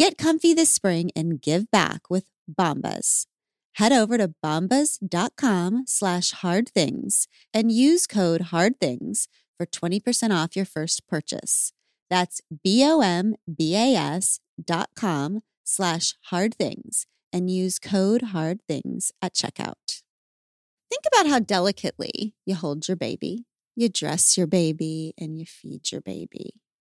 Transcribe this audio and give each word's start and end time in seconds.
Get 0.00 0.16
comfy 0.16 0.54
this 0.54 0.72
spring 0.72 1.10
and 1.14 1.42
give 1.42 1.70
back 1.70 2.08
with 2.08 2.24
Bombas. 2.50 3.26
Head 3.74 3.92
over 3.92 4.16
to 4.16 4.32
bombas.com 4.42 5.84
slash 5.86 6.30
hard 6.30 6.70
things 6.70 7.28
and 7.52 7.70
use 7.70 8.06
code 8.06 8.40
hard 8.48 8.80
things 8.80 9.28
for 9.58 9.66
20% 9.66 10.34
off 10.34 10.56
your 10.56 10.64
first 10.64 11.06
purchase. 11.06 11.74
That's 12.08 12.40
B-O-M-B-A-S 12.64 14.40
dot 14.64 14.88
com 14.96 15.42
slash 15.64 16.14
hard 16.30 16.54
things 16.54 17.04
and 17.30 17.50
use 17.50 17.78
code 17.78 18.22
hard 18.32 18.60
things 18.66 19.12
at 19.20 19.34
checkout. 19.34 20.00
Think 20.88 21.02
about 21.12 21.26
how 21.26 21.40
delicately 21.40 22.32
you 22.46 22.54
hold 22.54 22.88
your 22.88 22.96
baby, 22.96 23.44
you 23.76 23.90
dress 23.90 24.38
your 24.38 24.46
baby, 24.46 25.12
and 25.18 25.38
you 25.38 25.44
feed 25.44 25.92
your 25.92 26.00
baby. 26.00 26.59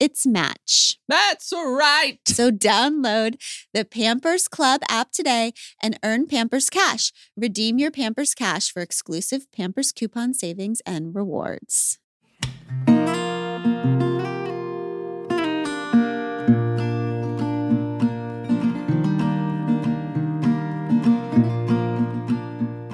its 0.00 0.26
match. 0.26 0.98
That's 1.06 1.52
right. 1.52 2.18
So 2.26 2.50
download 2.50 3.40
the 3.74 3.84
Pampers 3.84 4.48
Club 4.48 4.80
app 4.88 5.12
today 5.12 5.52
and 5.82 5.98
earn 6.02 6.26
Pampers 6.26 6.70
Cash. 6.70 7.12
Redeem 7.36 7.78
your 7.78 7.90
Pampers 7.90 8.34
Cash 8.34 8.72
for 8.72 8.80
exclusive 8.80 9.46
Pampers 9.52 9.92
coupon 9.92 10.32
savings 10.32 10.80
and 10.86 11.14
rewards. 11.14 11.98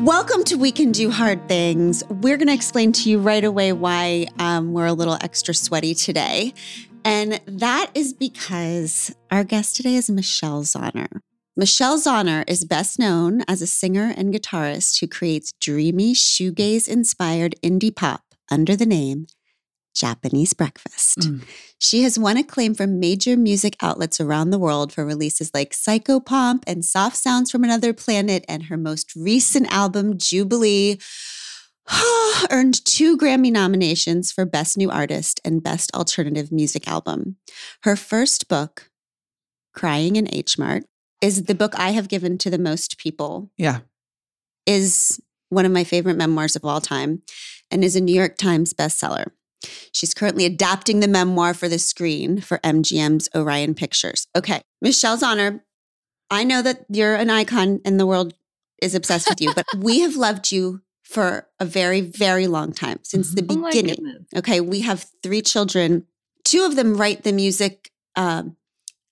Welcome 0.07 0.45
to 0.45 0.55
We 0.55 0.71
Can 0.71 0.93
Do 0.93 1.11
Hard 1.11 1.49
Things. 1.49 2.05
We're 2.09 2.37
going 2.37 2.47
to 2.47 2.55
explain 2.55 2.93
to 2.93 3.11
you 3.11 3.19
right 3.19 3.43
away 3.43 3.73
why 3.73 4.29
um, 4.39 4.73
we're 4.73 4.87
a 4.87 4.93
little 4.93 5.19
extra 5.21 5.53
sweaty 5.53 5.97
today. 5.97 6.55
And 7.07 7.41
that 7.47 7.93
is 7.95 8.13
because 8.13 9.15
our 9.31 9.45
guest 9.45 9.77
today 9.77 9.95
is 9.95 10.11
Michelle 10.11 10.65
Zauner. 10.65 11.21
Michelle 11.57 11.99
Zauner 12.01 12.43
is 12.49 12.65
best 12.65 12.99
known 12.99 13.43
as 13.47 13.63
a 13.63 13.67
singer 13.69 14.13
and 14.17 14.35
guitarist 14.35 14.99
who 14.99 15.07
creates 15.07 15.53
dreamy 15.61 16.15
shoegaze 16.15 16.89
inspired 16.89 17.55
indie 17.63 17.95
pop 17.95 18.23
under 18.51 18.75
the 18.75 18.87
name 18.87 19.29
Japanese 19.95 20.53
Breakfast. 20.53 21.21
Mm. 21.21 21.43
She 21.79 22.03
has 22.03 22.19
won 22.19 22.37
acclaim 22.37 22.75
from 22.75 22.99
major 22.99 23.37
music 23.37 23.77
outlets 23.81 24.21
around 24.21 24.51
the 24.51 24.59
world 24.59 24.93
for 24.93 25.07
releases 25.07 25.53
like 25.55 25.71
Psychopomp 25.71 26.65
and 26.67 26.85
Soft 26.85 27.17
Sounds 27.17 27.53
from 27.53 27.63
Another 27.63 27.93
Planet, 27.93 28.45
and 28.49 28.65
her 28.65 28.77
most 28.77 29.15
recent 29.15 29.73
album, 29.73 30.19
Jubilee. 30.19 30.99
earned 32.51 32.85
two 32.85 33.17
Grammy 33.17 33.51
nominations 33.53 34.33
for 34.33 34.45
Best 34.45 34.77
New 34.77 34.91
Artist 34.91 35.41
and 35.45 35.63
Best 35.63 35.95
Alternative 35.95 36.51
Music 36.53 36.87
Album. 36.89 37.37
Her 37.83 37.97
first 37.97 38.49
book, 38.49 38.91
Crying 39.75 40.17
in 40.17 40.33
H 40.33 40.59
Mart, 40.59 40.85
is 41.23 41.45
the 41.45 41.55
book 41.55 41.79
I 41.79 41.91
have 41.91 42.09
given 42.09 42.39
to 42.39 42.51
the 42.51 42.59
most 42.59 42.99
people, 42.99 43.51
Yeah. 43.57 43.81
is 44.67 45.21
one 45.49 45.65
of 45.65 45.73
my 45.73 45.85
favorite 45.85 46.17
memoirs 46.17 46.57
of 46.57 46.65
all 46.65 46.81
time, 46.81 47.23
and 47.71 47.85
is 47.85 47.97
a 47.97 48.01
New 48.01 48.15
York 48.15 48.37
Times 48.37 48.75
bestseller. 48.75 49.27
She's 49.93 50.13
currently 50.15 50.45
adapting 50.45 51.01
the 51.01 51.09
memoir 51.09 51.55
for 51.55 51.69
the 51.69 51.79
screen 51.79 52.41
for 52.41 52.59
MGM's 52.59 53.29
Orion 53.35 53.75
Pictures. 53.75 54.27
Okay, 54.37 54.61
Michelle 54.83 55.17
Zauner, 55.17 55.61
I 56.31 56.45
know 56.45 56.63
that 56.63 56.85
you're 56.89 57.15
an 57.15 57.31
icon 57.31 57.81
and 57.85 57.99
the 57.99 58.07
world 58.07 58.35
is 58.83 58.95
obsessed 58.95 59.29
with 59.29 59.41
you, 59.41 59.55
but 59.55 59.67
we 59.79 60.01
have 60.01 60.17
loved 60.17 60.53
you 60.53 60.83
for 61.17 61.49
a 61.59 61.65
very, 61.65 62.03
very 62.03 62.47
long 62.47 62.73
time 62.75 62.99
since 63.03 63.35
the 63.35 63.41
Oh 63.49 63.65
beginning. 63.65 63.95
goodness. 63.95 64.23
Okay, 64.37 64.61
we 64.61 64.83
have 64.83 65.07
three 65.23 65.41
children. 65.41 66.05
Two 66.45 66.63
of 66.67 66.77
them 66.77 66.95
write 66.99 67.23
the 67.25 67.33
music 67.33 67.91
um, 68.17 68.55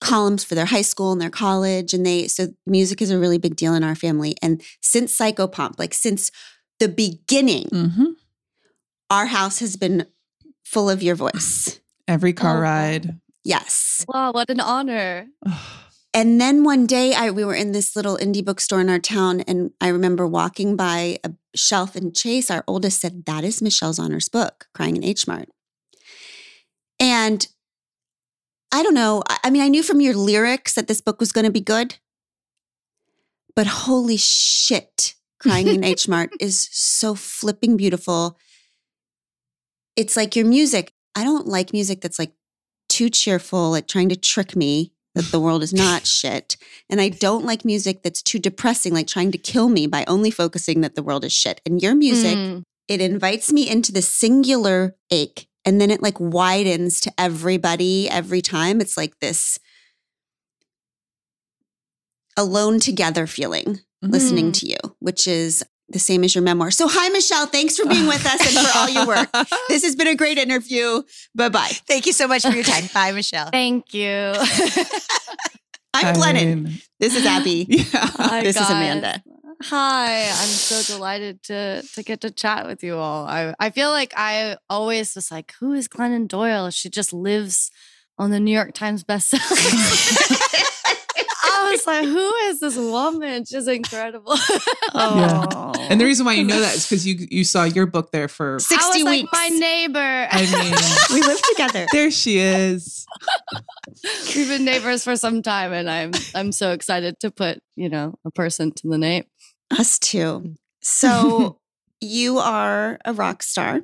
columns 0.03 0.45
for 0.45 0.55
their 0.55 0.67
high 0.67 0.83
school 0.83 1.13
and 1.13 1.21
their 1.21 1.31
college, 1.31 1.95
and 1.95 2.05
they 2.05 2.29
so 2.29 2.49
music 2.67 3.01
is 3.01 3.11
a 3.11 3.19
really 3.19 3.39
big 3.39 3.57
deal 3.57 3.73
in 3.75 3.83
our 3.83 3.95
family. 3.95 4.37
And 4.43 4.61
since 4.83 5.17
Psychopomp, 5.17 5.79
like 5.79 5.95
since 5.95 6.31
the 6.79 6.89
beginning, 6.89 7.69
Mm-hmm. 7.73 8.07
our 9.11 9.25
house 9.27 9.61
has 9.61 9.77
been 9.77 10.07
full 10.63 10.91
of 10.91 11.03
your 11.03 11.15
voice. 11.15 11.81
Every 12.07 12.35
car 12.35 12.59
Oh, 12.59 12.61
ride. 12.61 13.19
Yes. 13.45 14.05
Wow, 14.13 14.33
what 14.33 14.51
an 14.51 14.61
honor. 14.61 15.27
And 16.15 16.41
then 16.41 16.63
one 16.63 16.87
day 16.87 17.13
I 17.13 17.31
we 17.31 17.45
were 17.45 17.57
in 17.57 17.73
this 17.73 17.97
little 17.97 18.17
indie 18.17 18.45
bookstore 18.45 18.81
in 18.81 18.89
our 18.89 19.01
town 19.01 19.41
and 19.43 19.73
I 19.81 19.89
remember 19.89 20.29
walking 20.29 20.77
by 20.77 21.19
a 21.25 21.33
shelf 21.57 21.97
and 21.97 22.15
Chase, 22.15 22.53
our 22.53 22.63
oldest, 22.69 23.01
said, 23.01 23.25
That 23.27 23.43
is 23.43 23.61
Michelle 23.61 23.93
Zauner's 23.93 24.29
book, 24.29 24.69
Crying 24.75 24.97
in 24.97 25.03
H 25.03 25.27
Mart. 25.27 25.49
And 27.01 27.47
I 28.73 28.85
don't 28.85 28.95
know. 28.95 29.25
I, 29.29 29.39
I 29.45 29.51
mean, 29.51 29.63
I 29.63 29.69
knew 29.69 29.83
from 29.83 30.01
your 30.01 30.15
lyrics 30.15 30.75
that 30.75 30.87
this 30.87 31.01
book 31.01 31.19
was 31.19 31.33
going 31.33 31.45
to 31.45 31.51
be 31.51 31.61
good. 31.61 31.97
But 33.57 33.67
holy 33.67 34.17
shit, 34.17 35.15
Crying 35.41 35.67
in 35.67 35.85
H 35.85 36.07
Mart 36.07 36.31
is 36.41 36.69
so 36.71 37.17
flipping 37.17 37.77
beautiful. 37.77 38.39
It's 39.97 40.17
like 40.17 40.37
your 40.37 40.47
music. 40.47 40.93
I 41.17 41.25
don't 41.25 41.49
like 41.49 41.73
music 41.73 42.01
that's 42.01 42.21
like 42.21 42.35
too 42.89 43.11
cheerful, 43.11 43.73
like 43.73 43.89
trying 43.89 44.09
to 44.11 44.17
trick 44.17 44.55
me 44.55 44.94
that 45.15 45.27
the 45.31 45.41
world 45.41 45.63
is 45.63 45.73
not 45.73 46.07
shit. 46.07 46.57
And 46.91 47.01
I 47.01 47.09
don't 47.09 47.45
like 47.45 47.65
music 47.65 48.03
that's 48.03 48.23
too 48.23 48.39
depressing, 48.39 48.93
like 48.93 49.07
trying 49.07 49.31
to 49.33 49.39
kill 49.39 49.69
me 49.69 49.87
by 49.87 50.05
only 50.07 50.31
focusing 50.31 50.81
that 50.81 50.95
the 50.97 51.03
world 51.03 51.25
is 51.25 51.33
shit. 51.33 51.61
And 51.65 51.81
your 51.83 51.95
music, 51.95 52.37
Mm. 52.37 52.63
it 52.89 53.01
invites 53.01 53.53
me 53.53 53.69
into 53.69 53.93
the 53.93 54.03
singular 54.03 54.97
ache 55.11 55.47
and 55.65 55.81
then 55.81 55.91
it 55.91 56.03
like 56.03 56.19
widens 56.21 57.01
to 57.01 57.13
everybody 57.17 58.09
every 58.11 58.43
time. 58.43 58.81
It's 58.81 58.97
like 58.97 59.21
this 59.21 59.59
alone 62.37 62.81
together 62.81 63.27
feeling 63.27 63.81
listening 64.03 64.51
Mm. 64.51 64.55
to 64.61 64.67
you, 64.69 64.77
which 64.99 65.27
is 65.27 65.65
the 65.89 65.99
same 65.99 66.25
as 66.25 66.35
your 66.35 66.43
memoir. 66.43 66.71
So, 66.71 66.87
hi, 66.89 67.09
Michelle. 67.11 67.47
Thanks 67.47 67.77
for 67.77 67.87
being 67.87 68.07
with 68.07 68.25
us 68.27 68.41
and 68.41 68.67
for 68.67 68.79
all 68.79 68.89
your 68.89 69.07
work. 69.07 69.29
This 69.69 69.83
has 69.85 69.95
been 69.97 70.07
a 70.09 70.15
great 70.15 70.39
interview. 70.39 71.03
Bye 71.35 71.49
bye. 71.51 71.71
Thank 71.87 72.07
you 72.07 72.13
so 72.13 72.27
much 72.29 72.43
for 72.43 72.51
your 72.53 72.65
time. 72.65 72.85
Bye, 72.95 73.13
Michelle. 73.13 73.51
Thank 73.51 73.93
you. 73.95 74.33
I'm 75.97 76.07
I 76.07 76.13
Glennon. 76.13 76.83
this 76.99 77.15
is 77.15 77.25
Abby. 77.25 77.67
yeah. 77.71 77.85
Hi, 77.93 78.43
This 78.43 78.57
is. 78.57 78.69
Amanda. 78.69 79.23
Hi, 79.63 80.25
I'm 80.25 80.49
so 80.49 80.83
delighted 80.95 81.43
to 81.45 81.83
to 81.95 82.03
get 82.03 82.21
to 82.23 82.31
chat 82.31 82.67
with 82.67 82.83
you 82.83 82.97
all. 82.97 83.27
I 83.27 83.55
I 83.61 83.71
feel 83.71 83.91
like 83.91 84.13
I 84.17 84.57
always 84.69 85.15
was 85.15 85.31
like, 85.31 85.55
who 85.61 85.73
is 85.73 85.87
Glennon 85.89 86.27
Doyle? 86.29 86.71
She 86.71 86.91
just 86.91 87.13
lives 87.13 87.71
on 88.19 88.31
the 88.31 88.41
New 88.41 88.53
York 88.53 88.75
Times 88.75 89.05
bestseller. 89.05 89.41
I 91.87 92.01
was 92.01 92.09
just 92.09 92.15
like, 92.15 92.23
who 92.23 92.35
is 92.49 92.61
this 92.61 92.77
woman? 92.77 93.45
She's 93.45 93.69
incredible. 93.69 94.37
Yeah. 94.95 95.73
And 95.91 96.01
the 96.01 96.05
reason 96.05 96.25
why 96.25 96.35
you 96.35 96.45
know 96.45 96.61
that 96.61 96.77
is 96.77 96.85
because 96.87 97.07
you 97.07 97.27
you 97.31 97.43
saw 97.45 97.65
your 97.65 97.85
book 97.87 98.11
there 98.13 98.29
for. 98.29 98.57
I 98.57 98.59
60 98.59 98.77
was 99.03 99.11
weeks. 99.11 99.33
like 99.33 99.51
my 99.51 99.57
neighbor. 99.57 100.29
I 100.31 100.41
mean, 100.43 100.75
we 101.21 101.27
live 101.27 101.43
together. 101.51 101.87
there 101.93 102.11
she 102.11 102.39
is. 102.39 103.05
We've 104.35 104.49
been 104.49 104.65
neighbors 104.65 105.03
for 105.05 105.17
some 105.17 105.43
time, 105.43 105.73
and 105.73 105.91
I'm 105.91 106.13
I'm 106.35 106.53
so 106.53 106.73
excited 106.73 107.19
to 107.21 107.31
put 107.31 107.61
you 107.77 107.89
know 107.89 108.15
a 108.25 108.31
person 108.31 108.73
to 108.73 108.89
the 108.89 108.99
name. 108.99 109.25
Us 109.71 109.99
too. 109.99 110.55
So 110.81 111.59
you 112.01 112.39
are 112.39 112.99
a 113.05 113.13
rock 113.13 113.43
star, 113.43 113.81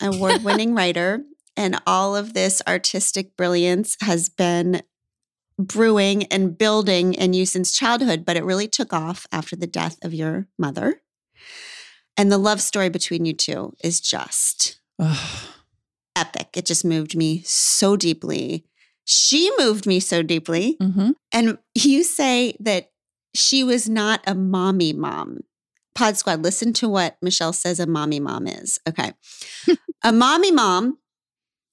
award 0.00 0.42
winning 0.42 0.74
writer, 0.74 1.22
and 1.56 1.80
all 1.86 2.16
of 2.16 2.32
this 2.34 2.62
artistic 2.66 3.36
brilliance 3.36 3.96
has 4.00 4.28
been 4.30 4.82
brewing 5.58 6.24
and 6.24 6.56
building 6.56 7.14
in 7.14 7.32
you 7.32 7.46
since 7.46 7.72
childhood, 7.72 8.24
but 8.24 8.36
it 8.36 8.44
really 8.44 8.68
took 8.68 8.92
off 8.92 9.26
after 9.32 9.56
the 9.56 9.66
death 9.66 9.96
of 10.02 10.12
your 10.12 10.48
mother. 10.58 11.00
And 12.16 12.32
the 12.32 12.38
love 12.38 12.60
story 12.60 12.88
between 12.88 13.24
you 13.24 13.32
two 13.34 13.74
is 13.82 14.00
just 14.00 14.80
epic. 16.14 16.48
It 16.54 16.66
just 16.66 16.84
moved 16.84 17.16
me 17.16 17.42
so 17.44 17.96
deeply. 17.96 18.64
She 19.04 19.50
moved 19.58 19.86
me 19.86 20.00
so 20.00 20.22
deeply. 20.22 20.76
hmm 20.80 21.10
And 21.32 21.58
you 21.74 22.02
say 22.04 22.56
that 22.60 22.90
she 23.34 23.62
was 23.62 23.88
not 23.88 24.20
a 24.26 24.34
mommy 24.34 24.92
mom. 24.92 25.40
Pod 25.94 26.16
Squad, 26.16 26.42
listen 26.42 26.72
to 26.74 26.88
what 26.88 27.16
Michelle 27.22 27.52
says 27.52 27.80
a 27.80 27.86
mommy 27.86 28.20
mom 28.20 28.46
is. 28.46 28.78
Okay. 28.88 29.12
a 30.02 30.12
mommy 30.12 30.50
mom 30.52 30.98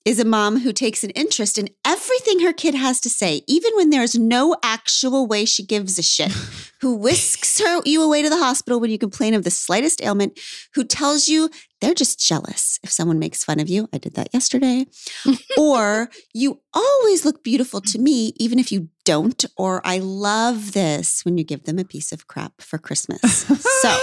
is 0.06 0.20
a 0.20 0.26
mom 0.26 0.60
who 0.60 0.74
takes 0.74 1.04
an 1.04 1.12
interest 1.12 1.58
in 1.58 1.70
everything 1.86 2.42
her 2.42 2.52
kid 2.52 2.76
has 2.76 3.00
to 3.02 3.10
say, 3.10 3.42
even 3.48 3.72
when 3.76 3.90
there's 3.90 4.16
no 4.16 4.56
actual 4.62 5.26
way 5.26 5.46
she 5.46 5.66
gives 5.66 5.98
a 5.98 6.04
shit, 6.04 6.32
who 6.82 6.96
whisks 6.96 7.60
her 7.62 7.82
you 7.86 8.04
away 8.04 8.22
to 8.22 8.30
the 8.30 8.38
hospital 8.38 8.80
when 8.80 8.92
you 8.92 8.98
complain 8.98 9.34
of 9.34 9.44
the 9.44 9.52
slightest 9.52 10.02
ailment, 10.02 10.38
who 10.74 10.84
tells 10.84 11.28
you 11.30 11.50
they're 11.80 11.94
just 11.94 12.20
jealous 12.20 12.80
if 12.84 12.92
someone 12.92 13.20
makes 13.20 13.44
fun 13.44 13.60
of 13.60 13.70
you. 13.70 13.88
I 13.94 13.98
did 13.98 14.16
that 14.16 14.34
yesterday. 14.34 14.86
or 15.58 16.10
you 16.34 16.62
always 16.74 17.24
look 17.24 17.44
beautiful 17.44 17.80
to 17.82 18.00
me, 18.00 18.34
even 18.38 18.60
if 18.60 18.72
you 18.72 18.90
don't. 19.06 19.46
Or 19.58 19.82
I 19.86 20.00
love 20.00 20.74
this 20.74 21.24
when 21.24 21.38
you 21.38 21.44
give 21.44 21.64
them 21.64 21.80
a 21.80 21.86
piece 21.86 22.12
of 22.12 22.28
crap 22.28 22.62
for 22.62 22.78
Christmas. 22.78 23.46
So, 23.82 23.98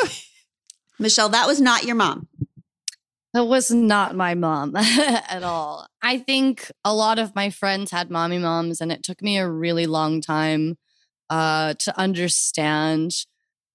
Michelle, 0.98 1.30
that 1.30 1.46
was 1.46 1.60
not 1.60 1.84
your 1.84 1.96
mom. 1.96 2.28
That 3.32 3.44
was 3.44 3.70
not 3.70 4.16
my 4.16 4.34
mom 4.34 4.74
at 4.76 5.42
all. 5.44 5.86
I 6.02 6.18
think 6.18 6.70
a 6.84 6.92
lot 6.92 7.18
of 7.18 7.34
my 7.34 7.50
friends 7.50 7.92
had 7.92 8.10
mommy 8.10 8.38
moms, 8.38 8.80
and 8.80 8.90
it 8.90 9.02
took 9.04 9.22
me 9.22 9.38
a 9.38 9.48
really 9.48 9.86
long 9.86 10.20
time 10.20 10.76
uh, 11.28 11.74
to 11.74 11.96
understand 11.98 13.12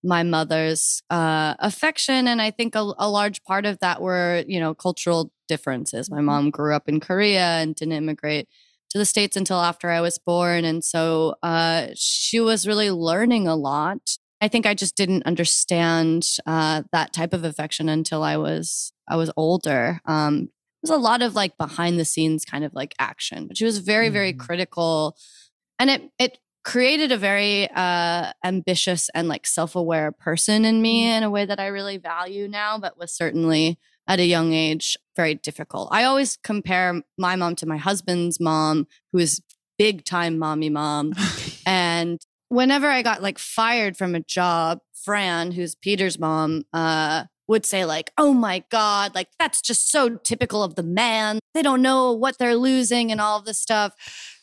my 0.03 0.23
mother's 0.23 1.01
uh, 1.09 1.55
affection. 1.59 2.27
And 2.27 2.41
I 2.41 2.51
think 2.51 2.75
a, 2.75 2.93
a 2.97 3.09
large 3.09 3.43
part 3.43 3.65
of 3.65 3.79
that 3.79 4.01
were, 4.01 4.43
you 4.45 4.59
know, 4.59 4.73
cultural 4.75 5.31
differences. 5.47 6.11
My 6.11 6.21
mom 6.21 6.51
grew 6.51 6.75
up 6.75 6.87
in 6.87 6.99
Korea 6.99 7.59
and 7.59 7.75
didn't 7.75 7.93
immigrate 7.93 8.47
to 8.91 8.97
the 8.97 9.05
States 9.05 9.35
until 9.35 9.57
after 9.57 9.89
I 9.89 10.01
was 10.01 10.19
born. 10.19 10.65
And 10.65 10.83
so 10.83 11.35
uh, 11.41 11.87
she 11.95 12.39
was 12.39 12.67
really 12.67 12.91
learning 12.91 13.47
a 13.47 13.55
lot. 13.55 14.17
I 14.41 14.47
think 14.47 14.65
I 14.65 14.73
just 14.73 14.95
didn't 14.95 15.25
understand 15.25 16.27
uh, 16.45 16.83
that 16.91 17.13
type 17.13 17.33
of 17.33 17.43
affection 17.43 17.89
until 17.89 18.21
I 18.21 18.37
was 18.37 18.91
I 19.07 19.15
was 19.15 19.31
older. 19.37 19.99
Um, 20.05 20.49
was 20.81 20.91
a 20.91 20.97
lot 20.97 21.21
of 21.21 21.33
like 21.35 21.57
behind 21.57 21.99
the 21.99 22.05
scenes 22.05 22.45
kind 22.45 22.63
of 22.63 22.73
like 22.73 22.93
action, 22.99 23.47
but 23.47 23.57
she 23.57 23.65
was 23.65 23.79
very 23.79 24.09
very 24.09 24.33
Mhm. 24.33 24.39
critical, 24.39 25.15
and 25.79 25.89
it 25.89 26.11
it 26.19 26.39
created 26.63 27.11
a 27.11 27.17
very 27.17 27.69
uh, 27.71 28.31
ambitious 28.43 29.09
and 29.13 29.27
like 29.27 29.45
self 29.47 29.75
aware 29.75 30.11
person 30.11 30.65
in 30.65 30.81
me 30.81 31.05
in 31.11 31.23
a 31.23 31.29
way 31.29 31.45
that 31.45 31.59
I 31.59 31.67
really 31.67 31.97
value 31.97 32.47
now, 32.47 32.77
but 32.79 32.97
was 32.97 33.11
certainly 33.11 33.77
at 34.07 34.19
a 34.19 34.25
young 34.25 34.53
age 34.53 34.95
very 35.15 35.33
difficult. 35.35 35.89
I 35.91 36.03
always 36.03 36.37
compare 36.43 37.01
my 37.17 37.35
mom 37.35 37.55
to 37.57 37.65
my 37.65 37.77
husband's 37.77 38.39
mom, 38.39 38.85
who 39.11 39.19
is 39.19 39.41
big 39.77 40.05
time 40.05 40.37
mommy 40.39 40.69
mom, 40.69 41.13
and 41.65 42.19
whenever 42.49 42.87
I 42.87 43.01
got 43.01 43.21
like 43.23 43.39
fired 43.39 43.97
from 43.97 44.13
a 44.15 44.19
job, 44.21 44.79
Fran, 44.93 45.51
who's 45.51 45.73
Peter's 45.75 46.17
mom, 46.19 46.63
uh, 46.73 47.25
would 47.47 47.65
say 47.65 47.85
like, 47.85 48.11
"Oh 48.17 48.33
my 48.33 48.63
god, 48.69 49.15
like 49.15 49.29
that's 49.39 49.61
just 49.61 49.91
so 49.91 50.15
typical 50.17 50.63
of 50.63 50.75
the 50.75 50.83
man. 50.83 51.39
They 51.53 51.61
don't 51.61 51.81
know 51.81 52.11
what 52.13 52.37
they're 52.37 52.55
losing 52.55 53.11
and 53.11 53.21
all 53.21 53.41
this 53.41 53.59
stuff." 53.59 53.93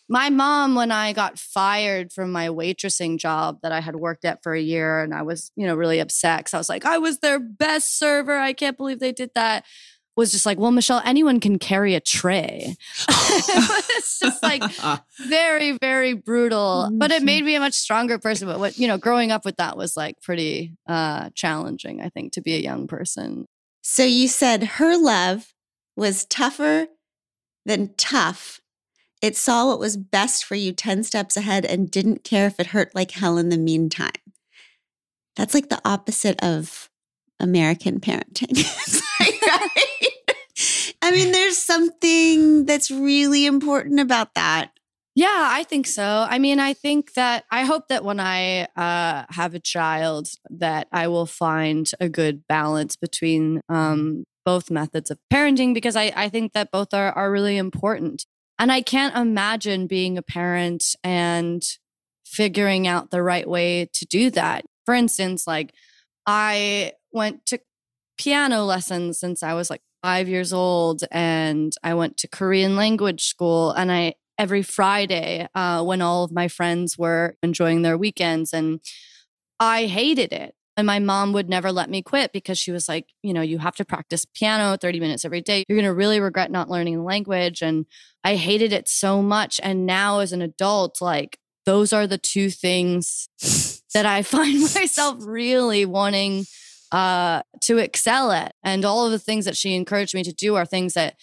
My 0.08 0.28
mom, 0.28 0.74
when 0.74 0.90
I 0.90 1.12
got 1.12 1.38
fired 1.38 2.12
from 2.12 2.32
my 2.32 2.48
waitressing 2.48 3.18
job 3.18 3.60
that 3.62 3.72
I 3.72 3.80
had 3.80 3.96
worked 3.96 4.24
at 4.24 4.42
for 4.42 4.52
a 4.52 4.60
year, 4.60 5.00
and 5.02 5.14
I 5.14 5.22
was, 5.22 5.50
you 5.56 5.66
know, 5.66 5.74
really 5.74 6.00
upset 6.00 6.40
because 6.40 6.54
I 6.54 6.58
was 6.58 6.68
like, 6.68 6.84
I 6.84 6.98
was 6.98 7.18
their 7.20 7.38
best 7.38 7.98
server. 7.98 8.36
I 8.38 8.52
can't 8.52 8.76
believe 8.76 8.98
they 9.00 9.12
did 9.12 9.30
that. 9.34 9.64
Was 10.16 10.30
just 10.30 10.44
like, 10.44 10.58
well, 10.58 10.70
Michelle, 10.72 11.00
anyone 11.04 11.40
can 11.40 11.58
carry 11.58 11.94
a 11.94 12.00
tray. 12.00 12.76
it's 13.08 14.18
just 14.20 14.42
like 14.42 14.62
very 15.26 15.72
very 15.78 16.12
brutal 16.12 16.90
but 16.92 17.10
it 17.10 17.22
made 17.22 17.44
me 17.44 17.54
a 17.54 17.60
much 17.60 17.72
stronger 17.74 18.18
person 18.18 18.46
but 18.46 18.58
what 18.58 18.78
you 18.78 18.86
know 18.86 18.98
growing 18.98 19.32
up 19.32 19.44
with 19.44 19.56
that 19.56 19.76
was 19.76 19.96
like 19.96 20.20
pretty 20.20 20.76
uh 20.86 21.28
challenging 21.34 22.00
i 22.00 22.08
think 22.08 22.32
to 22.32 22.40
be 22.40 22.54
a 22.54 22.58
young 22.58 22.86
person 22.86 23.46
So 23.82 24.04
you 24.04 24.28
said 24.28 24.62
her 24.78 24.96
love 24.96 25.52
was 25.96 26.24
tougher 26.24 26.86
than 27.66 27.94
tough. 27.96 28.60
It 29.20 29.36
saw 29.36 29.66
what 29.66 29.78
was 29.78 29.96
best 29.96 30.44
for 30.44 30.54
you 30.56 30.72
10 30.72 31.04
steps 31.04 31.36
ahead 31.36 31.64
and 31.64 31.90
didn't 31.90 32.24
care 32.24 32.46
if 32.46 32.58
it 32.58 32.68
hurt 32.68 32.94
like 32.94 33.12
hell 33.12 33.38
in 33.38 33.48
the 33.50 33.58
meantime. 33.58 34.10
That's 35.36 35.54
like 35.54 35.68
the 35.68 35.80
opposite 35.84 36.42
of 36.42 36.90
American 37.40 38.00
parenting. 38.00 38.56
Right? 39.46 40.36
I 41.00 41.10
mean, 41.10 41.32
there's 41.32 41.58
something 41.58 42.66
that's 42.66 42.90
really 42.90 43.46
important 43.46 43.98
about 44.00 44.34
that. 44.34 44.70
yeah 45.14 45.48
i 45.58 45.62
think 45.64 45.86
so 45.86 46.26
i 46.30 46.38
mean 46.38 46.58
i 46.60 46.72
think 46.72 47.12
that 47.14 47.44
i 47.50 47.64
hope 47.64 47.88
that 47.88 48.04
when 48.04 48.18
i 48.20 48.64
uh 48.76 49.24
have 49.30 49.54
a 49.54 49.60
child 49.60 50.28
that 50.50 50.86
i 50.92 51.06
will 51.08 51.26
find 51.26 51.90
a 52.00 52.08
good 52.08 52.46
balance 52.48 52.96
between 52.96 53.60
um 53.68 54.24
both 54.44 54.70
methods 54.70 55.10
of 55.10 55.18
parenting 55.32 55.74
because 55.74 55.96
i 55.96 56.10
i 56.16 56.28
think 56.28 56.52
that 56.52 56.70
both 56.72 56.94
are 56.94 57.12
are 57.12 57.30
really 57.30 57.56
important 57.58 58.24
and 58.58 58.72
i 58.72 58.80
can't 58.80 59.14
imagine 59.16 59.86
being 59.86 60.16
a 60.16 60.22
parent 60.22 60.96
and 61.04 61.62
figuring 62.24 62.86
out 62.86 63.10
the 63.10 63.22
right 63.22 63.48
way 63.48 63.88
to 63.92 64.06
do 64.06 64.30
that 64.30 64.64
for 64.86 64.94
instance 64.94 65.46
like 65.46 65.74
I 66.26 66.92
went 67.12 67.46
to 67.46 67.58
piano 68.18 68.64
lessons 68.64 69.18
since 69.18 69.42
I 69.42 69.54
was 69.54 69.70
like 69.70 69.82
five 70.02 70.28
years 70.28 70.52
old, 70.52 71.04
and 71.10 71.72
I 71.82 71.94
went 71.94 72.16
to 72.18 72.28
Korean 72.28 72.76
language 72.76 73.24
school. 73.24 73.70
And 73.72 73.90
I 73.90 74.14
every 74.38 74.62
Friday 74.62 75.46
uh, 75.54 75.82
when 75.84 76.02
all 76.02 76.24
of 76.24 76.32
my 76.32 76.48
friends 76.48 76.98
were 76.98 77.36
enjoying 77.42 77.82
their 77.82 77.98
weekends, 77.98 78.52
and 78.52 78.80
I 79.60 79.86
hated 79.86 80.32
it. 80.32 80.54
And 80.76 80.86
my 80.86 80.98
mom 80.98 81.32
would 81.34 81.50
never 81.50 81.70
let 81.70 81.90
me 81.90 82.02
quit 82.02 82.32
because 82.32 82.58
she 82.58 82.72
was 82.72 82.88
like, 82.88 83.08
you 83.22 83.34
know, 83.34 83.42
you 83.42 83.58
have 83.58 83.76
to 83.76 83.84
practice 83.84 84.24
piano 84.24 84.76
30 84.76 85.00
minutes 85.00 85.24
every 85.24 85.42
day. 85.42 85.64
You're 85.68 85.76
going 85.76 85.84
to 85.84 85.92
really 85.92 86.18
regret 86.18 86.50
not 86.50 86.70
learning 86.70 86.96
the 86.96 87.02
language. 87.02 87.60
And 87.60 87.84
I 88.24 88.36
hated 88.36 88.72
it 88.72 88.88
so 88.88 89.20
much. 89.20 89.60
And 89.62 89.84
now 89.84 90.20
as 90.20 90.32
an 90.32 90.40
adult, 90.40 91.02
like, 91.02 91.38
those 91.66 91.92
are 91.92 92.06
the 92.06 92.18
two 92.18 92.48
things 92.48 93.28
that 93.92 94.06
I 94.06 94.22
find 94.22 94.60
myself 94.74 95.18
really 95.20 95.84
wanting 95.84 96.46
uh, 96.92 97.42
to 97.62 97.78
excel 97.78 98.30
at. 98.30 98.54
And 98.62 98.84
all 98.84 99.06
of 99.06 99.12
the 99.12 99.18
things 99.18 99.46
that 99.46 99.56
she 99.56 99.74
encouraged 99.74 100.14
me 100.14 100.22
to 100.22 100.32
do 100.32 100.54
are 100.54 100.66
things 100.66 100.94
that 100.94 101.16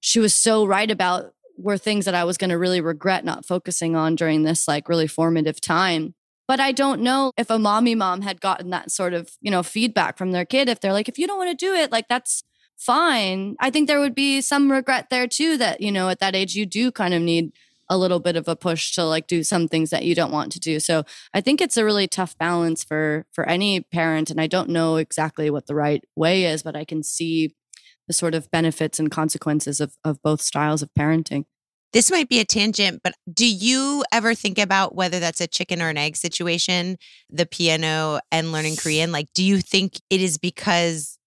she 0.00 0.20
was 0.20 0.34
so 0.34 0.64
right 0.64 0.90
about 0.90 1.32
were 1.58 1.78
things 1.78 2.04
that 2.04 2.14
I 2.14 2.24
was 2.24 2.36
going 2.36 2.50
to 2.50 2.58
really 2.58 2.82
regret 2.82 3.24
not 3.24 3.46
focusing 3.46 3.96
on 3.96 4.14
during 4.14 4.42
this 4.42 4.68
like 4.68 4.88
really 4.88 5.06
formative 5.06 5.60
time. 5.60 6.14
But 6.46 6.60
I 6.60 6.70
don't 6.70 7.00
know 7.00 7.32
if 7.36 7.50
a 7.50 7.58
mommy 7.58 7.94
mom 7.94 8.20
had 8.20 8.40
gotten 8.40 8.70
that 8.70 8.92
sort 8.92 9.14
of, 9.14 9.30
you 9.40 9.50
know, 9.50 9.62
feedback 9.64 10.16
from 10.16 10.30
their 10.30 10.44
kid. 10.44 10.68
If 10.68 10.80
they're 10.80 10.92
like, 10.92 11.08
if 11.08 11.18
you 11.18 11.26
don't 11.26 11.38
want 11.38 11.58
to 11.58 11.66
do 11.66 11.74
it, 11.74 11.90
like 11.90 12.08
that's 12.08 12.44
fine. 12.76 13.56
I 13.58 13.70
think 13.70 13.88
there 13.88 13.98
would 13.98 14.14
be 14.14 14.40
some 14.42 14.70
regret 14.70 15.08
there 15.10 15.26
too 15.26 15.56
that, 15.56 15.80
you 15.80 15.90
know, 15.90 16.08
at 16.08 16.20
that 16.20 16.36
age, 16.36 16.54
you 16.54 16.66
do 16.66 16.92
kind 16.92 17.14
of 17.14 17.22
need 17.22 17.52
a 17.88 17.96
little 17.96 18.20
bit 18.20 18.36
of 18.36 18.48
a 18.48 18.56
push 18.56 18.92
to 18.94 19.04
like 19.04 19.26
do 19.26 19.42
some 19.42 19.68
things 19.68 19.90
that 19.90 20.04
you 20.04 20.14
don't 20.14 20.32
want 20.32 20.52
to 20.52 20.60
do. 20.60 20.80
So 20.80 21.04
I 21.32 21.40
think 21.40 21.60
it's 21.60 21.76
a 21.76 21.84
really 21.84 22.08
tough 22.08 22.36
balance 22.38 22.82
for 22.84 23.26
for 23.32 23.48
any 23.48 23.80
parent 23.80 24.30
and 24.30 24.40
I 24.40 24.46
don't 24.46 24.70
know 24.70 24.96
exactly 24.96 25.50
what 25.50 25.66
the 25.66 25.74
right 25.74 26.04
way 26.16 26.44
is, 26.44 26.62
but 26.62 26.76
I 26.76 26.84
can 26.84 27.02
see 27.02 27.54
the 28.08 28.12
sort 28.12 28.34
of 28.34 28.50
benefits 28.50 28.98
and 28.98 29.10
consequences 29.10 29.80
of 29.80 29.96
of 30.04 30.22
both 30.22 30.40
styles 30.40 30.82
of 30.82 30.90
parenting. 30.98 31.44
This 31.92 32.10
might 32.10 32.28
be 32.28 32.40
a 32.40 32.44
tangent, 32.44 33.00
but 33.02 33.14
do 33.32 33.46
you 33.46 34.04
ever 34.12 34.34
think 34.34 34.58
about 34.58 34.94
whether 34.94 35.18
that's 35.18 35.40
a 35.40 35.46
chicken 35.46 35.80
or 35.80 35.88
an 35.88 35.96
egg 35.96 36.16
situation, 36.16 36.98
the 37.30 37.46
piano 37.46 38.20
and 38.30 38.52
learning 38.52 38.76
Korean? 38.76 39.12
Like, 39.12 39.32
do 39.34 39.42
you 39.42 39.60
think 39.60 39.94
it 40.10 40.20
is 40.20 40.36
because 40.36 41.18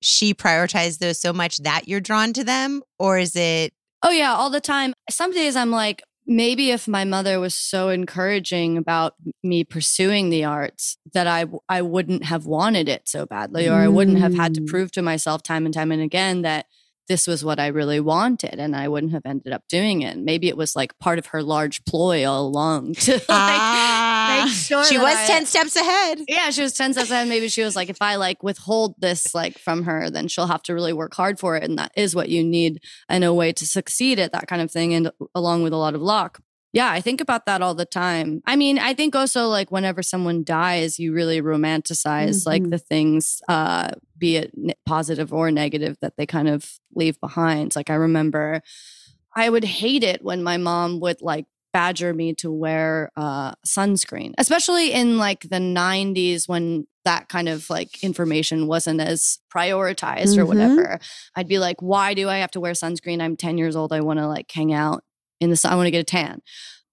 she 0.00 0.34
prioritized 0.34 0.98
those 0.98 1.20
so 1.20 1.32
much 1.32 1.58
that 1.58 1.86
you're 1.86 2.00
drawn 2.00 2.32
to 2.32 2.44
them? 2.44 2.82
Or 2.98 3.18
is 3.18 3.36
it, 3.36 3.72
Oh 4.02 4.10
yeah, 4.10 4.34
all 4.34 4.50
the 4.50 4.60
time. 4.60 4.94
Some 5.10 5.32
days 5.32 5.56
I'm 5.56 5.70
like, 5.70 6.02
maybe 6.26 6.70
if 6.70 6.86
my 6.88 7.04
mother 7.04 7.38
was 7.40 7.54
so 7.54 7.88
encouraging 7.88 8.76
about 8.76 9.14
me 9.42 9.64
pursuing 9.64 10.30
the 10.30 10.44
arts 10.44 10.96
that 11.12 11.26
I 11.26 11.46
I 11.68 11.82
wouldn't 11.82 12.24
have 12.24 12.46
wanted 12.46 12.88
it 12.88 13.08
so 13.08 13.26
badly 13.26 13.68
or 13.68 13.74
I 13.74 13.88
wouldn't 13.88 14.18
have 14.18 14.34
had 14.34 14.54
to 14.54 14.60
Mm. 14.60 14.66
prove 14.66 14.90
to 14.92 15.02
myself 15.02 15.42
time 15.42 15.64
and 15.66 15.74
time 15.74 15.92
and 15.92 16.02
again 16.02 16.42
that 16.42 16.66
this 17.08 17.28
was 17.28 17.44
what 17.44 17.60
I 17.60 17.68
really 17.68 18.00
wanted 18.00 18.58
and 18.58 18.74
I 18.74 18.88
wouldn't 18.88 19.12
have 19.12 19.22
ended 19.24 19.52
up 19.52 19.62
doing 19.68 20.02
it. 20.02 20.16
Maybe 20.18 20.48
it 20.48 20.56
was 20.56 20.74
like 20.74 20.98
part 20.98 21.20
of 21.20 21.26
her 21.26 21.40
large 21.40 21.84
ploy 21.84 22.28
all 22.28 22.44
along 22.48 22.94
to 23.06 23.12
like 23.12 23.22
Ah. 23.28 24.15
Make 24.28 24.52
sure 24.52 24.84
she 24.84 24.98
was 24.98 25.14
I- 25.16 25.26
10 25.26 25.46
steps 25.46 25.76
ahead. 25.76 26.20
yeah, 26.28 26.50
she 26.50 26.62
was 26.62 26.72
10 26.74 26.92
steps 26.94 27.10
ahead. 27.10 27.28
Maybe 27.28 27.48
she 27.48 27.62
was 27.62 27.76
like, 27.76 27.88
if 27.88 28.00
I 28.00 28.16
like 28.16 28.42
withhold 28.42 28.94
this 28.98 29.34
like 29.34 29.58
from 29.58 29.84
her, 29.84 30.10
then 30.10 30.28
she'll 30.28 30.46
have 30.46 30.62
to 30.64 30.74
really 30.74 30.92
work 30.92 31.14
hard 31.14 31.38
for 31.38 31.56
it. 31.56 31.64
And 31.64 31.78
that 31.78 31.92
is 31.96 32.14
what 32.14 32.28
you 32.28 32.42
need 32.44 32.80
in 33.08 33.22
a 33.22 33.32
way 33.34 33.52
to 33.52 33.66
succeed 33.66 34.18
at 34.18 34.32
that 34.32 34.46
kind 34.46 34.62
of 34.62 34.70
thing. 34.70 34.94
And 34.94 35.10
along 35.34 35.62
with 35.62 35.72
a 35.72 35.76
lot 35.78 35.94
of 35.94 36.00
luck. 36.02 36.40
Yeah, 36.72 36.90
I 36.90 37.00
think 37.00 37.22
about 37.22 37.46
that 37.46 37.62
all 37.62 37.74
the 37.74 37.86
time. 37.86 38.42
I 38.44 38.54
mean, 38.56 38.78
I 38.78 38.92
think 38.92 39.16
also 39.16 39.46
like 39.48 39.70
whenever 39.70 40.02
someone 40.02 40.44
dies, 40.44 40.98
you 40.98 41.14
really 41.14 41.40
romanticize 41.40 42.44
like 42.46 42.62
Mhm. 42.64 42.70
the 42.70 42.78
things, 42.78 43.40
uh, 43.48 43.92
be 44.18 44.36
it 44.36 44.52
positive 44.84 45.32
or 45.32 45.50
negative, 45.50 45.96
that 46.02 46.18
they 46.18 46.26
kind 46.26 46.48
of 46.48 46.70
leave 46.94 47.18
behind. 47.20 47.74
Like 47.76 47.88
I 47.88 47.94
remember 47.94 48.60
I 49.34 49.48
would 49.50 49.64
hate 49.64 50.02
it 50.02 50.22
when 50.24 50.42
my 50.42 50.56
mom 50.56 51.00
would 51.00 51.20
like 51.22 51.46
badger 51.76 52.14
me 52.14 52.32
to 52.32 52.50
wear 52.50 53.10
uh, 53.18 53.52
sunscreen, 53.66 54.32
especially 54.38 54.92
in 54.92 55.18
like 55.18 55.42
the 55.42 55.58
90s 55.58 56.48
when 56.48 56.86
that 57.04 57.28
kind 57.28 57.50
of 57.50 57.68
like 57.68 58.02
information 58.02 58.66
wasn't 58.66 58.98
as 58.98 59.40
prioritized 59.54 60.38
or 60.38 60.44
Mhm. 60.44 60.48
whatever. 60.48 60.98
I'd 61.36 61.46
be 61.48 61.58
like, 61.58 61.82
why 61.82 62.14
do 62.14 62.30
I 62.30 62.38
have 62.38 62.50
to 62.52 62.60
wear 62.60 62.72
sunscreen? 62.72 63.20
I'm 63.20 63.36
10 63.36 63.58
years 63.58 63.76
old. 63.76 63.92
I 63.92 64.00
want 64.00 64.18
to 64.20 64.26
like 64.26 64.50
hang 64.50 64.72
out 64.72 65.04
in 65.38 65.50
the 65.50 65.56
sun. 65.56 65.70
I 65.70 65.76
want 65.76 65.86
to 65.88 65.90
get 65.90 66.00
a 66.00 66.04
tan. 66.04 66.40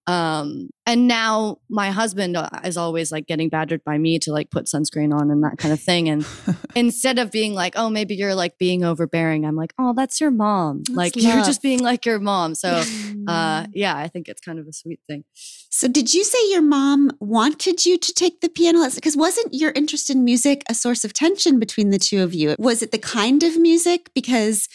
Um, 0.06 0.68
and 0.86 1.08
now 1.08 1.58
my 1.70 1.90
husband 1.90 2.36
uh, 2.36 2.50
is 2.62 2.76
always 2.76 3.10
like 3.10 3.26
getting 3.26 3.48
badgered 3.48 3.82
by 3.84 3.96
me 3.96 4.18
to 4.18 4.32
like 4.32 4.50
put 4.50 4.66
sunscreen 4.66 5.18
on 5.18 5.30
and 5.30 5.42
that 5.44 5.56
kind 5.56 5.72
of 5.72 5.80
thing. 5.80 6.10
And 6.10 6.26
instead 6.74 7.18
of 7.18 7.30
being 7.30 7.54
like, 7.54 7.72
oh, 7.76 7.88
maybe 7.88 8.14
you're 8.14 8.34
like 8.34 8.58
being 8.58 8.84
overbearing, 8.84 9.46
I'm 9.46 9.56
like, 9.56 9.72
oh, 9.78 9.94
that's 9.94 10.20
your 10.20 10.30
mom. 10.30 10.82
That's 10.84 10.96
like 10.96 11.16
you're 11.16 11.42
just 11.42 11.62
being 11.62 11.80
like 11.80 12.04
your 12.04 12.18
mom. 12.18 12.54
So 12.54 12.82
Mm. 13.24 13.28
uh 13.28 13.66
yeah, 13.72 13.96
I 13.96 14.08
think 14.08 14.28
it's 14.28 14.40
kind 14.40 14.58
of 14.58 14.66
a 14.68 14.72
sweet 14.72 15.00
thing. 15.08 15.24
So, 15.70 15.88
did 15.88 16.12
you 16.12 16.22
say 16.24 16.38
your 16.50 16.62
mom 16.62 17.10
wanted 17.20 17.86
you 17.86 17.96
to 17.98 18.12
take 18.12 18.40
the 18.42 18.48
piano 18.48 18.80
lesson? 18.80 18.98
Because 18.98 19.16
wasn't 19.16 19.54
your 19.54 19.72
interest 19.74 20.10
in 20.10 20.22
music 20.24 20.62
a 20.68 20.74
source 20.74 21.04
of 21.04 21.12
tension 21.14 21.58
between 21.58 21.90
the 21.90 21.98
two 21.98 22.22
of 22.22 22.34
you? 22.34 22.54
Was 22.58 22.82
it 22.82 22.92
the 22.92 22.98
kind 22.98 23.42
of 23.42 23.56
music? 23.58 24.10
Because 24.14 24.68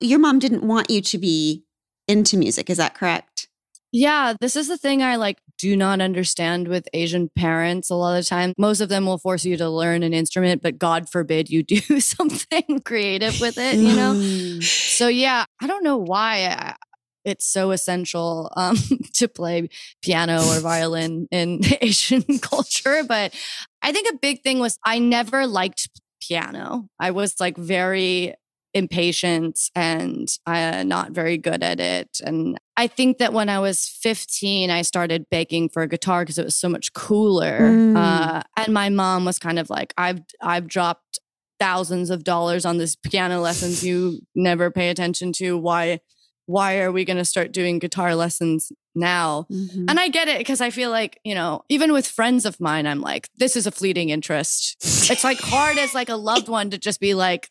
your 0.00 0.18
mom 0.18 0.38
didn't 0.38 0.62
want 0.62 0.88
you 0.90 1.00
to 1.00 1.18
be 1.18 1.64
into 2.06 2.36
music. 2.36 2.70
Is 2.70 2.76
that 2.78 2.94
correct? 2.94 3.48
Yeah, 3.92 4.34
this 4.40 4.56
is 4.56 4.68
the 4.68 4.76
thing 4.76 5.02
I 5.02 5.16
like 5.16 5.38
do 5.58 5.76
not 5.76 6.00
understand 6.00 6.68
with 6.68 6.88
Asian 6.92 7.30
parents 7.34 7.88
a 7.88 7.94
lot 7.94 8.16
of 8.16 8.24
the 8.24 8.28
time. 8.28 8.52
Most 8.58 8.80
of 8.80 8.88
them 8.88 9.06
will 9.06 9.18
force 9.18 9.44
you 9.44 9.56
to 9.56 9.70
learn 9.70 10.02
an 10.02 10.12
instrument, 10.12 10.62
but 10.62 10.78
God 10.78 11.08
forbid 11.08 11.48
you 11.48 11.62
do 11.62 11.80
something 12.00 12.80
creative 12.84 13.40
with 13.40 13.58
it, 13.58 13.76
you 13.76 13.94
know? 13.94 14.14
Mm. 14.14 14.62
So 14.62 15.08
yeah, 15.08 15.44
I 15.60 15.66
don't 15.66 15.84
know 15.84 15.96
why 15.96 16.74
it's 17.26 17.44
so 17.44 17.72
essential 17.72 18.50
um, 18.56 18.76
to 19.14 19.28
play 19.28 19.68
piano 20.00 20.42
or 20.48 20.60
violin 20.60 21.26
in 21.30 21.60
Asian 21.80 22.22
culture, 22.40 23.02
but 23.06 23.34
I 23.82 23.92
think 23.92 24.08
a 24.08 24.18
big 24.18 24.42
thing 24.42 24.60
was 24.60 24.78
I 24.84 24.98
never 24.98 25.46
liked 25.46 25.88
piano. 26.22 26.88
I 26.98 27.10
was 27.10 27.38
like 27.40 27.56
very 27.56 28.34
impatient 28.74 29.58
and 29.74 30.28
uh, 30.46 30.82
not 30.84 31.10
very 31.12 31.36
good 31.38 31.62
at 31.62 31.80
it. 31.80 32.20
And 32.24 32.58
I 32.76 32.86
think 32.86 33.18
that 33.18 33.32
when 33.32 33.48
I 33.48 33.58
was 33.58 33.86
15, 33.86 34.70
I 34.70 34.82
started 34.82 35.26
begging 35.30 35.68
for 35.68 35.82
a 35.82 35.88
guitar 35.88 36.22
because 36.22 36.38
it 36.38 36.44
was 36.44 36.54
so 36.56 36.68
much 36.68 36.92
cooler. 36.92 37.60
Mm. 37.60 37.96
Uh, 37.96 38.42
and 38.56 38.74
my 38.74 38.88
mom 38.90 39.24
was 39.24 39.38
kind 39.38 39.58
of 39.58 39.70
like, 39.70 39.94
"I've 39.96 40.20
I've 40.42 40.66
dropped 40.68 41.18
thousands 41.58 42.10
of 42.10 42.22
dollars 42.22 42.66
on 42.66 42.76
this 42.76 42.94
piano 42.96 43.40
lessons 43.40 43.82
you 43.82 44.20
never 44.34 44.70
pay 44.70 44.90
attention 44.90 45.32
to. 45.34 45.56
Why 45.56 46.00
why 46.44 46.78
are 46.80 46.92
we 46.92 47.04
going 47.04 47.16
to 47.16 47.24
start 47.24 47.50
doing 47.50 47.78
guitar 47.78 48.14
lessons 48.14 48.70
now?" 48.94 49.46
Mhm. 49.50 49.86
And 49.88 49.98
I 49.98 50.08
get 50.08 50.28
it 50.28 50.38
because 50.38 50.60
I 50.60 50.68
feel 50.70 50.90
like, 50.90 51.18
you 51.24 51.34
know, 51.34 51.62
even 51.70 51.92
with 51.94 52.06
friends 52.06 52.44
of 52.44 52.60
mine, 52.60 52.86
I'm 52.86 53.00
like, 53.00 53.30
this 53.38 53.56
is 53.56 53.66
a 53.66 53.70
fleeting 53.70 54.10
interest. 54.10 54.76
It's 55.10 55.24
like 55.24 55.38
hard 55.40 55.78
as 55.78 55.94
like 55.94 56.08
a 56.10 56.16
loved 56.16 56.48
one 56.48 56.68
to 56.70 56.78
just 56.78 57.00
be 57.00 57.14
like, 57.14 57.48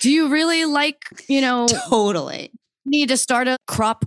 do 0.00 0.08
you 0.10 0.28
really 0.28 0.64
like, 0.64 1.02
you 1.28 1.40
know, 1.40 1.66
Totally. 1.88 2.52
need 2.86 3.08
to 3.08 3.16
start 3.16 3.48
a 3.48 3.56
crop 3.66 4.04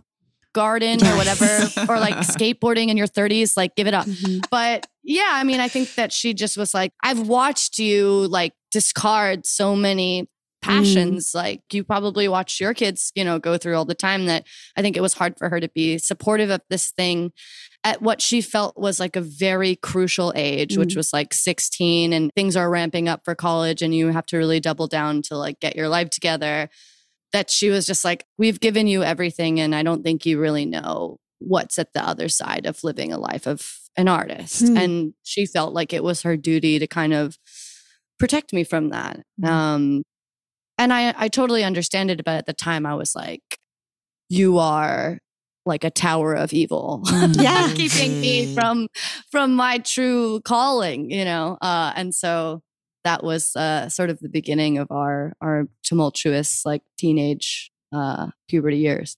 garden 0.56 1.06
or 1.06 1.16
whatever, 1.18 1.46
or 1.90 2.00
like 2.00 2.16
skateboarding 2.34 2.88
in 2.90 2.98
your 2.98 3.08
30s? 3.08 3.56
Like, 3.58 3.76
give 3.76 3.86
it 3.88 3.94
up. 3.94 4.06
Mhm. 4.08 4.44
But 4.50 4.88
yeah, 5.04 5.30
I 5.34 5.44
mean, 5.44 5.60
I 5.60 5.68
think 5.68 5.94
that 5.96 6.12
she 6.12 6.34
just 6.34 6.58
was 6.58 6.74
like, 6.74 6.92
I've 7.04 7.28
watched 7.28 7.78
you 7.78 8.28
like 8.40 8.54
discard 8.72 9.46
so 9.46 9.76
many 9.76 10.28
passions 10.62 11.34
like 11.36 11.62
you 11.72 11.84
probably 11.84 12.28
watched 12.28 12.60
your 12.60 12.74
kids 12.74 13.12
you 13.14 13.24
know 13.24 13.38
go 13.38 13.56
through 13.56 13.76
all 13.78 13.86
the 13.86 13.94
time 13.94 14.26
that 14.26 14.44
i 14.76 14.82
think 14.82 14.98
it 14.98 15.02
was 15.02 15.14
hard 15.14 15.38
for 15.38 15.48
her 15.48 15.60
to 15.60 15.70
be 15.76 16.00
supportive 16.00 16.50
of 16.50 16.60
this 16.72 16.90
thing 16.90 17.32
at 17.84 18.02
what 18.02 18.20
she 18.20 18.42
felt 18.42 18.76
was 18.76 19.00
like 19.00 19.16
a 19.16 19.22
very 19.22 19.76
crucial 19.76 20.34
age 20.36 20.76
which 20.76 20.94
Mm. 20.94 20.98
was 20.98 21.14
like 21.14 21.36
16 21.36 22.14
and 22.14 22.32
things 22.34 22.56
are 22.58 22.68
ramping 22.68 23.08
up 23.08 23.22
for 23.24 23.36
college 23.36 23.84
and 23.84 23.94
you 23.94 24.08
have 24.08 24.26
to 24.26 24.38
really 24.38 24.60
double 24.60 24.88
down 24.88 25.22
to 25.24 25.38
like 25.38 25.60
get 25.60 25.76
your 25.76 25.88
life 25.88 26.10
together 26.10 26.68
that 27.34 27.50
she 27.50 27.70
was 27.70 27.86
just 27.86 28.06
like 28.06 28.26
we've 28.38 28.60
given 28.60 28.88
you 28.88 29.04
everything 29.04 29.60
and 29.60 29.76
i 29.76 29.84
don't 29.84 30.04
think 30.04 30.26
you 30.26 30.40
really 30.40 30.66
know 30.66 31.18
what's 31.40 31.78
at 31.78 31.94
the 31.94 32.08
other 32.08 32.30
side 32.30 32.66
of 32.66 32.84
living 32.84 33.12
a 33.12 33.18
life 33.18 33.46
of 33.46 33.80
an 33.98 34.08
artist 34.08 34.68
Hmm. 34.68 34.78
and 34.78 35.14
she 35.24 35.46
felt 35.46 35.74
like 35.74 35.94
it 35.94 36.04
was 36.04 36.22
her 36.24 36.38
duty 36.38 36.80
to 36.80 36.88
kind 36.88 37.14
of 37.14 37.38
protect 38.20 38.54
me 38.54 38.64
from 38.64 38.90
that 38.90 39.22
Mhm. 39.42 39.48
um 39.50 40.04
and 40.78 40.94
i 40.94 41.14
i 41.18 41.28
totally 41.28 41.64
understand 41.64 42.10
it 42.12 42.24
but 42.26 42.36
at 42.38 42.46
the 42.46 42.54
time 42.54 42.86
i 42.86 42.96
was 42.96 43.16
like 43.16 43.60
you 44.30 44.58
are 44.58 45.20
like 45.66 45.84
a 45.84 45.90
tower 45.90 46.34
of 46.34 46.54
evil 46.54 47.02
Yeah. 47.38 47.74
keeping 47.76 48.22
me 48.22 48.48
Mhm. 48.48 48.54
from 48.54 48.88
from 49.32 49.56
my 49.56 49.80
true 49.80 50.40
calling 50.46 51.10
you 51.12 51.26
know 51.26 51.58
uh 51.62 51.92
and 51.96 52.14
so 52.16 52.62
that 53.06 53.24
was 53.24 53.56
uh 53.56 53.88
sort 53.90 54.10
of 54.10 54.20
the 54.20 54.30
beginning 54.30 54.78
of 54.78 54.92
our 54.92 55.34
our 55.42 55.68
tumultuous 55.84 56.66
like 56.66 56.84
teenage 56.98 57.72
uh 57.94 58.28
puberty 58.50 58.78
years 58.78 59.18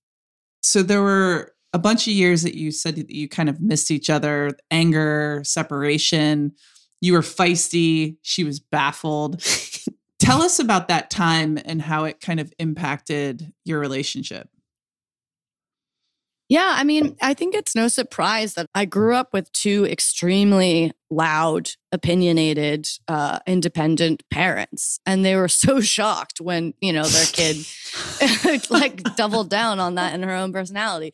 So 0.62 0.84
there 0.84 1.02
were 1.02 1.54
a 1.74 1.80
bunch 1.80 2.08
of 2.08 2.14
years 2.14 2.44
that 2.44 2.56
you 2.56 2.72
said 2.72 2.96
that 2.96 3.10
you 3.12 3.28
kind 3.30 3.50
of 3.50 3.62
missed 3.62 3.92
each 3.92 4.10
other, 4.10 4.52
anger, 4.72 5.42
separation. 5.44 6.54
You 7.02 7.14
were 7.14 7.22
feisty, 7.22 8.18
she 8.24 8.44
was 8.44 8.60
baffled. 8.60 9.44
Tell 10.20 10.42
us 10.42 10.60
about 10.60 10.88
that 10.88 11.10
time 11.10 11.60
and 11.66 11.82
how 11.82 12.06
it 12.06 12.20
kind 12.22 12.40
of 12.40 12.52
impacted 12.60 13.54
your 13.66 13.80
relationship. 13.80 14.50
Yeah, 16.50 16.76
I 16.78 16.84
mean, 16.84 17.16
I 17.22 17.34
think 17.34 17.56
it's 17.56 17.76
no 17.76 17.88
surprise 17.90 18.54
that 18.54 18.68
I 18.74 18.86
grew 18.86 19.14
up 19.14 19.34
with 19.34 19.52
two 19.52 19.86
extremely 19.86 20.94
loud, 21.10 21.70
opinionated, 21.92 22.88
uh, 23.08 23.40
independent 23.48 24.24
parents, 24.30 25.00
and 25.06 25.24
they 25.24 25.36
were 25.36 25.48
so 25.66 25.80
shocked 25.80 26.42
when 26.42 26.74
you 26.82 26.94
know 26.94 27.04
their 27.04 27.26
kid 27.26 27.66
like 28.70 29.04
doubled 29.16 29.50
down 29.50 29.80
on 29.80 29.96
that 29.96 30.14
in 30.14 30.24
her 30.24 30.34
own 30.34 30.52
personality. 30.52 31.14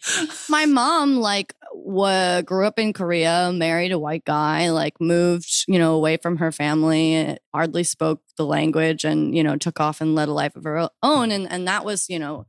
My 0.49 0.65
mom, 0.65 1.17
like, 1.17 1.53
wa- 1.73 2.41
grew 2.41 2.65
up 2.65 2.79
in 2.79 2.93
Korea, 2.93 3.51
married 3.53 3.91
a 3.91 3.99
white 3.99 4.25
guy, 4.25 4.69
like, 4.71 4.99
moved, 4.99 5.65
you 5.67 5.79
know, 5.79 5.93
away 5.93 6.17
from 6.17 6.37
her 6.37 6.51
family, 6.51 7.37
hardly 7.53 7.83
spoke 7.83 8.21
the 8.37 8.45
language, 8.45 9.03
and 9.03 9.35
you 9.35 9.43
know, 9.43 9.57
took 9.57 9.79
off 9.79 10.01
and 10.01 10.15
led 10.15 10.29
a 10.29 10.33
life 10.33 10.55
of 10.55 10.63
her 10.63 10.89
own, 11.01 11.31
and 11.31 11.51
and 11.51 11.67
that 11.67 11.85
was, 11.85 12.09
you 12.09 12.19
know 12.19 12.45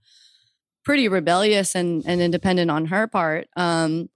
pretty 0.84 1.08
rebellious 1.08 1.74
and, 1.74 2.04
and 2.06 2.20
independent 2.20 2.70
on 2.70 2.86
her 2.86 3.06
part. 3.06 3.48
Um, 3.56 4.08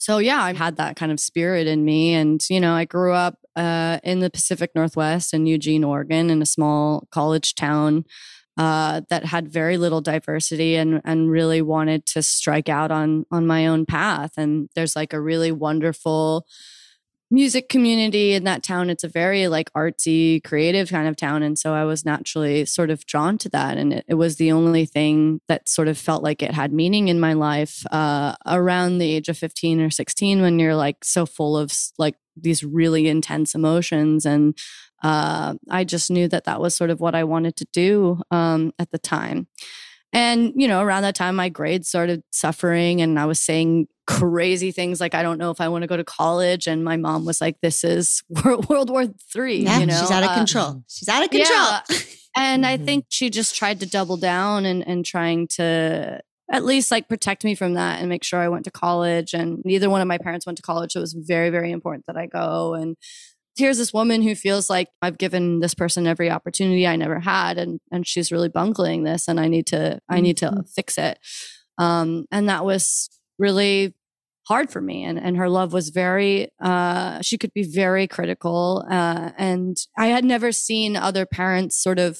so 0.00 0.16
yeah, 0.16 0.42
I 0.42 0.54
had 0.54 0.76
that 0.76 0.96
kind 0.96 1.12
of 1.12 1.20
spirit 1.20 1.66
in 1.66 1.84
me, 1.84 2.14
and 2.14 2.42
you 2.48 2.58
know, 2.58 2.72
I 2.72 2.86
grew 2.86 3.12
up 3.12 3.36
uh, 3.54 3.98
in 4.02 4.20
the 4.20 4.30
Pacific 4.30 4.70
Northwest 4.74 5.34
in 5.34 5.44
Eugene, 5.44 5.84
Oregon, 5.84 6.30
in 6.30 6.40
a 6.40 6.46
small 6.46 7.06
college 7.10 7.54
town 7.54 8.06
uh, 8.56 9.02
that 9.10 9.26
had 9.26 9.52
very 9.52 9.76
little 9.76 10.00
diversity, 10.00 10.74
and 10.76 11.02
and 11.04 11.30
really 11.30 11.60
wanted 11.60 12.06
to 12.06 12.22
strike 12.22 12.70
out 12.70 12.90
on 12.90 13.26
on 13.30 13.46
my 13.46 13.66
own 13.66 13.84
path. 13.84 14.32
And 14.38 14.70
there's 14.74 14.96
like 14.96 15.12
a 15.12 15.20
really 15.20 15.52
wonderful 15.52 16.46
music 17.30 17.68
community 17.68 18.32
in 18.32 18.44
that 18.44 18.62
town. 18.62 18.90
It's 18.90 19.04
a 19.04 19.08
very 19.08 19.46
like 19.46 19.72
artsy, 19.72 20.42
creative 20.42 20.90
kind 20.90 21.06
of 21.06 21.16
town. 21.16 21.42
And 21.42 21.58
so 21.58 21.72
I 21.72 21.84
was 21.84 22.04
naturally 22.04 22.64
sort 22.64 22.90
of 22.90 23.06
drawn 23.06 23.38
to 23.38 23.48
that. 23.50 23.76
And 23.76 23.92
it, 23.92 24.04
it 24.08 24.14
was 24.14 24.36
the 24.36 24.50
only 24.52 24.84
thing 24.84 25.40
that 25.46 25.68
sort 25.68 25.88
of 25.88 25.96
felt 25.96 26.22
like 26.22 26.42
it 26.42 26.52
had 26.52 26.72
meaning 26.72 27.08
in 27.08 27.20
my 27.20 27.34
life 27.34 27.84
uh, 27.92 28.34
around 28.46 28.98
the 28.98 29.12
age 29.12 29.28
of 29.28 29.38
15 29.38 29.80
or 29.80 29.90
16 29.90 30.42
when 30.42 30.58
you're 30.58 30.74
like 30.74 31.04
so 31.04 31.24
full 31.24 31.56
of 31.56 31.72
like 31.98 32.16
these 32.36 32.64
really 32.64 33.08
intense 33.08 33.54
emotions. 33.54 34.26
And 34.26 34.58
uh, 35.02 35.54
I 35.70 35.84
just 35.84 36.10
knew 36.10 36.28
that 36.28 36.44
that 36.44 36.60
was 36.60 36.74
sort 36.74 36.90
of 36.90 37.00
what 37.00 37.14
I 37.14 37.24
wanted 37.24 37.56
to 37.56 37.66
do 37.72 38.20
um, 38.30 38.72
at 38.78 38.90
the 38.90 38.98
time. 38.98 39.46
And, 40.12 40.52
you 40.56 40.66
know, 40.66 40.82
around 40.82 41.02
that 41.02 41.14
time, 41.14 41.36
my 41.36 41.48
grades 41.48 41.88
started 41.88 42.22
suffering 42.32 43.00
and 43.00 43.18
I 43.18 43.26
was 43.26 43.38
saying 43.38 43.86
crazy 44.06 44.72
things 44.72 45.00
like, 45.00 45.14
I 45.14 45.22
don't 45.22 45.38
know 45.38 45.50
if 45.52 45.60
I 45.60 45.68
want 45.68 45.82
to 45.82 45.86
go 45.86 45.96
to 45.96 46.02
college. 46.04 46.66
And 46.66 46.84
my 46.84 46.96
mom 46.96 47.24
was 47.24 47.40
like, 47.40 47.60
this 47.62 47.84
is 47.84 48.22
World 48.44 48.90
War 48.90 49.06
Three. 49.32 49.58
Yeah, 49.58 49.78
you 49.78 49.86
know? 49.86 50.00
she's 50.00 50.10
out 50.10 50.24
of 50.24 50.30
Uh, 50.30 50.34
control. 50.34 50.82
She's 50.88 51.08
out 51.08 51.22
of 51.22 51.30
control. 51.30 51.58
Yeah. 51.58 51.80
and 52.36 52.66
I 52.66 52.76
Mhm. 52.78 52.84
think 52.84 53.04
she 53.08 53.30
just 53.30 53.54
tried 53.54 53.78
to 53.80 53.86
double 53.86 54.16
down 54.16 54.66
and, 54.66 54.86
and 54.86 55.04
trying 55.04 55.46
to 55.48 56.20
at 56.52 56.64
least 56.64 56.90
like 56.90 57.08
protect 57.08 57.44
me 57.44 57.54
from 57.54 57.74
that 57.74 58.00
and 58.00 58.08
make 58.08 58.24
sure 58.24 58.40
I 58.40 58.48
went 58.48 58.64
to 58.64 58.72
college. 58.72 59.32
And 59.34 59.62
neither 59.64 59.88
one 59.88 60.00
of 60.00 60.08
my 60.08 60.18
parents 60.18 60.44
went 60.44 60.56
to 60.56 60.62
college. 60.62 60.92
So 60.92 60.98
it 60.98 61.02
was 61.02 61.12
very, 61.12 61.50
very 61.50 61.70
important 61.70 62.06
that 62.06 62.16
I 62.16 62.26
go. 62.26 62.74
And 62.74 62.96
here's 63.56 63.78
this 63.78 63.92
woman 63.92 64.22
who 64.22 64.34
feels 64.34 64.70
like 64.70 64.88
I've 65.02 65.18
given 65.18 65.60
this 65.60 65.74
person 65.74 66.06
every 66.06 66.30
opportunity 66.30 66.86
I 66.86 66.96
never 66.96 67.20
had. 67.20 67.58
And 67.58 67.80
and 67.92 68.06
she's 68.06 68.32
really 68.32 68.48
bungling 68.48 69.04
this 69.04 69.28
and 69.28 69.40
I 69.40 69.48
need 69.48 69.66
to 69.68 70.00
I 70.08 70.20
need 70.20 70.36
to 70.38 70.64
fix 70.74 70.98
it. 70.98 71.18
Um, 71.78 72.26
and 72.30 72.48
that 72.48 72.64
was 72.64 73.08
really 73.38 73.94
hard 74.46 74.70
for 74.70 74.80
me 74.80 75.04
and 75.04 75.18
and 75.18 75.36
her 75.36 75.48
love 75.48 75.72
was 75.72 75.90
very 75.90 76.48
uh 76.60 77.20
she 77.22 77.38
could 77.38 77.52
be 77.52 77.62
very 77.62 78.08
critical 78.08 78.84
uh 78.90 79.30
and 79.38 79.76
i 79.96 80.06
had 80.06 80.24
never 80.24 80.50
seen 80.50 80.96
other 80.96 81.24
parents 81.24 81.80
sort 81.80 82.00
of 82.00 82.18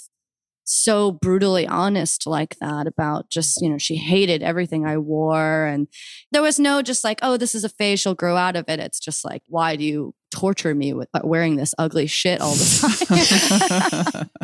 so 0.73 1.11
brutally 1.11 1.67
honest 1.67 2.27
like 2.29 2.57
that 2.61 2.87
about 2.87 3.29
just 3.29 3.61
you 3.61 3.69
know 3.69 3.77
she 3.79 3.97
hated 3.97 4.41
everything 4.43 4.87
i 4.87 4.97
wore. 4.97 5.65
And 5.67 5.89
there 6.31 6.43
was 6.43 6.59
no 6.61 6.81
just 6.81 7.03
like 7.03 7.19
oh 7.23 7.37
this 7.37 7.55
is 7.57 7.65
a 7.65 7.69
phase 7.69 7.99
she'll 8.01 8.15
grow 8.15 8.37
out 8.37 8.55
of 8.57 8.69
it. 8.69 8.79
It's 8.79 9.01
just 9.01 9.25
like 9.25 9.43
why 9.49 9.75
do 9.77 9.85
you 9.85 10.15
torture 10.31 10.75
me 10.75 10.93
with 10.93 11.09
wearing 11.25 11.57
this 11.57 11.75
ugly 11.77 12.07
shit 12.07 12.41
all 12.41 12.55
the 12.55 14.21
time? 14.23 14.31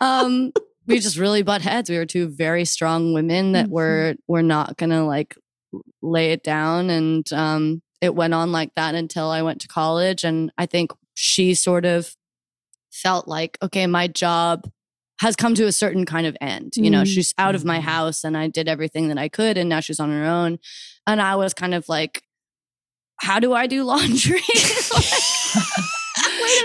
Um 0.00 0.52
we 0.86 1.00
just 1.00 1.18
really 1.18 1.42
butt 1.42 1.60
heads. 1.60 1.90
We 1.90 1.98
were 1.98 2.06
two 2.06 2.28
very 2.28 2.64
strong 2.64 3.12
women 3.12 3.52
that 3.52 3.66
Mhm. 3.66 3.70
were 3.70 4.14
were 4.28 4.42
not 4.42 4.76
gonna 4.76 5.04
like 5.04 5.36
lay 6.02 6.30
it 6.32 6.42
down. 6.42 6.88
And 6.88 7.30
um 7.32 7.82
it 8.00 8.14
went 8.14 8.32
on 8.32 8.52
like 8.52 8.72
that 8.76 8.94
until 8.94 9.28
I 9.28 9.42
went 9.42 9.60
to 9.62 9.68
college. 9.68 10.22
And 10.24 10.52
I 10.56 10.66
think 10.66 10.92
she 11.14 11.52
sort 11.54 11.84
of 11.84 12.14
felt 13.02 13.28
like 13.28 13.56
okay 13.62 13.86
my 13.86 14.06
job 14.06 14.68
has 15.20 15.34
come 15.36 15.54
to 15.54 15.66
a 15.66 15.72
certain 15.72 16.04
kind 16.06 16.26
of 16.26 16.36
end 16.40 16.72
you 16.76 16.90
know 16.90 17.02
Mm. 17.02 17.06
she's 17.12 17.34
out 17.38 17.54
of 17.54 17.64
my 17.64 17.78
Mhm. 17.78 17.82
house 17.94 18.24
and 18.24 18.36
I 18.36 18.46
did 18.48 18.68
everything 18.68 19.08
that 19.08 19.18
I 19.18 19.28
could 19.28 19.56
and 19.58 19.68
now 19.68 19.80
she's 19.80 20.00
on 20.00 20.10
her 20.10 20.24
own 20.24 20.58
and 21.06 21.20
I 21.20 21.34
was 21.36 21.52
kind 21.54 21.74
of 21.74 21.88
like 21.88 22.22
how 23.20 23.40
do 23.40 23.52
I 23.52 23.66
do 23.66 23.82
laundry 23.84 24.40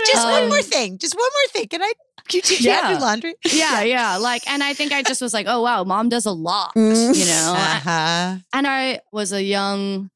Just 0.06 0.26
one 0.26 0.48
more 0.48 0.58
Um, 0.58 0.64
thing. 0.64 0.98
Just 0.98 1.14
one 1.14 1.30
more 1.32 1.48
thing. 1.52 1.68
Can 1.68 1.82
I? 1.82 1.92
Can 2.28 2.38
you 2.38 2.42
teach 2.42 2.62
me 2.64 2.70
how 2.70 2.80
to 2.82 2.88
Yeah. 2.88 2.94
do 2.98 3.00
laundry? 3.04 3.34
yeah 3.52 3.82
yeah 3.96 4.16
like 4.16 4.42
and 4.48 4.62
I 4.62 4.72
think 4.74 4.92
I 4.92 5.02
just 5.02 5.20
was 5.20 5.34
like 5.34 5.46
oh 5.48 5.60
wow 5.62 5.84
mom 5.84 6.08
does 6.08 6.24
a 6.26 6.32
lot 6.32 6.72
Mm. 6.74 7.14
you 7.14 7.24
know 7.26 7.54
Uh-huh. 7.56 8.36
and 8.54 8.66
I 8.66 9.00
was 9.12 9.32
a 9.32 9.42
young, 9.42 10.10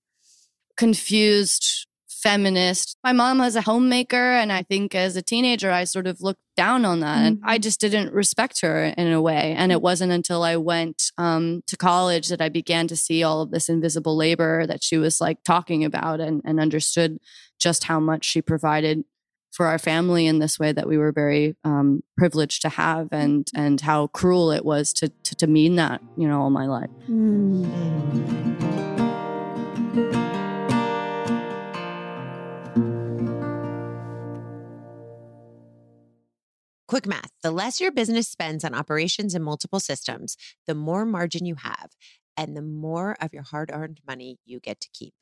confused 0.76 1.86
feminist. 2.22 2.96
My 3.04 3.12
mom 3.12 3.38
was 3.38 3.56
a 3.56 3.62
homemaker, 3.62 4.32
and 4.32 4.52
I 4.52 4.62
think 4.62 4.94
as 4.94 5.16
a 5.16 5.22
teenager, 5.22 5.70
I 5.70 5.84
sort 5.84 6.06
of 6.06 6.20
looked 6.20 6.40
down 6.56 6.84
on 6.84 7.00
that, 7.00 7.18
and 7.18 7.40
I 7.44 7.58
just 7.58 7.80
didn't 7.80 8.12
respect 8.12 8.60
her 8.62 8.84
in 8.84 9.12
a 9.12 9.22
way. 9.22 9.54
And 9.56 9.70
it 9.70 9.80
wasn't 9.80 10.12
until 10.12 10.42
I 10.42 10.56
went 10.56 11.12
um, 11.16 11.62
to 11.66 11.76
college 11.76 12.28
that 12.28 12.40
I 12.40 12.48
began 12.48 12.88
to 12.88 12.96
see 12.96 13.22
all 13.22 13.42
of 13.42 13.50
this 13.50 13.68
invisible 13.68 14.16
labor 14.16 14.66
that 14.66 14.82
she 14.82 14.98
was 14.98 15.20
like 15.20 15.42
talking 15.44 15.84
about, 15.84 16.20
and, 16.20 16.42
and 16.44 16.60
understood 16.60 17.18
just 17.58 17.84
how 17.84 18.00
much 18.00 18.24
she 18.24 18.42
provided 18.42 19.04
for 19.50 19.66
our 19.66 19.78
family 19.78 20.26
in 20.26 20.38
this 20.38 20.58
way 20.58 20.72
that 20.72 20.86
we 20.86 20.98
were 20.98 21.10
very 21.10 21.56
um, 21.64 22.02
privileged 22.16 22.62
to 22.62 22.68
have, 22.68 23.08
and 23.12 23.48
and 23.54 23.80
how 23.80 24.08
cruel 24.08 24.50
it 24.50 24.64
was 24.64 24.92
to, 24.94 25.08
to 25.08 25.34
to 25.36 25.46
mean 25.46 25.76
that 25.76 26.02
you 26.16 26.28
know 26.28 26.40
all 26.40 26.50
my 26.50 26.66
life. 26.66 26.90
Mm. 27.08 28.47
Quick 36.88 37.06
math 37.06 37.32
the 37.42 37.50
less 37.50 37.82
your 37.82 37.92
business 37.92 38.28
spends 38.28 38.64
on 38.64 38.74
operations 38.74 39.34
and 39.34 39.44
multiple 39.44 39.78
systems, 39.78 40.38
the 40.66 40.74
more 40.74 41.04
margin 41.04 41.44
you 41.44 41.56
have, 41.56 41.90
and 42.34 42.56
the 42.56 42.62
more 42.62 43.14
of 43.20 43.34
your 43.34 43.42
hard 43.42 43.70
earned 43.70 44.00
money 44.06 44.38
you 44.46 44.58
get 44.58 44.80
to 44.80 44.88
keep. 44.94 45.12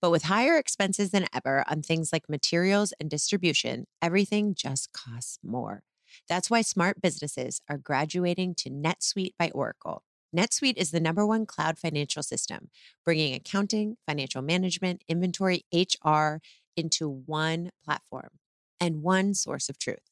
But 0.00 0.10
with 0.10 0.24
higher 0.24 0.58
expenses 0.58 1.12
than 1.12 1.26
ever 1.32 1.62
on 1.68 1.82
things 1.82 2.12
like 2.12 2.28
materials 2.28 2.92
and 2.98 3.08
distribution, 3.08 3.86
everything 4.02 4.52
just 4.56 4.92
costs 4.92 5.38
more. 5.44 5.84
That's 6.28 6.50
why 6.50 6.62
smart 6.62 7.00
businesses 7.00 7.60
are 7.70 7.78
graduating 7.78 8.56
to 8.56 8.70
NetSuite 8.70 9.34
by 9.38 9.50
Oracle. 9.54 10.02
NetSuite 10.36 10.76
is 10.76 10.90
the 10.90 10.98
number 10.98 11.24
one 11.24 11.46
cloud 11.46 11.78
financial 11.78 12.24
system, 12.24 12.68
bringing 13.04 13.32
accounting, 13.32 13.96
financial 14.08 14.42
management, 14.42 15.04
inventory, 15.08 15.62
HR 15.72 16.38
into 16.76 17.08
one 17.08 17.70
platform 17.84 18.30
and 18.80 19.02
one 19.02 19.34
source 19.34 19.68
of 19.68 19.78
truth. 19.78 20.11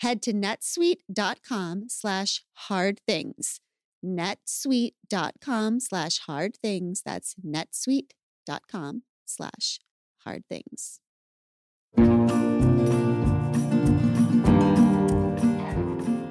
Head 0.00 0.20
to 0.22 0.32
netsuite.com 0.32 1.84
slash 1.88 2.42
hard 2.54 3.00
things. 3.06 3.60
netsuite.com 4.04 5.80
slash 5.80 6.18
hard 6.20 6.56
things. 6.62 7.02
That's 7.04 7.34
netsuite.com 7.44 9.02
slash 9.26 9.78
hard 10.24 10.44
things. 10.48 11.00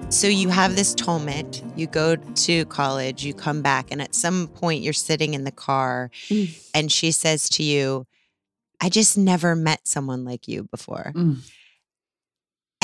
So 0.09 0.27
you 0.27 0.47
have 0.49 0.77
this 0.77 0.93
tumult, 0.95 1.61
you 1.75 1.87
go 1.87 2.15
to 2.15 2.65
college, 2.65 3.25
you 3.25 3.33
come 3.33 3.61
back, 3.61 3.87
and 3.91 4.01
at 4.01 4.15
some 4.15 4.47
point 4.47 4.81
you're 4.81 4.93
sitting 4.93 5.33
in 5.33 5.43
the 5.43 5.51
car 5.51 6.09
Mm. 6.29 6.69
and 6.73 6.91
she 6.91 7.11
says 7.11 7.49
to 7.49 7.63
you, 7.63 8.05
I 8.79 8.87
just 8.89 9.17
never 9.17 9.55
met 9.57 9.85
someone 9.87 10.23
like 10.23 10.47
you 10.47 10.63
before. 10.71 11.11
Mm. 11.15 11.37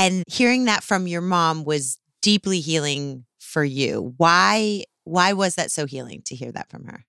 And 0.02 0.24
hearing 0.28 0.66
that 0.66 0.84
from 0.84 1.06
your 1.06 1.22
mom 1.22 1.64
was 1.64 2.00
deeply 2.22 2.60
healing 2.60 3.26
for 3.40 3.64
you. 3.64 4.14
Why 4.18 4.84
why 5.04 5.34
was 5.34 5.56
that 5.56 5.72
so 5.72 5.86
healing 5.86 6.22
to 6.26 6.36
hear 6.36 6.52
that 6.52 6.70
from 6.70 6.86
her? 6.86 7.06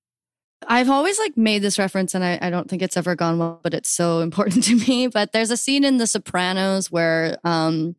I've 0.67 0.91
always 0.91 1.19
like 1.19 1.37
made 1.37 1.63
this 1.63 1.79
reference 1.79 2.15
and 2.15 2.25
I, 2.25 2.39
I 2.41 2.51
don't 2.51 2.69
think 2.69 2.83
it's 2.83 2.97
ever 2.97 3.15
gone 3.15 3.39
well, 3.39 3.61
but 3.63 3.75
it's 3.75 3.91
so 3.91 4.21
important 4.21 4.65
to 4.65 4.77
me. 4.77 5.07
But 5.07 5.33
there's 5.33 5.51
a 5.51 5.57
scene 5.57 5.85
in 5.85 5.99
The 5.99 6.07
Sopranos 6.07 6.91
where 6.91 7.39
um, 7.45 7.97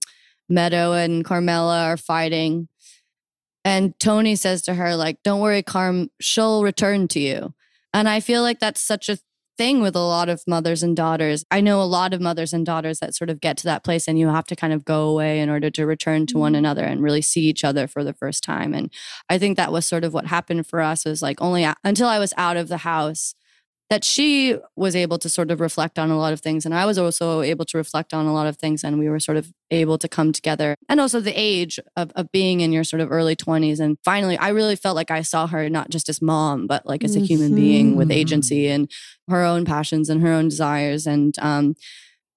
Meadow 0.49 0.93
and 0.93 1.25
Carmela 1.25 1.86
are 1.86 1.97
fighting. 1.97 2.67
And 3.65 3.97
Tony 3.99 4.36
says 4.36 4.62
to 4.63 4.73
her, 4.75 4.95
like, 4.95 5.23
don't 5.23 5.39
worry, 5.39 5.63
Carm, 5.63 6.10
she'll 6.19 6.63
return 6.63 7.08
to 7.10 7.19
you. 7.19 7.53
And 7.93 8.10
I 8.10 8.19
feel 8.19 8.41
like 8.41 8.60
that's 8.60 8.82
such 8.82 9.10
a 9.10 9.17
thing 9.57 9.81
with 9.81 9.95
a 9.95 9.99
lot 9.99 10.29
of 10.29 10.43
mothers 10.47 10.83
and 10.83 10.95
daughters. 10.95 11.45
I 11.51 11.61
know 11.61 11.81
a 11.81 11.83
lot 11.83 12.13
of 12.13 12.21
mothers 12.21 12.53
and 12.53 12.65
daughters 12.65 12.99
that 12.99 13.15
sort 13.15 13.29
of 13.29 13.39
get 13.39 13.57
to 13.57 13.63
that 13.65 13.83
place 13.83 14.07
and 14.07 14.17
you 14.17 14.27
have 14.27 14.45
to 14.45 14.55
kind 14.55 14.73
of 14.73 14.85
go 14.85 15.09
away 15.09 15.39
in 15.39 15.49
order 15.49 15.69
to 15.71 15.85
return 15.85 16.25
to 16.27 16.37
one 16.37 16.53
mm-hmm. 16.53 16.59
another 16.59 16.83
and 16.83 17.03
really 17.03 17.21
see 17.21 17.41
each 17.41 17.63
other 17.63 17.87
for 17.87 18.03
the 18.03 18.13
first 18.13 18.43
time. 18.43 18.73
And 18.73 18.91
I 19.29 19.37
think 19.37 19.57
that 19.57 19.71
was 19.71 19.85
sort 19.85 20.03
of 20.03 20.13
what 20.13 20.27
happened 20.27 20.67
for 20.67 20.81
us 20.81 21.05
was 21.05 21.21
like 21.21 21.41
only 21.41 21.67
until 21.83 22.07
I 22.07 22.19
was 22.19 22.33
out 22.37 22.57
of 22.57 22.67
the 22.67 22.77
house 22.77 23.35
that 23.89 24.03
she 24.03 24.57
was 24.75 24.95
able 24.95 25.17
to 25.19 25.29
sort 25.29 25.51
of 25.51 25.59
reflect 25.59 25.99
on 25.99 26.09
a 26.09 26.17
lot 26.17 26.33
of 26.33 26.39
things 26.39 26.65
and 26.65 26.73
I 26.73 26.85
was 26.85 26.97
also 26.97 27.41
able 27.41 27.65
to 27.65 27.77
reflect 27.77 28.13
on 28.13 28.25
a 28.25 28.33
lot 28.33 28.47
of 28.47 28.57
things 28.57 28.83
and 28.83 28.97
we 28.97 29.09
were 29.09 29.19
sort 29.19 29.37
of 29.37 29.51
able 29.71 29.97
to 29.97 30.07
come 30.07 30.31
together. 30.31 30.75
And 30.89 30.99
also 30.99 31.19
the 31.19 31.33
age 31.35 31.79
of, 31.95 32.11
of 32.15 32.31
being 32.31 32.61
in 32.61 32.71
your 32.71 32.83
sort 32.83 33.01
of 33.01 33.11
early 33.11 33.35
20s 33.35 33.79
and 33.79 33.97
finally 34.03 34.37
I 34.37 34.49
really 34.49 34.75
felt 34.75 34.95
like 34.95 35.11
I 35.11 35.21
saw 35.21 35.47
her 35.47 35.69
not 35.69 35.89
just 35.89 36.09
as 36.09 36.21
mom 36.21 36.67
but 36.67 36.85
like 36.85 37.03
as 37.03 37.15
a 37.15 37.19
human 37.19 37.53
being 37.55 37.95
with 37.95 38.11
agency 38.11 38.67
and 38.67 38.89
her 39.27 39.43
own 39.43 39.65
passions 39.65 40.09
and 40.09 40.21
her 40.21 40.31
own 40.31 40.49
desires. 40.49 41.05
And 41.05 41.37
um 41.39 41.75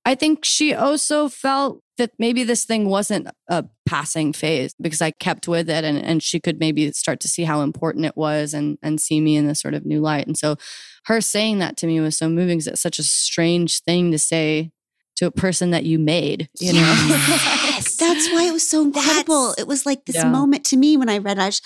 I 0.07 0.15
think 0.15 0.45
she 0.45 0.73
also 0.73 1.29
felt 1.29 1.83
that 1.99 2.13
maybe 2.17 2.45
this 2.45 2.65
thing 2.65 2.89
wasn't 2.89 3.29
a 3.49 3.65
passing 3.87 4.33
phase 4.33 4.73
because 4.81 5.03
I 5.03 5.11
kept 5.11 5.49
with 5.49 5.69
it 5.69 5.83
and, 5.83 5.99
and 5.99 6.23
she 6.23 6.39
could 6.39 6.61
maybe 6.61 6.93
start 6.93 7.19
to 7.21 7.29
see 7.29 7.43
how 7.43 7.63
important 7.63 8.05
it 8.05 8.17
was 8.17 8.55
and, 8.55 8.79
and 8.83 9.01
see 9.01 9.21
me 9.21 9.37
in 9.37 9.49
this 9.49 9.61
sort 9.61 9.75
of 9.75 9.85
new 9.85 10.01
light. 10.01 10.27
And 10.27 10.39
so 10.39 10.57
her 11.07 11.21
saying 11.21 11.59
that 11.61 11.77
to 11.79 11.87
me 11.87 12.01
was 12.01 12.17
so 12.17 12.29
moving 12.29 12.59
because 12.59 12.67
it's 12.69 12.81
such 12.81 12.99
a 12.99 13.03
strange 13.05 13.81
thing 13.81 14.11
to 14.13 14.19
say 14.19 14.71
to 15.17 15.27
a 15.27 15.31
person 15.31 15.71
that 15.71 15.85
you 15.85 15.99
made, 15.99 16.49
you 16.61 16.73
know? 16.75 16.81
Yes. 16.81 17.97
That's 18.01 18.29
why 18.31 18.45
it 18.45 18.53
was 18.53 18.69
so 18.69 18.83
incredible. 18.83 19.49
That's- 19.49 19.63
it 19.63 19.67
was 19.67 19.87
like 19.87 20.05
this 20.05 20.17
Yeah. 20.17 20.29
moment 20.31 20.65
to 20.67 20.77
me 20.77 20.97
when 20.97 21.09
I 21.09 21.19
read 21.19 21.39
Ash. 21.39 21.61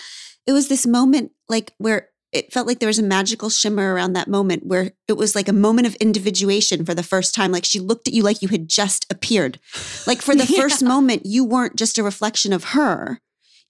It 0.47 0.53
was 0.53 0.69
this 0.69 0.87
moment 0.87 1.33
like 1.49 1.73
where 1.79 2.09
it 2.33 2.53
felt 2.53 2.69
like 2.69 2.79
there 2.79 2.87
was 2.87 3.01
a 3.01 3.03
magical 3.03 3.51
shimmer 3.51 3.93
around 3.93 4.13
that 4.13 4.29
moment 4.29 4.65
where 4.65 4.93
it 5.09 5.15
was 5.15 5.35
like 5.35 5.49
a 5.49 5.53
moment 5.53 5.89
of 5.89 5.97
individuation 5.97 6.85
for 6.85 6.95
the 6.95 7.03
first 7.03 7.35
time. 7.35 7.51
Like 7.51 7.65
she 7.65 7.81
looked 7.81 8.07
at 8.07 8.15
you 8.15 8.23
like 8.23 8.41
you 8.41 8.47
had 8.49 8.69
just 8.69 9.05
appeared. 9.11 9.59
Like 10.07 10.23
for 10.23 10.37
the 10.37 10.45
Yeah. 10.49 10.61
first 10.61 10.83
moment, 10.85 11.23
you 11.27 11.45
weren't 11.45 11.75
just 11.77 11.99
a 11.99 12.05
reflection 12.05 12.53
of 12.53 12.65
her. 12.65 13.21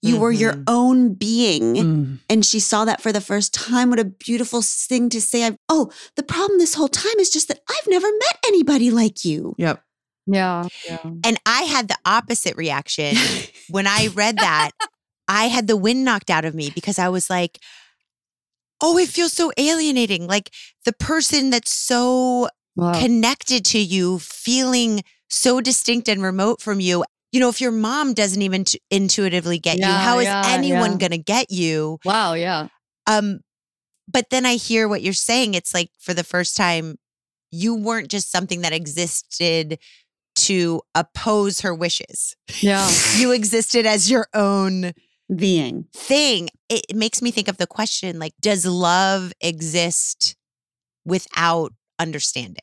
You 0.01 0.17
were 0.17 0.31
your 0.31 0.53
Mhm. 0.53 0.63
own 0.67 1.13
being. 1.13 1.75
Mm. 1.75 2.19
And 2.29 2.45
she 2.45 2.59
saw 2.59 2.85
that 2.85 3.01
for 3.01 3.11
the 3.11 3.21
first 3.21 3.53
time. 3.53 3.89
What 3.91 3.99
a 3.99 4.03
beautiful 4.05 4.61
thing 4.63 5.09
to 5.09 5.21
say. 5.21 5.43
I've, 5.43 5.57
oh, 5.69 5.91
the 6.15 6.23
problem 6.23 6.57
this 6.57 6.73
whole 6.73 6.87
time 6.87 7.19
is 7.19 7.29
just 7.29 7.47
that 7.49 7.59
I've 7.69 7.87
never 7.87 8.07
met 8.07 8.37
anybody 8.47 8.89
like 8.89 9.23
you. 9.23 9.53
Yep. 9.59 9.83
Yeah. 10.25 10.67
Yeah. 10.87 10.97
And 11.23 11.39
I 11.45 11.63
had 11.63 11.87
the 11.87 11.97
opposite 12.05 12.55
reaction 12.57 13.15
when 13.69 13.85
I 13.85 14.07
read 14.07 14.37
that. 14.37 14.71
I 15.27 15.45
had 15.49 15.67
the 15.67 15.77
wind 15.77 16.03
knocked 16.03 16.29
out 16.31 16.45
of 16.45 16.55
me 16.55 16.71
because 16.73 16.97
I 16.97 17.09
was 17.09 17.29
like, 17.29 17.59
oh, 18.81 18.97
it 18.97 19.09
feels 19.09 19.33
so 19.33 19.51
alienating. 19.57 20.25
Like 20.27 20.49
the 20.85 20.93
person 20.93 21.51
that's 21.51 21.71
so 21.71 22.49
Wow. 22.75 22.99
connected 22.99 23.65
to 23.65 23.79
you, 23.79 24.17
feeling 24.19 25.03
so 25.29 25.59
distinct 25.61 26.07
and 26.07 26.23
remote 26.23 26.61
from 26.61 26.79
you. 26.79 27.03
You 27.31 27.39
know, 27.39 27.49
if 27.49 27.61
your 27.61 27.71
mom 27.71 28.13
doesn't 28.13 28.41
even 28.41 28.65
t- 28.65 28.81
intuitively 28.89 29.57
get 29.59 29.77
you, 29.77 29.85
Yeah, 29.85 29.97
how 29.99 30.19
is 30.19 30.25
yeah, 30.25 30.43
anyone 30.45 30.91
yeah. 30.93 30.97
going 30.97 31.11
to 31.11 31.17
get 31.17 31.49
you? 31.51 31.99
wow. 32.05 32.33
Yeah. 32.33 32.67
Um, 33.07 33.39
but 34.07 34.29
then 34.29 34.45
I 34.45 34.55
hear 34.55 34.87
what 34.87 35.01
you're 35.01 35.13
saying. 35.13 35.53
It's 35.53 35.73
like 35.73 35.89
for 35.99 36.13
the 36.13 36.23
first 36.23 36.57
time, 36.57 36.97
you 37.51 37.75
weren't 37.75 38.09
just 38.09 38.31
something 38.31 38.61
that 38.61 38.73
existed 38.73 39.77
to 40.35 40.81
oppose 40.95 41.61
her 41.61 41.73
wishes. 41.73 42.35
Yeah. 42.59 42.89
You 43.15 43.31
existed 43.31 43.85
as 43.85 44.09
your 44.11 44.27
own 44.33 44.93
Being. 45.33 45.85
thing. 45.93 46.49
It 46.69 46.95
makes 46.95 47.21
me 47.21 47.31
think 47.31 47.47
of 47.47 47.57
the 47.57 47.67
question 47.67 48.19
like, 48.19 48.33
does 48.41 48.65
love 48.65 49.31
exist 49.41 50.35
without 51.05 51.73
understanding? 51.99 52.57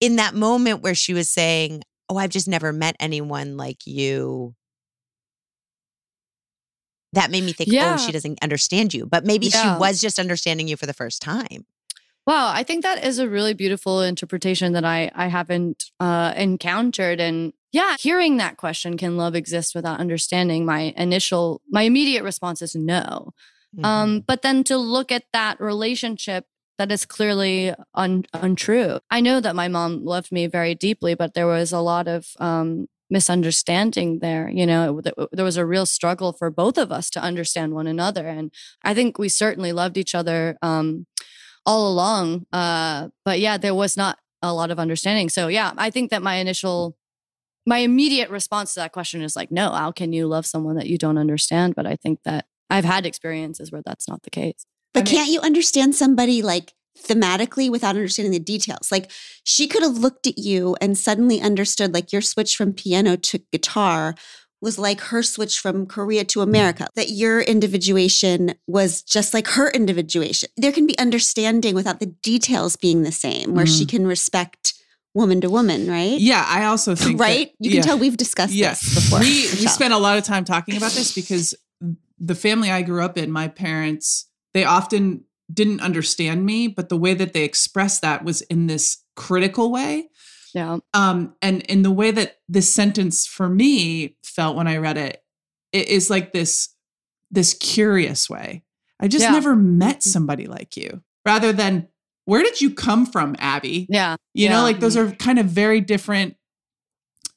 In 0.00 0.16
that 0.16 0.34
moment 0.34 0.82
where 0.82 0.94
she 0.96 1.14
was 1.14 1.28
saying, 1.28 1.82
Oh, 2.12 2.18
I've 2.18 2.30
just 2.30 2.46
never 2.46 2.74
met 2.74 2.94
anyone 3.00 3.56
like 3.56 3.86
you. 3.86 4.54
That 7.14 7.30
made 7.30 7.42
me 7.44 7.52
think, 7.52 7.70
Yeah. 7.72 7.94
oh, 7.98 8.04
she 8.04 8.12
doesn't 8.12 8.38
understand 8.42 8.92
you. 8.92 9.06
But 9.06 9.24
maybe 9.24 9.46
Yeah. 9.46 9.74
she 9.74 9.80
was 9.80 9.98
just 10.00 10.18
understanding 10.18 10.68
you 10.68 10.76
for 10.76 10.84
the 10.86 10.92
first 10.92 11.22
time. 11.22 11.64
Wow, 12.26 12.52
I 12.52 12.62
think 12.64 12.82
that 12.82 13.02
is 13.02 13.18
a 13.18 13.28
really 13.28 13.54
beautiful 13.54 14.02
interpretation 14.02 14.74
that 14.74 14.84
I 14.84 15.10
I 15.14 15.26
haven't 15.28 15.86
uh, 15.98 16.34
encountered, 16.36 17.18
and 17.20 17.52
yeah, 17.72 17.96
hearing 17.98 18.36
that 18.36 18.58
question, 18.58 18.96
"Can 18.98 19.16
love 19.16 19.34
exist 19.34 19.74
without 19.74 19.98
understanding?" 19.98 20.64
My 20.66 20.92
initial, 20.96 21.62
my 21.68 21.82
immediate 21.82 22.22
response 22.22 22.60
is 22.62 22.76
no. 22.76 23.32
Mm-hmm. 23.74 23.84
Um, 23.84 24.20
but 24.20 24.42
then 24.42 24.62
to 24.64 24.76
look 24.76 25.10
at 25.10 25.24
that 25.32 25.58
relationship 25.60 26.46
that 26.78 26.90
is 26.90 27.06
clearly 27.06 27.74
un- 27.94 28.24
untrue. 28.32 29.00
I 29.10 29.20
know 29.20 29.40
that 29.40 29.56
my 29.56 29.68
mom 29.68 30.04
loved 30.04 30.32
me 30.32 30.46
very 30.46 30.74
deeply, 30.74 31.14
but 31.14 31.34
there 31.34 31.46
was 31.46 31.72
a 31.72 31.80
lot 31.80 32.08
of 32.08 32.28
um, 32.38 32.88
misunderstanding 33.10 34.20
there. 34.20 34.48
You 34.48 34.66
know, 34.66 35.00
there 35.32 35.44
was 35.44 35.56
a 35.56 35.66
real 35.66 35.86
struggle 35.86 36.32
for 36.32 36.50
both 36.50 36.78
of 36.78 36.90
us 36.90 37.10
to 37.10 37.20
understand 37.20 37.74
one 37.74 37.86
another, 37.86 38.26
and 38.26 38.52
I 38.82 38.94
think 38.94 39.18
we 39.18 39.28
certainly 39.28 39.72
loved 39.72 39.96
each 39.96 40.14
other. 40.14 40.56
Um, 40.62 41.06
all 41.64 41.88
along. 41.88 42.46
Uh, 42.52 43.08
but 43.24 43.40
yeah, 43.40 43.56
there 43.56 43.74
was 43.74 43.96
not 43.96 44.18
a 44.42 44.52
lot 44.52 44.70
of 44.70 44.78
understanding. 44.78 45.28
So 45.28 45.48
yeah, 45.48 45.72
I 45.76 45.90
think 45.90 46.10
that 46.10 46.22
my 46.22 46.36
initial, 46.36 46.96
my 47.66 47.78
immediate 47.78 48.30
response 48.30 48.74
to 48.74 48.80
that 48.80 48.92
question 48.92 49.22
is 49.22 49.36
like, 49.36 49.52
no, 49.52 49.70
how 49.72 49.92
can 49.92 50.12
you 50.12 50.26
love 50.26 50.46
someone 50.46 50.76
that 50.76 50.88
you 50.88 50.98
don't 50.98 51.18
understand? 51.18 51.74
But 51.74 51.86
I 51.86 51.96
think 51.96 52.20
that 52.24 52.46
I've 52.68 52.84
had 52.84 53.06
experiences 53.06 53.70
where 53.70 53.82
that's 53.84 54.08
not 54.08 54.22
the 54.22 54.30
case. 54.30 54.66
But 54.94 55.00
I 55.00 55.04
mean- 55.04 55.14
can't 55.14 55.30
you 55.30 55.40
understand 55.40 55.94
somebody 55.94 56.42
like 56.42 56.74
thematically 56.98 57.70
without 57.70 57.96
understanding 57.96 58.32
the 58.32 58.38
details? 58.38 58.92
Like 58.92 59.10
she 59.44 59.66
could 59.66 59.82
have 59.82 59.98
looked 59.98 60.26
at 60.26 60.38
you 60.38 60.76
and 60.80 60.96
suddenly 60.96 61.40
understood 61.40 61.94
like 61.94 62.12
your 62.12 62.22
switch 62.22 62.56
from 62.56 62.72
piano 62.72 63.16
to 63.16 63.38
guitar 63.52 64.14
was 64.60 64.78
like 64.78 65.00
her 65.00 65.24
switch 65.24 65.58
from 65.58 65.86
Korea 65.86 66.22
to 66.24 66.40
America, 66.40 66.86
that 66.94 67.10
your 67.10 67.40
individuation 67.40 68.54
was 68.68 69.02
just 69.02 69.34
like 69.34 69.48
her 69.48 69.68
individuation. 69.70 70.50
There 70.56 70.70
can 70.70 70.86
be 70.86 70.96
understanding 71.00 71.74
without 71.74 71.98
the 71.98 72.06
details 72.06 72.76
being 72.76 73.02
the 73.02 73.10
same, 73.10 73.54
where 73.54 73.66
she 73.66 73.84
mm-hmm. 73.84 73.96
can 73.96 74.06
respect 74.06 74.74
woman 75.14 75.40
to 75.40 75.50
woman, 75.50 75.88
right? 75.90 76.18
Yeah, 76.18 76.46
I 76.48 76.64
also 76.66 76.94
think 76.96 77.18
that- 77.18 77.24
right? 77.24 77.50
you 77.58 77.70
can 77.70 77.78
yeah. 77.78 77.82
tell 77.82 77.98
we've 77.98 78.16
discussed 78.16 78.54
Yeah. 78.54 78.70
this 78.70 78.94
before. 78.94 79.18
We 79.18 79.48
we 79.60 79.66
spent 79.66 79.92
a 79.94 79.98
lot 79.98 80.16
of 80.16 80.22
time 80.24 80.44
talking 80.44 80.76
about 80.76 80.92
this 80.92 81.12
because 81.12 81.54
the 82.20 82.36
family 82.36 82.70
I 82.70 82.82
grew 82.82 83.02
up 83.02 83.18
in, 83.18 83.32
my 83.32 83.48
parents, 83.48 84.26
they 84.54 84.64
often 84.64 85.24
didn't 85.52 85.80
understand 85.80 86.44
me, 86.46 86.68
but 86.68 86.88
the 86.88 86.96
way 86.96 87.14
that 87.14 87.32
they 87.32 87.44
expressed 87.44 88.02
that 88.02 88.24
was 88.24 88.40
in 88.42 88.66
this 88.66 88.98
critical 89.16 89.70
way. 89.70 90.08
Yeah. 90.54 90.78
Um, 90.94 91.34
and 91.42 91.62
in 91.62 91.82
the 91.82 91.90
way 91.90 92.10
that 92.10 92.38
this 92.48 92.72
sentence 92.72 93.26
for 93.26 93.48
me 93.48 94.16
felt 94.22 94.56
when 94.56 94.68
I 94.68 94.76
read 94.78 94.98
it, 94.98 95.22
it 95.72 95.88
is 95.88 96.10
like 96.10 96.32
this 96.32 96.70
this 97.30 97.54
curious 97.54 98.28
way. 98.28 98.62
I 99.00 99.08
just 99.08 99.24
Yeah. 99.24 99.32
never 99.32 99.56
met 99.56 100.02
somebody 100.02 100.46
like 100.46 100.76
you. 100.76 101.02
Rather 101.24 101.52
than 101.52 101.88
where 102.26 102.42
did 102.42 102.60
you 102.60 102.70
come 102.74 103.06
from, 103.06 103.34
Abby? 103.38 103.86
Yeah. 103.88 104.16
You 104.34 104.44
Yeah. 104.44 104.50
know, 104.52 104.62
like 104.62 104.80
those 104.80 104.96
are 104.96 105.10
kind 105.12 105.38
of 105.38 105.46
very 105.46 105.80
different 105.80 106.36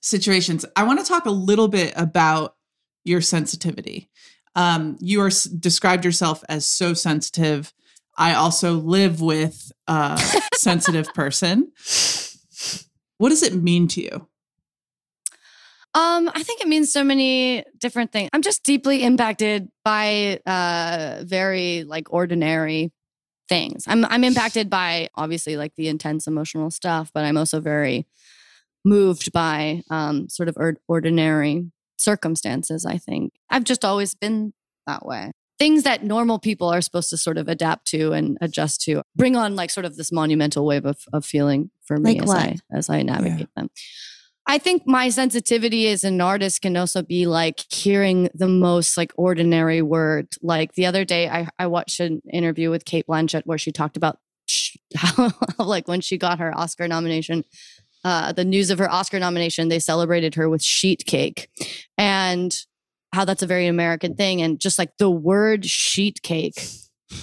situations. 0.01 0.65
I 0.75 0.83
want 0.83 0.99
to 0.99 1.05
talk 1.05 1.25
a 1.25 1.31
little 1.31 1.67
bit 1.67 1.93
about 1.95 2.55
your 3.03 3.21
sensitivity. 3.21 4.09
Um, 4.55 4.97
you 4.99 5.21
are 5.21 5.27
s- 5.27 5.43
described 5.43 6.05
yourself 6.05 6.43
as 6.49 6.65
so 6.65 6.93
sensitive. 6.93 7.73
I 8.17 8.33
also 8.33 8.73
live 8.75 9.19
with 9.21 9.71
a 9.87 10.17
sensitive 10.55 11.13
person. 11.13 11.71
What 13.17 13.29
does 13.29 13.43
it 13.43 13.55
mean 13.55 13.87
to 13.89 14.01
you? 14.01 14.27
Um, 15.93 16.29
I 16.33 16.43
think 16.43 16.59
it 16.61 16.67
means 16.67 16.91
so 16.91 17.03
many 17.05 17.63
different 17.79 18.11
things. 18.11 18.29
I'm 18.33 18.41
just 18.41 18.63
deeply 18.63 19.03
impacted 19.03 19.69
by 19.85 20.41
uh 20.45 21.23
very 21.23 21.85
like 21.85 22.11
ordinary 22.13 22.91
things. 23.47 23.85
I'm 23.87 24.03
I'm 24.05 24.25
impacted 24.25 24.69
by 24.69 25.07
obviously 25.15 25.55
like 25.55 25.73
the 25.75 25.87
intense 25.87 26.27
emotional 26.27 26.69
stuff, 26.69 27.11
but 27.13 27.23
I'm 27.23 27.37
also 27.37 27.61
very 27.61 28.07
moved 28.83 29.31
by 29.31 29.83
um 29.89 30.27
sort 30.27 30.49
of 30.49 30.57
or- 30.57 30.77
ordinary 30.89 31.71
circumstances, 31.97 32.85
I 32.85 32.97
think. 32.97 33.33
I've 33.49 33.63
just 33.63 33.85
always 33.85 34.15
been 34.15 34.53
that 34.87 35.05
way. 35.05 35.31
Things 35.57 35.83
that 35.83 36.03
normal 36.03 36.37
people 36.37 36.67
are 36.67 36.81
supposed 36.81 37.09
to 37.11 37.17
sort 37.17 37.37
of 37.37 37.47
adapt 37.47 37.87
to 37.87 38.11
and 38.11 38.37
adjust 38.41 38.81
to 38.81 39.03
bring 39.15 39.35
on 39.37 39.55
like 39.55 39.69
sort 39.69 39.85
of 39.85 39.95
this 39.95 40.11
monumental 40.11 40.65
wave 40.65 40.85
of, 40.85 41.05
of 41.13 41.25
feeling 41.25 41.71
for 41.81 41.97
me 41.97 42.19
Like 42.19 42.23
as? 42.23 42.31
I 42.31 42.77
as 42.77 42.89
I 42.89 43.01
navigate 43.03 43.47
them. 43.55 43.69
I 44.47 44.59
think 44.59 44.83
my 44.85 45.09
sensitivity 45.09 45.87
as 45.87 46.03
an 46.03 46.21
artist 46.21 46.61
can 46.61 46.77
also 46.77 47.01
be 47.01 47.25
like 47.25 47.65
hearing 47.73 48.29
the 48.35 48.47
most 48.47 48.95
like 48.95 49.11
ordinary 49.15 49.81
word. 49.81 50.27
Like 50.41 50.73
the 50.73 50.85
other 50.85 51.03
day, 51.03 51.27
I, 51.27 51.47
I 51.57 51.65
watched 51.67 51.99
an 51.99 52.21
interview 52.31 52.69
with 52.69 52.85
Cate 52.85 53.07
Blanchett 53.07 53.43
where 53.45 53.57
she 53.57 53.71
talked 53.71 53.97
about 53.97 54.19
how, 54.95 55.31
like 55.57 55.87
when 55.87 56.01
she 56.01 56.17
got 56.17 56.39
her 56.39 56.55
Oscar 56.55 56.87
nomination, 56.87 57.43
uh, 58.05 58.31
the 58.31 58.45
news 58.45 58.69
of 58.69 58.77
her 58.77 58.89
Oscar 58.89 59.19
nomination, 59.19 59.67
they 59.67 59.79
celebrated 59.79 60.35
her 60.35 60.47
with 60.47 60.63
sheet 60.63 61.05
cake, 61.05 61.49
and 61.97 62.55
how 63.11 63.25
that's 63.25 63.41
a 63.41 63.47
very 63.47 63.65
American 63.65 64.15
thing. 64.15 64.41
And 64.41 64.59
just 64.59 64.77
like 64.77 64.95
the 64.99 65.09
word 65.09 65.65
sheet 65.65 66.21
cake 66.21 66.69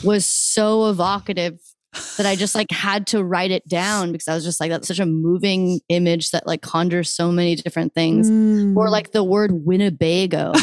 was 0.03 0.27
so 0.27 0.91
evocative 0.91 1.59
that 2.17 2.27
I 2.27 2.35
just 2.35 2.55
like 2.55 2.71
had 2.71 3.07
to 3.09 3.23
write 3.23 3.51
it 3.51 3.69
down 3.69 4.11
because 4.11 4.27
I 4.27 4.35
was 4.35 4.45
just 4.45 4.59
like, 4.59 4.71
that's 4.71 4.89
such 4.89 4.99
a 4.99 5.07
moving 5.07 5.81
image 5.89 6.31
that 6.31 6.47
like 6.47 6.63
conjures 6.63 7.11
so 7.11 7.31
many 7.31 7.55
different 7.55 7.95
things. 7.95 8.31
Mm. 8.31 8.77
Or 8.77 8.91
like 8.91 9.13
the 9.13 9.23
word 9.23 9.53
Winnebago. 9.53 10.53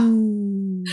Mm. 0.00 0.84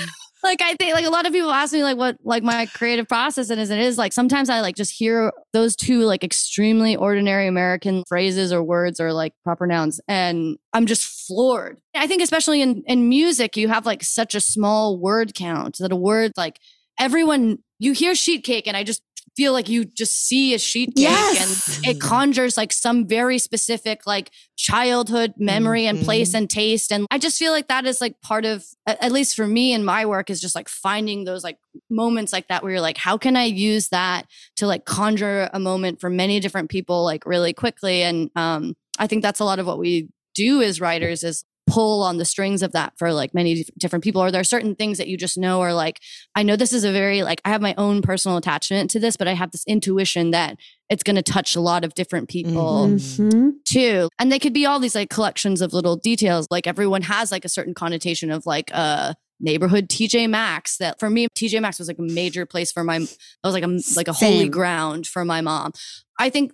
Like 0.47 0.61
I 0.61 0.73
think 0.75 0.93
like 0.93 1.05
a 1.05 1.09
lot 1.09 1.25
of 1.25 1.33
people 1.33 1.51
ask 1.51 1.73
me 1.73 1.83
like 1.83 1.97
what 1.97 2.17
like 2.23 2.41
my 2.41 2.65
creative 2.67 3.07
process 3.07 3.49
and 3.49 3.59
is 3.59 3.69
it 3.69 3.79
is 3.79 3.97
like 3.97 4.13
sometimes 4.13 4.49
I 4.49 4.61
like 4.61 4.75
just 4.75 4.91
hear 4.91 5.31
those 5.53 5.75
two 5.75 6.01
like 6.01 6.23
extremely 6.23 6.95
ordinary 6.95 7.47
American 7.47 8.03
phrases 8.07 8.53
or 8.53 8.63
words 8.63 8.99
or 8.99 9.13
like 9.13 9.33
proper 9.43 9.67
nouns 9.67 9.99
and 10.07 10.57
I'm 10.73 10.85
just 10.85 11.27
floored. 11.27 11.79
I 11.93 12.07
think 12.07 12.21
especially 12.21 12.61
in 12.61 12.83
in 12.87 13.09
music 13.09 13.57
you 13.57 13.67
have 13.67 13.85
like 13.85 14.03
such 14.03 14.33
a 14.33 14.39
small 14.39 14.97
word 14.97 15.33
count 15.33 15.77
that 15.79 15.91
a 15.91 15.95
word 15.95 16.31
like 16.37 16.59
everyone 16.99 17.59
you 17.79 17.91
hear 17.91 18.15
sheet 18.15 18.43
cake 18.43 18.67
and 18.67 18.77
I 18.77 18.83
just 18.83 19.01
feel 19.37 19.53
like 19.53 19.69
you 19.69 19.85
just 19.85 20.27
see 20.27 20.53
a 20.55 20.59
sheet 20.59 20.87
cake 20.95 21.03
Yes. 21.07 21.77
and 21.77 21.85
it 21.95 22.01
conjures 22.01 22.57
like 22.57 22.73
some 22.73 23.07
very 23.07 23.37
specific 23.37 24.07
like 24.07 24.31
childhood 24.57 25.33
memory 25.37 25.85
and 25.85 26.01
place 26.03 26.33
and 26.33 26.49
taste. 26.49 26.91
And 26.91 27.05
I 27.11 27.19
just 27.19 27.37
feel 27.37 27.51
like 27.51 27.67
that 27.67 27.85
is 27.85 28.01
like 28.01 28.19
part 28.21 28.43
of 28.45 28.65
at 28.87 29.01
at 29.03 29.11
least 29.11 29.35
for 29.35 29.47
me 29.47 29.71
in 29.73 29.85
my 29.85 30.05
work 30.05 30.29
is 30.29 30.41
just 30.41 30.55
like 30.55 30.67
finding 30.67 31.23
those 31.23 31.43
like 31.43 31.57
moments 31.89 32.33
like 32.33 32.47
that 32.47 32.63
where 32.63 32.71
you're 32.73 32.81
like 32.81 32.97
how 32.97 33.17
can 33.17 33.37
I 33.37 33.45
use 33.45 33.89
that 33.89 34.25
to 34.57 34.65
like 34.67 34.85
conjure 34.85 35.49
a 35.53 35.59
moment 35.59 36.01
for 36.01 36.09
many 36.09 36.39
different 36.39 36.69
people 36.69 37.03
like 37.05 37.25
really 37.25 37.53
quickly? 37.53 38.01
And 38.01 38.31
um 38.35 38.75
I 38.99 39.05
think 39.07 39.21
that's 39.21 39.39
a 39.39 39.45
lot 39.45 39.59
of 39.59 39.67
what 39.67 39.77
we 39.77 40.09
do 40.33 40.61
as 40.63 40.81
writers 40.81 41.23
is 41.23 41.43
pull 41.67 42.01
on 42.01 42.17
the 42.17 42.25
strings 42.25 42.63
of 42.63 42.71
that 42.71 42.93
for 42.97 43.13
like 43.13 43.33
many 43.33 43.65
different 43.77 44.03
people? 44.03 44.21
Or 44.23 44.31
there 44.31 44.41
are 44.41 44.45
certain 44.45 44.73
things 44.73 44.97
that 44.97 45.07
you 45.07 45.17
just 45.17 45.37
know 45.37 45.61
are 45.61 45.73
like 45.73 45.99
i 46.35 46.41
know 46.43 46.55
this 46.55 46.73
is 46.73 46.83
a 46.83 46.91
very 46.91 47.21
like 47.23 47.41
i 47.45 47.49
have 47.49 47.61
my 47.61 47.75
own 47.77 48.01
personal 48.01 48.37
attachment 48.37 48.89
to 48.91 48.99
this 48.99 49.17
but 49.17 49.27
i 49.27 49.33
have 49.33 49.51
this 49.51 49.63
intuition 49.67 50.31
that 50.31 50.57
it's 50.89 51.03
going 51.03 51.17
to 51.17 51.21
touch 51.21 51.55
a 51.55 51.59
lot 51.59 51.83
of 51.83 51.93
different 51.93 52.29
people 52.29 52.87
Mhm. 52.87 53.51
too. 53.65 54.07
And 54.17 54.31
they 54.31 54.39
could 54.39 54.53
be 54.53 54.65
all 54.65 54.79
these 54.79 54.95
like 54.95 55.09
collections 55.09 55.61
of 55.61 55.73
little 55.73 55.97
details. 55.97 56.47
Like 56.49 56.65
everyone 56.65 57.01
has 57.03 57.29
like 57.31 57.43
a 57.43 57.49
certain 57.49 57.73
connotation 57.73 58.31
of 58.31 58.45
like 58.45 58.71
a 58.71 59.15
neighborhood 59.39 59.87
tj 59.89 60.27
maxx 60.29 60.77
that 60.77 60.99
for 60.99 61.09
me 61.11 61.27
tj 61.35 61.61
maxx 61.61 61.77
was 61.77 61.87
like 61.87 61.99
a 61.99 62.01
major 62.01 62.43
place 62.45 62.71
for 62.71 62.83
my 62.83 62.97
that 62.97 63.09
was 63.43 63.53
like 63.53 63.63
a 63.63 63.79
like 63.95 64.07
a 64.07 64.13
holy 64.13 64.47
ground 64.49 65.05
for 65.05 65.23
my 65.25 65.41
mom. 65.41 65.73
I 66.17 66.29
think 66.29 66.53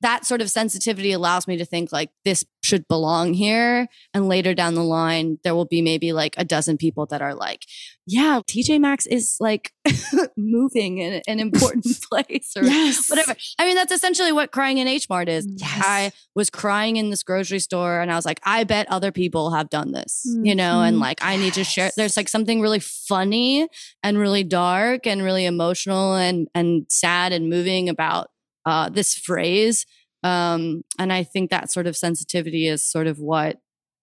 that 0.00 0.24
sort 0.24 0.40
of 0.40 0.48
sensitivity 0.50 1.12
allows 1.12 1.46
me 1.48 1.56
to 1.56 1.64
think 1.64 1.90
like 1.92 2.10
this 2.24 2.44
should 2.62 2.86
belong 2.88 3.34
here 3.34 3.88
and 4.14 4.28
later 4.28 4.54
down 4.54 4.74
the 4.74 4.82
line 4.84 5.38
there 5.44 5.54
will 5.54 5.64
be 5.64 5.80
maybe 5.82 6.12
like 6.12 6.34
a 6.36 6.44
dozen 6.44 6.76
people 6.76 7.06
that 7.06 7.22
are 7.22 7.34
like 7.34 7.64
yeah 8.06 8.40
tj 8.46 8.80
maxx 8.80 9.06
is 9.06 9.36
like 9.40 9.72
moving 10.36 10.98
in 10.98 11.22
an 11.26 11.40
important 11.40 11.86
place 12.10 12.52
or 12.56 12.64
Yes. 12.64 13.08
whatever 13.08 13.34
i 13.58 13.64
mean 13.66 13.74
that's 13.74 13.92
essentially 13.92 14.32
what 14.32 14.52
crying 14.52 14.78
in 14.78 14.86
h 14.88 15.08
mart 15.08 15.28
is 15.28 15.46
Yes. 15.48 15.82
I 15.84 16.12
was 16.34 16.50
crying 16.50 16.96
in 16.96 17.10
this 17.10 17.22
grocery 17.22 17.58
store 17.58 18.00
and 18.00 18.12
I 18.12 18.14
was 18.14 18.24
like, 18.24 18.38
I 18.44 18.62
bet 18.64 18.86
other 18.90 19.10
people 19.10 19.50
have 19.52 19.68
done 19.70 19.90
this, 19.92 20.22
you 20.42 20.54
know, 20.54 20.82
and 20.82 20.96
Mhm. 20.96 21.00
like 21.00 21.18
I 21.24 21.36
need 21.36 21.54
to 21.54 21.64
share. 21.64 21.90
There's 21.96 22.16
like 22.16 22.28
something 22.28 22.60
really 22.60 22.78
funny 22.78 23.66
and 24.04 24.18
really 24.18 24.44
dark 24.44 25.06
and 25.06 25.22
really 25.22 25.44
emotional 25.46 26.14
and 26.14 26.46
and 26.54 26.86
sad 26.88 27.32
and 27.32 27.48
moving 27.50 27.88
about 27.88 28.28
uh, 28.66 28.88
this 28.88 29.14
phrase. 29.14 29.86
Um, 30.22 30.82
and 30.98 31.12
I 31.12 31.22
think 31.22 31.50
that 31.50 31.70
sort 31.70 31.86
of 31.86 31.96
sensitivity 31.96 32.66
is 32.66 32.84
sort 32.84 33.06
of 33.06 33.18
what 33.18 33.58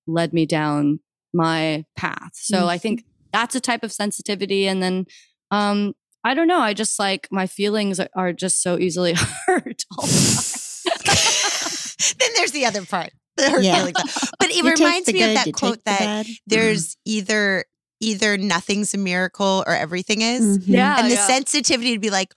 led 0.08 0.34
me 0.34 0.46
down 0.46 1.00
my 1.34 1.84
path. 1.98 2.32
So 2.34 2.68
I 2.68 2.78
think 2.78 3.04
that's 3.34 3.56
a 3.56 3.60
type 3.60 3.84
of 3.84 3.92
sensitivity. 3.92 4.68
And 4.68 4.82
then 4.82 5.06
um, 5.52 5.94
I 6.24 6.34
don't 6.34 6.48
know. 6.48 6.60
I 6.62 6.74
just 6.74 6.98
like 6.98 7.28
my 7.32 7.48
feelings 7.48 8.00
are, 8.00 8.08
are 8.16 8.32
just 8.34 8.62
so 8.64 8.80
easily 8.80 9.14
hurt 9.46 9.84
all 9.98 10.06
the 10.06 10.90
time. 11.06 12.16
then 12.20 12.30
there's 12.36 12.52
the 12.52 12.66
other 12.66 12.86
part. 12.86 13.12
The 13.38 13.60
Yeah. 13.62 13.92
But 14.40 14.50
it 14.50 14.56
You 14.64 14.72
reminds 14.72 15.12
me 15.12 15.22
of 15.22 15.34
that 15.34 15.52
quote 15.54 15.74
take 15.76 15.84
the 15.84 15.90
that 15.92 16.00
bad. 16.00 16.26
there's 16.48 16.96
either 17.04 17.66
either 18.00 18.38
nothing's 18.38 18.94
a 18.94 18.98
miracle 18.98 19.62
or 19.68 19.74
everything 19.74 20.22
is. 20.22 20.60
Mhm. 20.60 20.64
Yeah. 20.68 21.00
and 21.00 21.12
the 21.12 21.16
yeah. 21.16 21.28
sensitivity 21.28 21.94
to 21.96 22.00
be 22.00 22.10
like, 22.10 22.34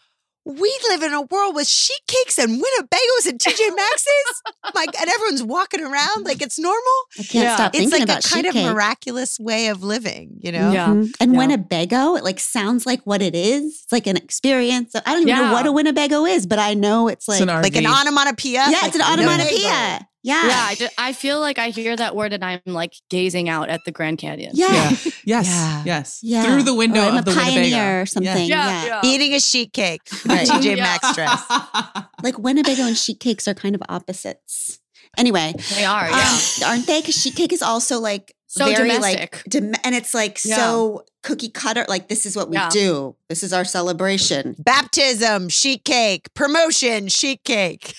we 0.48 0.78
live 0.88 1.02
in 1.02 1.12
a 1.12 1.22
world 1.22 1.54
with 1.54 1.68
sheet 1.68 2.00
cakes 2.06 2.38
and 2.38 2.52
Winnebagos 2.60 3.26
and 3.28 3.38
TJ 3.38 3.76
Maxx's. 3.76 4.42
like, 4.74 4.98
and 5.00 5.08
everyone's 5.10 5.42
walking 5.42 5.82
around 5.82 6.24
like 6.24 6.40
it's 6.42 6.58
normal. 6.58 6.80
I 7.18 7.22
can't 7.22 7.34
Yeah. 7.44 7.54
stop 7.56 7.74
It's 7.74 7.78
thinking 7.90 8.00
like 8.00 8.02
about 8.04 8.24
a 8.24 8.28
kind 8.28 8.44
sheet 8.44 8.48
of 8.48 8.54
cake. 8.54 8.66
miraculous 8.66 9.38
way 9.38 9.68
of 9.68 9.82
living, 9.82 10.38
you 10.40 10.50
know? 10.52 10.72
Yeah. 10.72 10.86
Mhm. 10.88 11.12
And 11.20 11.32
Yeah. 11.34 11.38
Winnebago, 11.38 12.16
it 12.16 12.24
like 12.24 12.40
sounds 12.40 12.86
like 12.86 13.02
what 13.04 13.20
it 13.22 13.34
is. 13.34 13.80
It's 13.84 13.92
like 13.92 14.06
an 14.06 14.16
experience. 14.16 14.94
I 14.96 15.00
don't 15.12 15.28
even 15.28 15.36
know 15.36 15.52
what 15.52 15.66
a 15.66 15.72
Winnebago 15.72 16.24
is, 16.24 16.46
but 16.46 16.58
I 16.58 16.74
know 16.74 17.08
it's 17.08 17.28
like 17.28 17.42
It's 17.42 17.50
an 17.50 17.62
Like 17.62 17.76
an 17.76 17.84
RV. 17.84 18.00
onomatopoeia. 18.00 18.66
yeah, 18.70 18.86
it's 18.86 18.94
an 18.96 19.00
like 19.02 19.18
onomatopoeia. 19.18 20.07
Winnebago. 20.24 20.48
Yeah, 20.48 20.48
Yeah, 20.48 20.66
I, 20.68 20.74
ju- 20.74 20.94
I 20.98 21.12
feel 21.12 21.40
like 21.40 21.58
I 21.58 21.70
hear 21.70 21.94
that 21.96 22.14
word 22.16 22.32
and 22.32 22.44
I'm 22.44 22.60
like 22.66 22.92
gazing 23.10 23.48
out 23.48 23.68
at 23.68 23.80
the 23.84 23.92
Grand 23.92 24.18
Canyon. 24.18 24.52
yeah, 24.54 24.72
Yeah. 24.72 24.90
Yes. 25.24 25.46
Yeah. 25.46 25.82
Yes. 25.84 26.20
Yeah. 26.22 26.42
Through 26.44 26.62
the 26.64 26.74
window 26.74 27.00
Or 27.02 27.10
I'm 27.10 27.16
of 27.18 27.24
the 27.24 27.30
a 27.32 27.34
pioneer 27.34 27.62
Winnebago. 27.62 28.02
or 28.02 28.06
something. 28.06 28.48
Yeah, 28.48 28.84
Yeah, 28.84 29.00
yeah. 29.02 29.10
Eating 29.10 29.34
a 29.34 29.40
sheet 29.40 29.72
cake. 29.72 30.02
in 30.24 30.30
Right. 30.30 30.48
TJ 30.48 30.76
Yeah. 30.76 30.82
Maxx 30.82 31.14
dress. 31.14 31.42
like 32.22 32.38
Winnebago 32.38 32.82
and 32.84 32.96
sheet 32.96 33.20
cakes 33.20 33.46
are 33.46 33.54
kind 33.54 33.74
of 33.74 33.82
opposites. 33.88 34.78
Anyway, 35.16 35.52
They 35.74 35.84
are, 35.84 36.08
yeah. 36.08 36.38
um, 36.64 36.68
aren't 36.70 36.86
they? 36.86 37.00
Because 37.00 37.14
sheet 37.20 37.34
cake 37.36 37.52
is 37.52 37.62
also 37.62 37.98
like 37.98 38.34
So 38.50 38.64
very 38.64 38.88
domestic. 38.90 39.34
like, 39.36 39.44
dom- 39.44 39.74
and 39.84 39.94
it's 39.94 40.14
like 40.14 40.40
Yeah. 40.44 40.56
so 40.56 41.04
cookie 41.22 41.50
cutter. 41.50 41.84
Like 41.88 42.08
this 42.08 42.24
is 42.26 42.34
what 42.34 42.48
we 42.48 42.56
Yeah. 42.56 42.70
do. 42.70 43.14
This 43.28 43.42
is 43.42 43.52
our 43.52 43.64
celebration. 43.64 44.56
Baptism, 44.58 45.48
sheet 45.50 45.84
cake. 45.84 46.32
Promotion, 46.34 47.08
sheet 47.08 47.44
cake. 47.44 47.94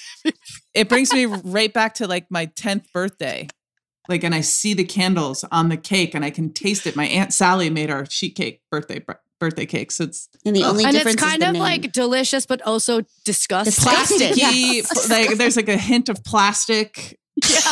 it 0.73 0.89
brings 0.89 1.13
me 1.13 1.25
right 1.25 1.71
back 1.71 1.93
to 1.95 2.07
like 2.07 2.25
my 2.31 2.47
10th 2.47 2.91
birthday. 2.93 3.47
Like, 4.07 4.23
and 4.23 4.33
I 4.33 4.41
see 4.41 4.73
the 4.73 4.83
candles 4.85 5.45
on 5.51 5.69
the 5.69 5.77
cake 5.77 6.15
and 6.15 6.25
I 6.25 6.31
can 6.31 6.51
taste 6.51 6.87
it. 6.87 6.95
My 6.95 7.05
Aunt 7.05 7.31
Sally 7.31 7.69
made 7.69 7.91
our 7.91 8.09
sheet 8.09 8.33
cake 8.35 8.61
birthday 8.71 8.97
br- 8.97 9.13
birthday 9.39 9.67
cake. 9.67 9.91
So 9.91 10.05
it's 10.05 10.27
And 10.47 10.55
the 10.55 10.63
Oh. 10.63 10.69
only 10.71 10.83
and 10.83 10.95
it's 10.95 11.13
kind 11.15 11.35
is 11.35 11.39
the 11.41 11.47
of 11.49 11.53
name. 11.53 11.61
like 11.61 11.91
delicious, 11.91 12.47
but 12.47 12.59
also 12.63 13.01
disgusting. 13.23 13.71
Disgusting. 13.71 14.29
plasticky. 14.31 14.73
Yes. 14.81 15.09
like, 15.11 15.37
there's 15.37 15.55
like 15.55 15.69
a 15.69 15.77
hint 15.77 16.09
of 16.09 16.23
plastic. 16.23 17.18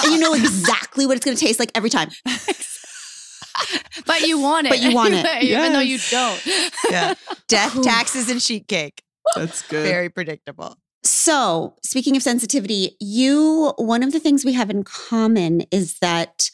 And 0.04 0.14
you 0.14 0.20
know 0.20 0.34
exactly 0.34 1.06
what 1.06 1.18
it's 1.18 1.26
going 1.26 1.38
to 1.38 1.46
taste 1.46 1.60
like 1.60 1.72
every 1.76 1.90
time. 1.90 2.10
but 4.06 4.22
you 4.22 4.40
want 4.40 4.68
it. 4.68 4.70
But 4.70 4.82
you 4.82 4.94
want 4.94 5.14
it. 5.14 5.26
anyway, 5.26 5.46
even 5.58 5.74
though 5.74 5.80
you 5.80 6.00
don't. 6.10 6.46
Yeah. 6.90 7.14
Death, 7.48 7.82
taxes, 7.82 8.30
and 8.30 8.42
sheet 8.42 8.68
cake. 8.68 9.04
That's 9.36 9.62
good. 9.64 9.88
Very 9.88 10.10
predictable. 10.10 10.78
So, 11.04 11.76
speaking 11.84 12.18
of 12.18 12.24
sensitivity, 12.24 12.98
you, 13.00 13.74
one 13.78 14.04
of 14.04 14.12
the 14.12 14.20
things 14.20 14.44
we 14.44 14.54
have 14.54 14.70
in 14.70 14.84
common 14.84 15.62
is 15.72 16.00
that 16.00 16.50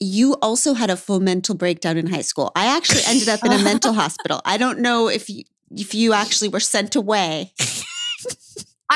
you 0.00 0.34
also 0.42 0.74
had 0.74 0.90
a 0.90 0.96
full 0.96 1.20
mental 1.20 1.54
breakdown 1.54 1.96
in 1.96 2.06
high 2.06 2.22
school. 2.22 2.50
I 2.56 2.74
actually 2.76 3.02
ended 3.06 3.28
up 3.28 3.44
in 3.44 3.52
a 3.52 3.62
mental 3.62 3.92
hospital. 3.92 4.40
I 4.44 4.56
don't 4.56 4.80
know 4.80 5.08
if 5.08 5.28
you, 5.28 5.44
if 5.70 5.94
you 5.94 6.12
actually 6.12 6.48
were 6.48 6.60
sent 6.60 6.96
away. 6.96 7.52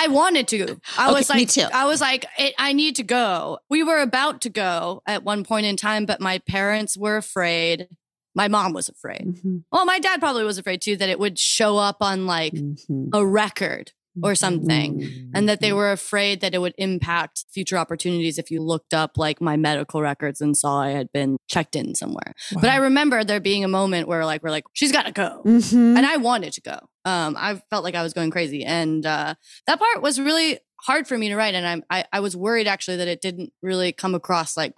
I 0.05 0.09
wanted 0.09 0.47
to. 0.49 0.81
I 0.99 1.07
Okay, 1.09 1.15
was 1.19 1.29
me 1.31 1.41
like, 1.41 1.49
too. 1.49 1.67
I 1.73 1.87
was 1.87 2.01
like, 2.01 2.27
it, 2.39 2.55
I 2.59 2.73
need 2.73 2.97
to 2.97 3.03
go. 3.03 3.59
We 3.71 3.83
were 3.83 4.01
about 4.01 4.43
to 4.43 4.51
go 4.51 5.03
at 5.07 5.23
one 5.25 5.43
point 5.45 5.67
in 5.67 5.77
time, 5.77 6.05
but 6.07 6.21
my 6.21 6.39
parents 6.47 6.97
were 6.97 7.17
afraid. 7.17 7.89
My 8.35 8.49
mom 8.49 8.75
was 8.75 8.89
afraid. 8.91 9.25
Mhm, 9.43 9.63
Well, 9.73 9.87
my 9.87 9.99
dad 9.99 10.21
probably 10.21 10.45
was 10.45 10.59
afraid 10.59 10.83
too 10.83 10.97
that 10.97 11.09
it 11.09 11.19
would 11.19 11.39
show 11.39 11.79
up 11.79 11.97
on 12.03 12.27
like 12.27 12.53
mhm, 12.53 13.09
a 13.15 13.25
record 13.27 13.93
or 14.23 14.35
something. 14.35 15.01
mhm. 15.01 15.31
and 15.35 15.47
that 15.49 15.61
they 15.61 15.73
were 15.75 15.93
afraid 15.93 16.41
that 16.41 16.55
it 16.55 16.59
would 16.59 16.73
impact 16.79 17.45
future 17.51 17.77
opportunities 17.77 18.39
if 18.39 18.51
you 18.51 18.63
looked 18.63 18.95
up 18.95 19.19
like 19.19 19.43
my 19.43 19.57
medical 19.59 20.01
records 20.01 20.41
and 20.41 20.57
saw 20.57 20.81
I 20.81 20.91
had 20.91 21.13
been 21.13 21.37
checked 21.49 21.77
in 21.77 21.95
somewhere. 21.95 22.33
But 22.55 22.71
I 22.71 22.77
remember 22.77 23.25
there 23.25 23.41
being 23.41 23.63
a 23.65 23.69
moment 23.69 24.09
where 24.09 24.25
like 24.25 24.43
we're 24.43 24.51
like, 24.51 24.65
she's 24.73 24.91
got 24.93 25.05
to 25.07 25.13
go. 25.13 25.43
Mhm. 25.45 25.97
And 25.99 26.07
I 26.07 26.17
wanted 26.17 26.53
to 26.55 26.61
go. 26.63 26.79
Um, 27.07 27.37
I 27.39 27.63
felt 27.71 27.85
like 27.85 27.95
I 27.95 28.03
was 28.03 28.13
going 28.13 28.31
crazy, 28.31 28.65
and 28.65 29.07
uh, 29.07 29.35
that 29.67 29.79
part 29.79 30.03
was 30.03 30.21
really 30.21 30.59
hard 30.83 31.07
for 31.07 31.17
me 31.17 31.29
to 31.31 31.37
write. 31.37 31.55
And 31.55 31.67
I'm, 31.67 31.85
I, 31.89 32.05
I 32.13 32.21
was 32.21 32.37
worried 32.37 32.67
actually 32.67 32.99
that 32.99 33.09
it 33.09 33.21
didn't 33.23 33.53
really 33.63 33.93
come 33.93 34.15
across 34.15 34.57
like 34.57 34.75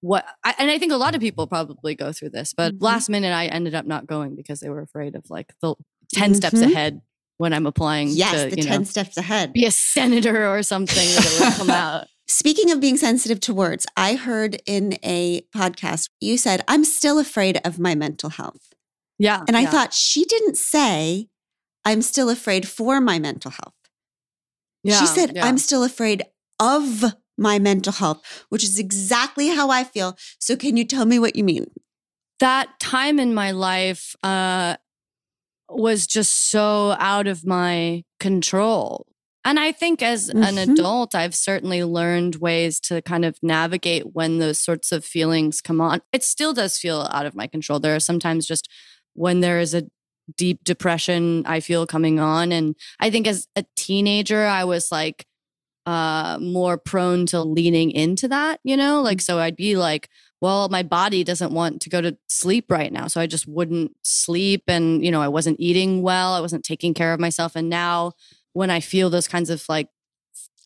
what. 0.00 0.24
I, 0.44 0.54
and 0.58 0.70
I 0.70 0.78
think 0.78 0.92
a 0.92 0.96
lot 0.96 1.14
of 1.14 1.20
people 1.20 1.46
probably 1.46 1.94
go 1.94 2.12
through 2.12 2.30
this, 2.30 2.54
but 2.54 2.74
Mhm. 2.74 2.82
last 2.82 3.08
minute 3.08 3.32
I 3.32 3.46
ended 3.46 3.74
up 3.74 3.86
not 3.86 4.06
going 4.06 4.36
because 4.36 4.60
they 4.60 4.68
were 4.68 4.80
afraid 4.80 5.14
of 5.16 5.24
like 5.30 5.52
the 5.60 5.74
10 6.14 6.34
steps 6.34 6.56
Mhm. 6.60 6.70
ahead 6.70 7.02
when 7.36 7.52
I'm 7.52 7.66
applying 7.66 8.08
yes, 8.08 8.32
to 8.44 8.50
the 8.50 8.56
you 8.56 8.62
10 8.68 8.78
know 8.80 8.84
steps 8.84 9.16
ahead. 9.16 9.52
be 9.52 9.64
a 9.66 9.70
senator 9.70 10.48
or 10.52 10.62
something 10.62 10.96
that 11.14 11.36
would 11.40 11.54
come 11.58 11.70
out. 11.70 12.06
Speaking 12.26 12.70
of 12.70 12.80
being 12.80 12.96
sensitive 12.96 13.40
to 13.40 13.54
words, 13.54 13.86
I 13.96 14.14
heard 14.14 14.60
in 14.66 14.98
a 15.02 15.42
podcast 15.54 16.10
you 16.20 16.36
said, 16.36 16.62
I'm 16.68 16.84
still 16.84 17.18
afraid 17.18 17.60
of 17.64 17.78
my 17.78 17.94
mental 17.94 18.30
health. 18.30 18.72
Yeah. 19.18 19.42
And 19.48 19.56
I 19.56 19.62
yeah. 19.62 19.70
thought 19.70 19.92
she 19.92 20.24
didn't 20.24 20.56
say, 20.56 21.28
I'm 21.84 22.02
still 22.02 22.30
afraid 22.30 22.68
for 22.68 23.00
my 23.00 23.18
mental 23.18 23.50
health. 23.50 23.74
yeah, 24.84 24.98
she 25.00 25.06
said, 25.06 25.32
yeah. 25.34 25.46
I'm 25.46 25.58
still 25.58 25.82
afraid 25.84 26.22
of 26.60 27.04
my 27.36 27.58
mental 27.58 27.92
health, 27.92 28.44
which 28.48 28.62
is 28.64 28.78
exactly 28.78 29.48
how 29.48 29.70
I 29.70 29.84
feel. 29.84 30.16
So, 30.40 30.56
can 30.56 30.76
you 30.76 30.84
tell 30.84 31.04
me 31.06 31.18
what 31.18 31.36
you 31.36 31.44
mean? 31.44 31.66
that 32.40 32.78
time 32.78 33.18
in 33.18 33.34
my 33.34 33.50
life 33.50 34.14
uh, 34.22 34.76
was 35.68 36.06
just 36.06 36.50
so 36.52 36.94
out 37.00 37.26
of 37.26 37.44
my 37.44 38.04
control. 38.20 39.06
And 39.44 39.58
I 39.58 39.72
think 39.72 40.02
as 40.02 40.28
an 40.28 40.42
Mhm. 40.54 40.72
adult, 40.74 41.16
I've 41.16 41.34
certainly 41.34 41.82
learned 41.82 42.36
ways 42.36 42.78
to 42.80 43.02
kind 43.02 43.24
of 43.24 43.38
navigate 43.42 44.14
when 44.14 44.38
those 44.38 44.60
sorts 44.60 44.92
of 44.92 45.04
feelings 45.04 45.60
come 45.60 45.80
on. 45.80 46.00
It 46.12 46.22
still 46.22 46.52
does 46.54 46.78
feel 46.78 47.08
out 47.12 47.26
of 47.26 47.34
my 47.34 47.48
control. 47.48 47.80
There 47.80 47.96
are 47.96 48.00
sometimes 48.00 48.46
just 48.46 48.68
when 49.18 49.40
there 49.40 49.58
is 49.58 49.74
a 49.74 49.84
deep 50.36 50.62
depression 50.64 51.42
I 51.46 51.60
feel 51.60 51.86
coming 51.86 52.20
on. 52.20 52.52
And 52.52 52.76
I 53.00 53.10
think 53.10 53.26
as 53.26 53.46
a 53.56 53.64
teenager, 53.76 54.44
I 54.46 54.64
was 54.64 54.92
like 54.92 55.26
uh, 55.86 56.38
more 56.40 56.76
prone 56.76 57.26
to 57.26 57.42
leaning 57.42 57.90
into 57.90 58.28
that, 58.28 58.60
you 58.62 58.76
know? 58.76 59.00
Like, 59.02 59.20
so 59.20 59.38
I'd 59.38 59.56
be 59.56 59.76
like, 59.76 60.08
well, 60.40 60.68
my 60.68 60.82
body 60.82 61.24
doesn't 61.24 61.52
want 61.52 61.80
to 61.82 61.90
go 61.90 62.00
to 62.00 62.16
sleep 62.28 62.70
right 62.70 62.92
now. 62.92 63.08
So 63.08 63.20
I 63.20 63.26
just 63.26 63.48
wouldn't 63.48 63.92
sleep. 64.02 64.64
And, 64.68 65.04
you 65.04 65.10
know, 65.10 65.22
I 65.22 65.28
wasn't 65.28 65.58
eating 65.58 66.02
well. 66.02 66.34
I 66.34 66.40
wasn't 66.40 66.64
taking 66.64 66.94
care 66.94 67.12
of 67.12 67.20
myself. 67.20 67.56
And 67.56 67.68
now 67.68 68.12
when 68.52 68.70
I 68.70 68.80
feel 68.80 69.10
those 69.10 69.28
kinds 69.28 69.50
of 69.50 69.64
like 69.68 69.88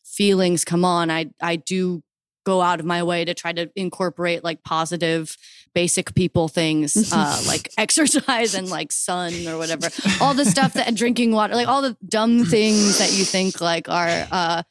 feelings 0.05 0.63
come 0.65 0.85
on, 0.85 1.09
I, 1.09 1.31
I 1.41 1.55
do 1.55 2.03
go 2.45 2.61
out 2.61 2.79
of 2.79 2.85
my 2.85 3.01
way 3.01 3.23
to 3.25 3.33
try 3.33 3.53
to 3.53 3.71
incorporate 3.75 4.43
like 4.43 4.63
positive 4.63 5.37
basic 5.73 6.13
people 6.15 6.47
things 6.47 7.11
uh, 7.13 7.41
like 7.47 7.71
exercise 7.77 8.53
and 8.53 8.69
like 8.69 8.91
sun 8.91 9.33
or 9.47 9.57
whatever 9.57 9.89
all 10.21 10.33
the 10.33 10.45
stuff 10.45 10.73
that 10.73 10.93
drinking 10.95 11.31
water 11.31 11.55
like 11.55 11.67
all 11.67 11.81
the 11.81 11.97
dumb 12.07 12.45
things 12.45 12.99
that 12.99 13.11
you 13.11 13.25
think 13.25 13.59
like 13.59 13.89
are 13.89 14.27
uh 14.31 14.63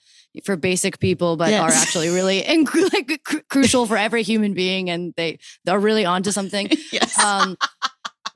for 0.45 0.57
basic 0.57 0.99
people, 0.99 1.37
but 1.37 1.53
are 1.53 1.69
actually 1.69 2.09
really 2.09 2.45
and 2.47 2.69
like 2.93 3.21
cru- 3.25 3.43
crucial 3.43 3.87
for 3.87 3.97
every 3.97 4.23
human 4.23 4.55
being, 4.55 4.88
and 4.88 5.12
they 5.17 5.38
they're 5.65 5.79
really 5.79 6.05
onto 6.05 6.31
something. 6.31 6.71
yes. 6.93 7.19
Um, 7.19 7.57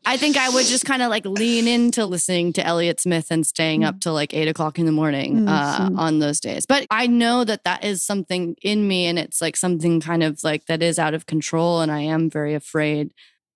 I 0.08 0.16
think 0.16 0.36
I 0.36 0.48
would 0.48 0.64
just 0.66 0.84
kind 0.84 1.02
of 1.02 1.10
like 1.10 1.26
lean 1.26 1.66
into 1.66 2.06
listening 2.06 2.52
to 2.54 2.64
Elliott 2.64 3.00
Smith 3.00 3.26
and 3.30 3.44
staying 3.44 3.82
up 3.82 3.98
till 4.00 4.12
like 4.14 4.32
eight 4.32 4.46
o'clock 4.46 4.78
in 4.78 4.86
the 4.86 4.92
morning 4.92 5.48
uh, 5.48 5.88
Mhm. 5.90 5.98
on 5.98 6.18
those 6.20 6.38
days. 6.38 6.64
But 6.64 6.86
I 6.90 7.08
know 7.08 7.42
that 7.44 7.64
that 7.64 7.84
is 7.84 8.04
something 8.04 8.54
in 8.62 8.86
me, 8.86 9.06
and 9.06 9.18
it's 9.18 9.40
like 9.42 9.56
something 9.56 10.00
kind 10.00 10.22
of 10.22 10.42
like 10.44 10.66
that 10.66 10.80
is 10.80 10.98
out 11.00 11.14
of 11.14 11.26
control, 11.26 11.80
and 11.80 11.90
I 11.90 12.00
am 12.02 12.30
very 12.30 12.54
afraid 12.54 13.12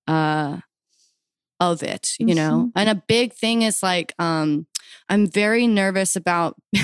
uh, 0.08 0.58
of 1.60 1.82
it. 1.84 2.14
You 2.18 2.34
know, 2.34 2.72
and 2.74 2.88
a 2.88 2.96
big 2.96 3.32
thing 3.32 3.62
is 3.62 3.80
like 3.82 4.12
um, 4.18 4.66
I'm 5.08 5.28
very 5.28 5.68
nervous 5.68 6.16
about. 6.16 6.56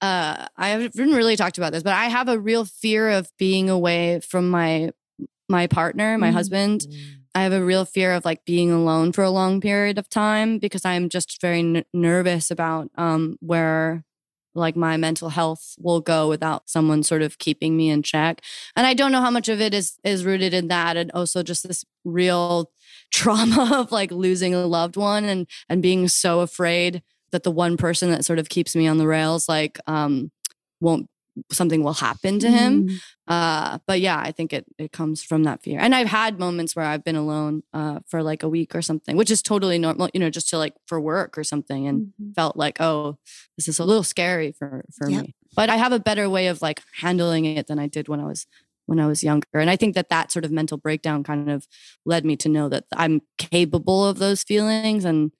uh, 0.00 0.46
I 0.56 0.68
haven't 0.70 0.96
really 0.96 1.36
talked 1.36 1.58
about 1.58 1.72
this, 1.72 1.82
but 1.82 1.92
I 1.92 2.06
have 2.06 2.28
a 2.28 2.38
real 2.38 2.64
fear 2.64 3.10
of 3.10 3.30
being 3.38 3.68
away 3.68 4.20
from 4.20 4.48
my 4.48 4.90
my 5.50 5.66
partner, 5.66 6.16
my 6.16 6.30
Mhm. 6.30 6.32
husband. 6.32 6.86
I 7.34 7.42
have 7.42 7.52
a 7.52 7.64
real 7.64 7.84
fear 7.84 8.12
of 8.12 8.24
like 8.24 8.44
being 8.44 8.70
alone 8.72 9.12
for 9.12 9.22
a 9.22 9.30
long 9.30 9.60
period 9.60 9.98
of 9.98 10.08
time 10.08 10.58
because 10.58 10.84
I'm 10.84 11.08
just 11.08 11.40
very 11.40 11.60
n- 11.60 11.84
nervous 11.92 12.50
about 12.50 12.90
um, 12.96 13.36
where 13.40 14.04
like 14.54 14.76
my 14.76 14.96
mental 14.96 15.28
health 15.28 15.76
will 15.78 16.00
go 16.00 16.28
without 16.28 16.68
someone 16.68 17.04
sort 17.04 17.22
of 17.22 17.38
keeping 17.38 17.76
me 17.76 17.88
in 17.88 18.02
check. 18.02 18.42
And 18.74 18.86
I 18.86 18.94
don't 18.94 19.12
know 19.12 19.20
how 19.20 19.30
much 19.30 19.48
of 19.48 19.60
it 19.60 19.74
is 19.74 19.98
is 20.04 20.24
rooted 20.24 20.54
in 20.54 20.68
that 20.68 20.96
and 20.96 21.10
also 21.12 21.42
just 21.42 21.66
this 21.66 21.84
real 22.04 22.70
trauma 23.12 23.78
of 23.80 23.92
like 23.92 24.10
losing 24.10 24.54
a 24.54 24.66
loved 24.66 24.96
one 24.96 25.24
and 25.24 25.46
and 25.68 25.82
being 25.82 26.08
so 26.08 26.40
afraid 26.40 27.02
that 27.32 27.44
the 27.44 27.50
one 27.50 27.76
person 27.76 28.10
that 28.10 28.24
sort 28.24 28.40
of 28.40 28.48
keeps 28.48 28.74
me 28.74 28.88
on 28.88 28.98
the 28.98 29.06
rails 29.06 29.48
like 29.48 29.78
um 29.86 30.32
won't 30.80 31.09
something 31.50 31.82
will 31.82 31.94
happen 31.94 32.38
to 32.40 32.50
him 32.50 32.84
Mm. 32.84 33.00
uh 33.28 33.78
but 33.86 34.00
yeah 34.00 34.18
i 34.18 34.32
think 34.32 34.52
it 34.52 34.64
it 34.78 34.92
comes 34.92 35.22
from 35.22 35.44
that 35.44 35.62
fear 35.62 35.78
and 35.80 35.94
i've 35.94 36.08
had 36.08 36.38
moments 36.38 36.74
where 36.76 36.84
i've 36.84 37.04
been 37.04 37.16
alone 37.16 37.62
uh 37.72 38.00
for 38.08 38.22
like 38.22 38.42
a 38.42 38.48
week 38.48 38.74
or 38.74 38.82
something 38.82 39.16
which 39.16 39.30
is 39.30 39.40
totally 39.42 39.78
normal 39.78 40.08
you 40.12 40.20
know 40.20 40.30
just 40.30 40.48
to 40.50 40.58
like 40.58 40.74
for 40.86 41.00
work 41.00 41.38
or 41.38 41.44
something 41.44 41.86
and 41.86 42.12
Mhm. 42.20 42.34
felt 42.34 42.56
like 42.56 42.80
oh 42.80 43.18
this 43.56 43.68
is 43.68 43.78
a 43.78 43.84
little 43.84 44.02
scary 44.02 44.52
for 44.52 44.84
for 44.96 45.08
Yep. 45.08 45.22
me 45.22 45.34
but 45.54 45.70
i 45.70 45.76
have 45.76 45.92
a 45.92 46.00
better 46.00 46.28
way 46.28 46.48
of 46.48 46.60
like 46.62 46.82
handling 47.00 47.44
it 47.44 47.66
than 47.68 47.78
i 47.78 47.86
did 47.86 48.08
when 48.08 48.20
i 48.20 48.24
was 48.26 48.46
when 48.86 48.98
i 49.00 49.06
was 49.06 49.22
younger 49.22 49.46
and 49.54 49.70
i 49.70 49.76
think 49.76 49.94
that 49.94 50.08
that 50.10 50.32
sort 50.32 50.44
of 50.44 50.50
mental 50.50 50.76
breakdown 50.78 51.22
kind 51.22 51.48
of 51.50 51.66
led 52.04 52.24
me 52.24 52.36
to 52.36 52.48
know 52.48 52.68
that 52.68 52.84
i'm 52.96 53.20
capable 53.38 54.04
of 54.04 54.18
those 54.18 54.42
feelings 54.42 55.04
and 55.04 55.30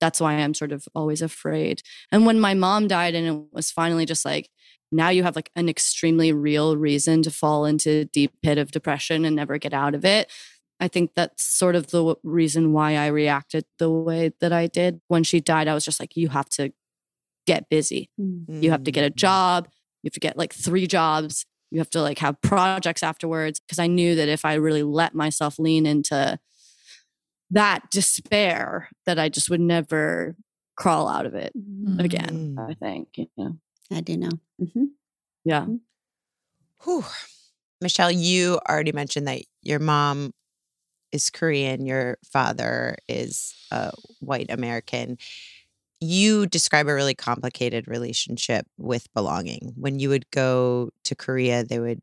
that's 0.00 0.20
why 0.20 0.34
i'm 0.34 0.54
sort 0.54 0.72
of 0.72 0.86
always 0.94 1.22
afraid 1.22 1.82
and 2.12 2.26
when 2.26 2.38
my 2.38 2.54
mom 2.54 2.86
died 2.86 3.14
and 3.14 3.26
it 3.26 3.36
was 3.52 3.70
finally 3.70 4.04
just 4.06 4.24
like 4.24 4.48
now 4.90 5.08
you 5.10 5.22
have 5.22 5.36
like 5.36 5.50
an 5.56 5.68
extremely 5.68 6.32
real 6.32 6.76
reason 6.76 7.22
to 7.22 7.30
fall 7.30 7.64
into 7.66 8.04
deep 8.06 8.32
pit 8.42 8.58
of 8.58 8.70
depression 8.70 9.24
and 9.24 9.36
never 9.36 9.58
get 9.58 9.72
out 9.74 9.94
of 9.94 10.04
it. 10.04 10.30
I 10.80 10.88
think 10.88 11.10
that's 11.16 11.42
sort 11.44 11.74
of 11.76 11.88
the 11.88 11.98
w- 11.98 12.16
reason 12.22 12.72
why 12.72 12.96
i 12.96 13.06
reacted 13.08 13.64
the 13.78 13.90
way 13.90 14.32
that 14.40 14.52
i 14.52 14.66
did. 14.66 15.00
When 15.08 15.24
she 15.24 15.40
died 15.40 15.68
i 15.68 15.74
was 15.74 15.84
just 15.84 16.00
like 16.00 16.16
you 16.16 16.28
have 16.28 16.48
to 16.50 16.72
get 17.46 17.68
busy. 17.68 18.10
Mm. 18.20 18.62
you 18.62 18.70
have 18.70 18.84
to 18.84 18.92
get 18.92 19.04
a 19.04 19.10
job. 19.10 19.68
You 20.02 20.08
have 20.08 20.12
to 20.14 20.20
get 20.20 20.36
like 20.38 20.52
three 20.54 20.86
jobs. 20.86 21.44
You 21.70 21.80
have 21.80 21.90
to 21.90 22.00
like 22.02 22.18
have 22.20 22.40
projects 22.40 23.02
afterwards. 23.02 23.58
Because 23.60 23.78
i 23.78 23.86
knew 23.86 24.14
that 24.14 24.28
if 24.28 24.44
i 24.44 24.54
really 24.54 24.82
let 24.82 25.14
myself 25.14 25.58
lean 25.58 25.84
into 25.86 26.38
that 27.50 27.90
despair 27.90 28.88
that 29.06 29.18
i 29.18 29.28
just 29.28 29.48
would 29.50 29.60
never 29.60 30.36
crawl 30.76 31.08
out 31.08 31.26
of 31.26 31.34
it 31.34 31.52
Mhm. 31.56 32.04
again 32.04 32.56
Mm. 32.56 32.70
i 32.70 32.74
think 32.74 33.08
you 33.16 33.26
know 33.36 33.56
I 33.92 34.00
do 34.00 34.16
know. 34.16 34.30
hmm 34.58 34.84
yeah 35.44 35.66
Whew. 36.84 37.04
Michelle, 37.80 38.10
you 38.10 38.58
already 38.68 38.92
mentioned 38.92 39.28
that 39.28 39.42
your 39.62 39.78
mom 39.78 40.32
is 41.12 41.30
Korean, 41.30 41.86
your 41.86 42.18
father 42.24 42.96
is 43.08 43.54
a 43.70 43.92
white 44.20 44.50
American. 44.50 45.18
You 46.00 46.46
describe 46.46 46.88
a 46.88 46.94
really 46.94 47.14
complicated 47.14 47.88
relationship 47.88 48.66
with 48.78 49.12
belonging. 49.14 49.72
When 49.76 49.98
you 49.98 50.08
would 50.10 50.30
go 50.30 50.90
to 51.04 51.14
Korea, 51.14 51.64
they 51.64 51.78
would 51.80 52.00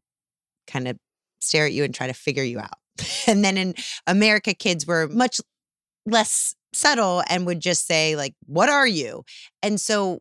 kind 0.68 0.88
of 0.88 0.98
stare 1.42 1.66
at 1.66 1.74
you 1.74 1.84
and 1.84 1.94
try 1.94 2.08
to 2.08 2.14
figure 2.14 2.44
you 2.44 2.60
out. 2.60 2.78
And 3.28 3.44
then 3.44 3.58
in 3.58 3.76
America, 4.08 4.54
kids 4.54 4.86
were 4.86 5.08
much 5.08 5.42
less 6.06 6.56
subtle 6.74 7.24
and 7.30 7.46
would 7.46 7.60
just 7.60 7.88
say, 7.88 8.16
like, 8.16 8.36
what 8.46 8.70
are 8.70 8.88
you? 8.88 9.24
And 9.64 9.82
so, 9.82 10.20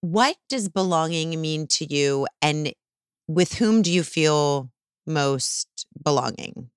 what 0.00 0.36
does 0.48 0.68
belonging 0.68 1.40
mean 1.40 1.66
to 1.68 1.92
you? 1.92 2.26
And 2.40 2.72
with 3.26 3.54
whom 3.54 3.82
do 3.82 3.92
you 3.92 4.02
feel 4.02 4.70
most 5.06 5.86
belonging? 6.02 6.70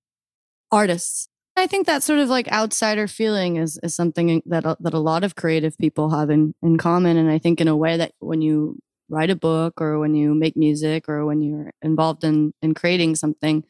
artists. 0.72 1.28
I 1.54 1.66
think 1.66 1.86
that 1.86 2.02
sort 2.02 2.18
of 2.18 2.30
like 2.30 2.50
outsider 2.50 3.06
feeling 3.06 3.56
is 3.56 3.78
is 3.82 3.94
something 3.94 4.42
that 4.46 4.64
that 4.80 4.94
a 4.94 4.98
lot 4.98 5.22
of 5.22 5.36
creative 5.36 5.76
people 5.76 6.08
have 6.10 6.30
in 6.30 6.54
in 6.62 6.78
common, 6.78 7.18
and 7.18 7.30
I 7.30 7.38
think 7.38 7.60
in 7.60 7.68
a 7.68 7.76
way 7.76 7.98
that 7.98 8.12
when 8.18 8.40
you 8.40 8.78
write 9.10 9.28
a 9.28 9.36
book 9.36 9.80
or 9.80 9.98
when 9.98 10.14
you 10.14 10.34
make 10.34 10.56
music 10.56 11.08
or 11.08 11.26
when 11.26 11.42
you're 11.42 11.72
involved 11.82 12.24
in 12.24 12.54
in 12.62 12.72
creating 12.72 13.16
something, 13.16 13.64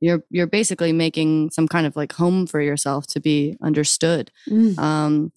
you're 0.00 0.22
you're 0.28 0.46
basically 0.46 0.92
making 0.92 1.50
some 1.50 1.66
kind 1.66 1.86
of 1.86 1.96
like 1.96 2.12
home 2.12 2.46
for 2.46 2.60
yourself 2.60 3.06
to 3.08 3.20
be 3.20 3.56
understood. 3.62 4.30
Mm. 4.48 4.78
Um, 4.78 5.32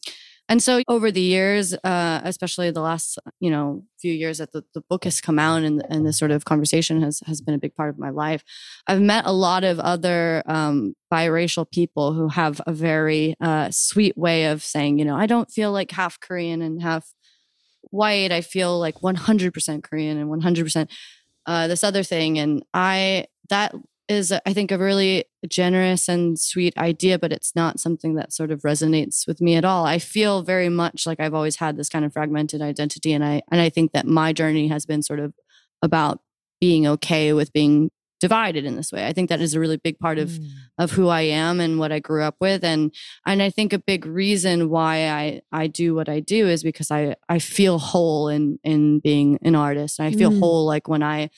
and 0.47 0.61
so 0.61 0.81
over 0.87 1.11
the 1.11 1.21
years, 1.21 1.73
uh, 1.83 2.21
especially 2.23 2.71
the 2.71 2.81
last 2.81 3.17
you 3.39 3.49
know 3.49 3.83
few 3.99 4.13
years 4.13 4.37
that 4.37 4.51
the, 4.51 4.63
the 4.73 4.81
book 4.81 5.03
has 5.03 5.21
come 5.21 5.39
out 5.39 5.63
and 5.63 5.83
and 5.89 6.05
this 6.05 6.17
sort 6.17 6.31
of 6.31 6.45
conversation 6.45 7.01
has 7.01 7.21
has 7.25 7.41
been 7.41 7.55
a 7.55 7.59
big 7.59 7.75
part 7.75 7.89
of 7.89 7.97
my 7.97 8.09
life. 8.09 8.43
I've 8.87 9.01
met 9.01 9.25
a 9.25 9.31
lot 9.33 9.63
of 9.63 9.79
other 9.79 10.43
um, 10.45 10.93
biracial 11.11 11.69
people 11.69 12.13
who 12.13 12.29
have 12.29 12.61
a 12.67 12.73
very 12.73 13.35
uh, 13.41 13.69
sweet 13.71 14.17
way 14.17 14.45
of 14.45 14.63
saying, 14.63 14.99
you 14.99 15.05
know, 15.05 15.15
I 15.15 15.25
don't 15.25 15.49
feel 15.49 15.71
like 15.71 15.91
half 15.91 16.19
Korean 16.19 16.61
and 16.61 16.81
half 16.81 17.13
white. 17.91 18.31
I 18.31 18.41
feel 18.41 18.79
like 18.79 18.95
100% 18.95 19.83
Korean 19.83 20.17
and 20.17 20.29
100% 20.29 20.89
uh, 21.45 21.67
this 21.67 21.83
other 21.83 22.03
thing. 22.03 22.39
And 22.39 22.63
I, 22.73 23.25
that 23.49 23.73
is, 24.07 24.31
I 24.31 24.53
think, 24.53 24.71
a 24.71 24.77
really 24.77 25.25
generous 25.47 26.07
and 26.07 26.39
sweet 26.39 26.77
idea, 26.77 27.17
but 27.17 27.31
it's 27.31 27.55
not 27.55 27.79
something 27.79 28.15
that 28.15 28.31
sort 28.33 28.51
of 28.51 28.61
resonates 28.61 29.25
with 29.27 29.41
me 29.41 29.55
at 29.55 29.65
all. 29.65 29.85
I 29.85 29.99
feel 29.99 30.43
very 30.43 30.69
much 30.69 31.05
like 31.07 31.19
I've 31.19 31.33
always 31.33 31.57
had 31.57 31.77
this 31.77 31.89
kind 31.89 32.05
of 32.05 32.13
fragmented 32.13 32.61
identity. 32.61 33.13
And 33.13 33.23
I, 33.23 33.41
and 33.51 33.59
I 33.61 33.69
think 33.69 33.91
that 33.93 34.05
my 34.05 34.33
journey 34.33 34.67
has 34.67 34.85
been 34.85 35.01
sort 35.01 35.19
of 35.19 35.33
about 35.81 36.19
being 36.61 36.85
okay 36.87 37.33
with 37.33 37.51
being 37.53 37.89
divided 38.21 38.63
in 38.65 38.75
this 38.77 38.91
way. 38.93 39.05
I 39.05 39.11
think 39.11 39.27
that 39.29 39.41
is 39.41 39.53
a 39.55 39.59
really 39.59 39.77
big 39.77 39.99
part 39.99 40.17
of 40.17 40.29
Mm. 40.29 40.47
of 40.77 40.91
who 40.91 41.09
I 41.09 41.21
am 41.21 41.59
and 41.59 41.79
what 41.79 41.91
I 41.91 41.99
grew 41.99 42.23
up 42.23 42.35
with 42.39 42.63
and 42.63 42.93
and 43.25 43.41
I 43.41 43.49
think 43.49 43.73
a 43.73 43.77
big 43.79 44.05
reason 44.05 44.69
why 44.69 45.09
I 45.09 45.41
I 45.51 45.67
do 45.67 45.93
what 45.93 46.07
I 46.09 46.21
do 46.21 46.47
is 46.47 46.63
because 46.63 46.91
I 46.91 47.15
I 47.27 47.39
feel 47.39 47.77
whole 47.77 48.29
in 48.29 48.57
in 48.63 48.99
being 48.99 49.37
an 49.41 49.53
artist. 49.55 49.99
I 49.99 50.11
feel 50.11 50.31
Mm. 50.31 50.39
whole 50.39 50.65
like 50.65 50.87
when 50.87 51.03
I 51.03 51.29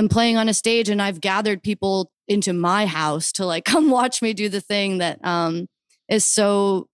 am 0.00 0.08
playing 0.08 0.36
on 0.36 0.48
a 0.48 0.54
stage 0.54 0.88
and 0.88 1.00
I've 1.00 1.20
gathered 1.20 1.62
people 1.62 2.10
into 2.26 2.52
my 2.52 2.86
house 2.86 3.30
to 3.32 3.46
like 3.46 3.64
come 3.72 3.90
watch 3.90 4.20
me 4.20 4.32
do 4.32 4.48
the 4.48 4.60
thing 4.60 4.98
that 4.98 5.24
um 5.24 5.68
is 6.08 6.24
so 6.24 6.88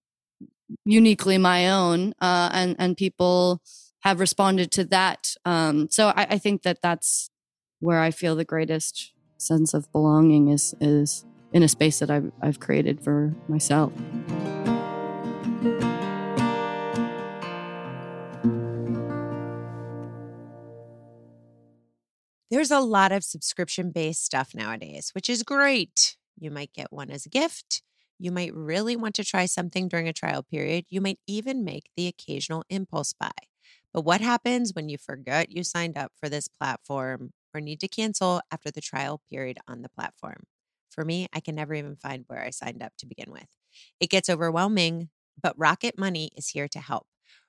uniquely 0.85 1.39
my 1.39 1.71
own 1.71 2.13
uh 2.21 2.51
and 2.53 2.77
and 2.79 2.97
people 2.97 3.63
have 4.01 4.21
responded 4.21 4.71
to 4.73 4.85
that 4.85 5.35
um 5.45 5.89
so 5.91 6.09
I, 6.09 6.27
I 6.31 6.39
think 6.39 6.63
that 6.63 6.83
that's 6.83 7.31
where 7.81 8.01
I 8.01 8.11
feel 8.11 8.37
the 8.37 8.45
greatest 8.45 9.13
sense 9.39 9.75
of 9.75 9.91
belonging 9.93 10.49
is 10.49 10.75
is 10.81 11.25
in 11.53 11.63
a 11.63 11.69
space 11.69 11.99
that 12.01 12.11
I've 12.11 12.33
I've 12.43 12.61
created 12.61 13.01
for 13.01 13.35
myself. 13.49 13.93
There's 22.67 22.83
a 22.83 22.85
lot 22.85 23.13
of 23.13 23.23
subscription 23.23 23.93
based 23.93 24.25
stuff 24.25 24.53
nowadays, 24.53 25.11
which 25.15 25.31
is 25.31 25.45
great. 25.45 26.17
You 26.37 26.51
might 26.51 26.73
get 26.73 26.93
one 26.93 27.13
as 27.13 27.25
a 27.25 27.29
gift. 27.29 27.81
You 28.19 28.33
might 28.33 28.53
really 28.53 28.97
want 28.97 29.15
to 29.17 29.25
try 29.25 29.47
something 29.47 29.87
during 29.87 30.09
a 30.09 30.13
trial 30.13 30.43
period. 30.43 30.85
You 30.89 31.01
might 31.01 31.21
even 31.29 31.63
make 31.63 31.91
the 31.97 32.09
occasional 32.09 32.65
impulse 32.69 33.13
buy. 33.13 33.31
But 33.95 34.01
what 34.01 34.21
happens 34.21 34.73
when 34.75 34.89
you 34.89 34.99
forget 34.99 35.53
you 35.53 35.63
signed 35.63 35.97
up 35.97 36.11
for 36.19 36.29
this 36.29 36.49
platform 36.49 37.31
or 37.55 37.61
need 37.61 37.79
to 37.83 37.89
cancel 37.89 38.41
after 38.51 38.73
the 38.73 38.81
trial 38.81 39.21
period 39.31 39.59
on 39.69 39.83
the 39.83 39.89
platform? 39.89 40.43
For 40.91 41.05
me, 41.05 41.29
I 41.33 41.39
can 41.39 41.55
never 41.55 41.73
even 41.73 41.95
find 41.95 42.25
where 42.27 42.43
I 42.43 42.51
signed 42.51 42.83
up 42.83 42.95
to 42.99 43.07
begin 43.07 43.31
with. 43.31 43.47
It 44.01 44.11
gets 44.11 44.29
overwhelming, 44.29 45.11
but 45.41 45.57
Rocket 45.57 45.97
Money 45.97 46.33
is 46.37 46.49
here 46.49 46.67
to 46.67 46.81
help. 46.81 47.07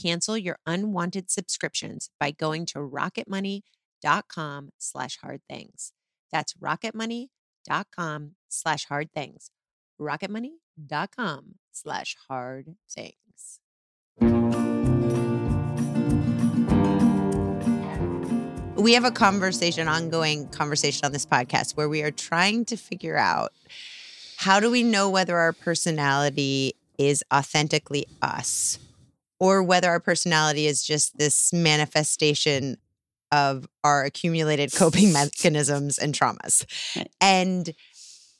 Cancel 0.00 0.36
your 0.36 0.58
unwanted 0.66 1.30
subscriptions 1.30 2.10
by 2.20 2.30
going 2.30 2.66
to 2.66 2.78
rocketmoney.com 2.78 4.70
slash 4.78 5.18
hard 5.18 5.40
things. 5.48 5.92
That's 6.30 6.54
rocketmoney.com 6.54 8.32
slash 8.48 8.84
hard 8.86 9.12
things. 9.14 9.50
rocketmoney.com 10.00 11.54
slash 11.72 12.16
hard 12.28 12.76
things. 12.90 13.60
We 18.76 18.92
have 18.92 19.04
a 19.04 19.10
conversation, 19.10 19.88
ongoing 19.88 20.48
conversation 20.48 21.06
on 21.06 21.12
this 21.12 21.24
podcast 21.24 21.76
where 21.76 21.88
we 21.88 22.02
are 22.02 22.10
trying 22.10 22.66
to 22.66 22.76
figure 22.76 23.16
out 23.16 23.52
how 24.36 24.60
do 24.60 24.70
we 24.70 24.82
know 24.82 25.08
whether 25.08 25.38
our 25.38 25.54
personality 25.54 26.74
is 26.98 27.24
authentically 27.32 28.06
us 28.20 28.78
or 29.38 29.62
whether 29.62 29.88
our 29.88 30.00
personality 30.00 30.66
is 30.66 30.82
just 30.82 31.18
this 31.18 31.52
manifestation 31.52 32.78
of 33.32 33.66
our 33.84 34.04
accumulated 34.04 34.72
coping 34.74 35.12
mechanisms 35.12 35.98
and 35.98 36.14
traumas. 36.14 36.64
Right. 36.96 37.10
And 37.20 37.70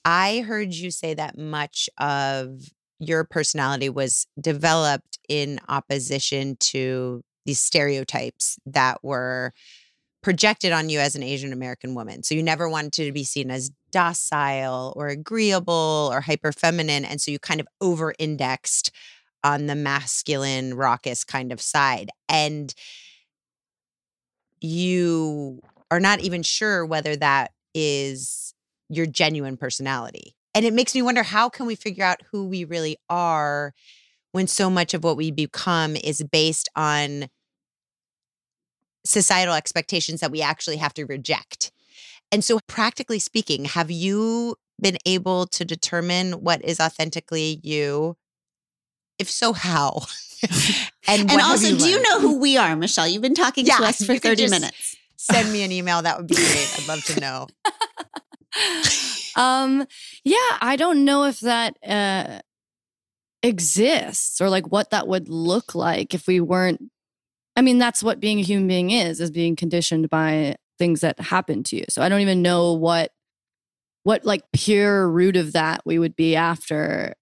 I 0.05 0.41
heard 0.41 0.73
you 0.73 0.91
say 0.91 1.15
that 1.15 1.37
much 1.37 1.91
of 1.99 2.61
your 2.99 3.25
personality 3.25 3.89
was 3.89 4.27
developed 4.41 5.19
in 5.29 5.61
opposition 5.69 6.57
to 6.61 7.23
these 7.45 7.61
stereotypes 7.61 8.59
that 8.67 9.03
were 9.03 9.53
projected 10.23 10.73
on 10.73 10.89
you 10.89 10.99
as 10.99 11.15
an 11.15 11.23
Asian 11.23 11.53
American 11.53 11.95
woman. 11.95 12.23
So 12.23 12.35
you 12.35 12.43
never 12.43 12.69
wanted 12.69 12.93
to 12.95 13.13
be 13.13 13.23
seen 13.23 13.51
as 13.51 13.71
docile 13.93 14.93
or 14.97 15.09
agreeable 15.09 16.09
or 16.13 16.21
hyper 16.21 16.53
feminine. 16.53 17.05
And 17.05 17.21
so 17.21 17.31
you 17.31 17.39
kind 17.39 17.61
of 17.61 17.69
over 17.81 18.15
indexed 18.19 18.91
on 19.47 19.67
the 19.67 19.77
masculine, 19.77 20.75
raucous 20.75 21.23
kind 21.23 21.53
of 21.53 21.61
side. 21.61 22.11
And 22.29 22.75
you 24.61 25.61
are 25.89 26.01
not 26.01 26.19
even 26.21 26.43
sure 26.43 26.85
whether 26.85 27.15
that 27.15 27.53
is 27.73 28.55
your 28.89 29.07
genuine 29.07 29.57
personality. 29.57 30.35
And 30.53 30.65
it 30.65 30.75
makes 30.75 30.97
me 30.97 31.03
wonder 31.03 31.23
how 31.23 31.49
can 31.49 31.67
we 31.67 31.77
figure 31.77 32.05
out 32.05 32.23
who 32.33 32.49
we 32.49 32.65
really 32.65 32.97
are 33.09 33.73
when 34.33 34.49
so 34.49 34.69
much 34.69 34.95
of 34.95 35.05
what 35.05 35.17
we 35.17 35.31
become 35.31 35.95
is 35.95 36.25
based 36.33 36.69
on 36.75 37.27
societal 39.05 39.55
expectations 39.55 40.21
that 40.21 40.33
we 40.33 40.43
actually 40.43 40.79
have 40.79 40.95
to 40.95 41.07
reject. 41.07 41.71
And 42.33 42.43
so, 42.43 42.59
practically 42.67 43.21
speaking, 43.21 43.67
have 43.67 43.93
you 43.93 44.57
been 44.83 44.99
able 45.07 45.47
to 45.47 45.65
determine 45.65 46.33
what 46.33 46.65
is 46.65 46.81
authentically 46.81 47.61
you? 47.63 48.17
If 49.19 49.31
so, 49.31 49.53
how? 49.53 50.03
and 51.09 51.31
And 51.31 51.41
also, 51.41 51.77
do 51.77 51.89
you 51.89 52.03
know 52.03 52.21
who 52.21 52.39
we 52.39 52.57
are, 52.57 52.77
Michelle? 52.77 53.09
You've 53.09 53.23
been 53.23 53.35
talking 53.35 53.67
Yeah, 53.67 53.77
to 53.79 53.85
us 53.85 54.05
for 54.05 54.17
30 54.17 54.49
minutes. 54.51 54.97
Send 55.17 55.51
me 55.53 55.63
an 55.63 55.73
email. 55.73 56.03
That 56.03 56.19
would 56.19 56.27
be 56.27 56.35
great. 56.35 56.75
I'd 56.79 56.89
love 56.89 57.05
to 57.07 57.21
know. 57.21 57.47
um 59.37 59.87
yeah 60.25 60.57
i 60.63 60.77
don't 60.77 61.05
know 61.05 61.25
if 61.25 61.41
that 61.41 61.77
uh 61.87 62.41
exists 63.43 64.41
or 64.41 64.49
like 64.49 64.73
what 64.73 64.91
that 64.91 65.07
would 65.07 65.29
look 65.29 65.75
like 65.75 66.15
if 66.15 66.27
we 66.27 66.41
weren't 66.41 66.81
i 67.55 67.61
mean 67.63 67.79
that's 67.79 68.03
what 68.03 68.19
being 68.19 68.39
a 68.39 68.43
human 68.43 68.67
being 68.67 68.91
is 68.91 69.21
is 69.21 69.31
being 69.31 69.55
conditioned 69.55 70.09
by 70.09 70.57
things 70.79 71.01
that 71.03 71.21
happen 71.21 71.63
to 71.63 71.77
you 71.77 71.85
so 71.91 72.01
i 72.03 72.09
don't 72.09 72.23
even 72.23 72.41
know 72.41 72.73
what 72.73 73.13
what 74.05 74.25
like 74.25 74.43
pure 74.53 75.09
root 75.09 75.37
of 75.37 75.53
that 75.53 75.83
we 75.85 75.99
would 75.99 76.17
be 76.17 76.35
after 76.35 77.15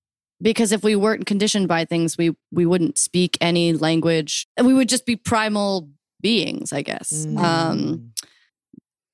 because 0.45 0.71
if 0.71 0.85
we 0.85 0.95
weren't 0.95 1.27
conditioned 1.27 1.67
by 1.67 1.85
things 1.85 2.17
we 2.17 2.37
we 2.53 2.65
wouldn't 2.67 2.99
speak 2.99 3.37
any 3.41 3.73
language 3.73 4.47
we 4.63 4.73
would 4.75 4.89
just 4.89 5.07
be 5.07 5.17
primal 5.17 5.89
beings 6.21 6.73
i 6.73 6.83
guess 6.83 7.27
um 7.27 7.43
Mm. 7.43 8.11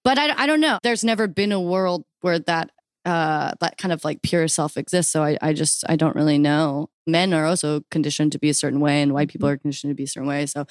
but 0.04 0.18
I, 0.18 0.42
I 0.42 0.46
don't 0.46 0.60
know. 0.60 0.78
There's 0.82 1.04
never 1.04 1.26
been 1.28 1.52
a 1.52 1.60
world 1.60 2.04
where 2.20 2.38
that 2.40 2.70
uh 3.04 3.52
that 3.60 3.78
kind 3.78 3.92
of 3.92 4.04
like 4.04 4.20
pure 4.22 4.46
self 4.48 4.76
exists. 4.76 5.10
So 5.12 5.22
I, 5.22 5.36
I 5.40 5.52
just 5.54 5.84
I 5.88 5.96
don't 5.96 6.14
really 6.16 6.38
know. 6.38 6.90
Men 7.06 7.32
are 7.32 7.46
also 7.46 7.80
conditioned 7.90 8.32
to 8.32 8.38
be 8.38 8.50
a 8.50 8.54
certain 8.54 8.80
way, 8.80 9.00
and 9.02 9.12
white 9.14 9.28
people 9.30 9.48
are 9.48 9.56
conditioned 9.56 9.90
to 9.90 9.94
be 9.94 10.04
a 10.04 10.06
certain 10.06 10.28
way. 10.28 10.44
So 10.46 10.66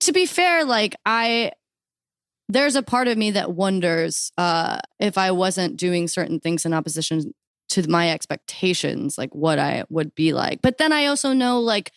to 0.00 0.12
be 0.12 0.26
fair, 0.26 0.64
like 0.64 0.94
I 1.06 1.52
there's 2.48 2.76
a 2.76 2.82
part 2.82 3.06
of 3.08 3.16
me 3.16 3.30
that 3.32 3.52
wonders 3.52 4.30
uh 4.36 4.78
if 4.98 5.16
I 5.18 5.30
wasn't 5.30 5.76
doing 5.76 6.08
certain 6.08 6.40
things 6.40 6.64
in 6.66 6.72
opposition 6.74 7.32
to 7.70 7.88
my 7.88 8.10
expectations, 8.10 9.16
like 9.16 9.34
what 9.34 9.58
I 9.58 9.84
would 9.88 10.14
be 10.14 10.32
like. 10.32 10.60
But 10.62 10.78
then 10.78 10.92
I 10.92 11.06
also 11.06 11.32
know 11.32 11.60
like 11.60 11.92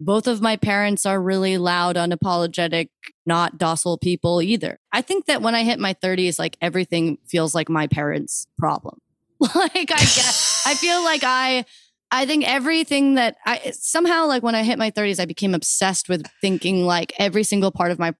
both 0.00 0.26
of 0.28 0.40
my 0.40 0.56
parents 0.56 1.04
are 1.06 1.20
really 1.20 1.58
loud, 1.58 1.96
unapologetic, 1.96 2.88
not 3.26 3.58
docile 3.58 3.98
people 3.98 4.40
either. 4.40 4.78
I 4.92 5.02
think 5.02 5.26
that 5.26 5.42
when 5.42 5.54
I 5.54 5.64
hit 5.64 5.80
my 5.80 5.94
30s, 5.94 6.38
like 6.38 6.56
everything 6.60 7.18
feels 7.26 7.54
like 7.54 7.68
my 7.68 7.88
parents' 7.88 8.46
problem. 8.58 9.00
like 9.40 9.72
I 9.74 9.84
guess 9.84 10.64
I 10.66 10.74
feel 10.74 11.02
like 11.02 11.22
I, 11.24 11.64
I 12.10 12.26
think 12.26 12.48
everything 12.48 13.14
that 13.14 13.36
I 13.44 13.72
somehow 13.72 14.26
like 14.26 14.42
when 14.42 14.54
I 14.54 14.62
hit 14.62 14.78
my 14.78 14.90
30s, 14.90 15.20
I 15.20 15.26
became 15.26 15.54
obsessed 15.54 16.08
with 16.08 16.26
thinking 16.40 16.84
like 16.84 17.12
every 17.18 17.42
single 17.42 17.70
part 17.70 17.90
of 17.90 17.98
my 17.98 18.14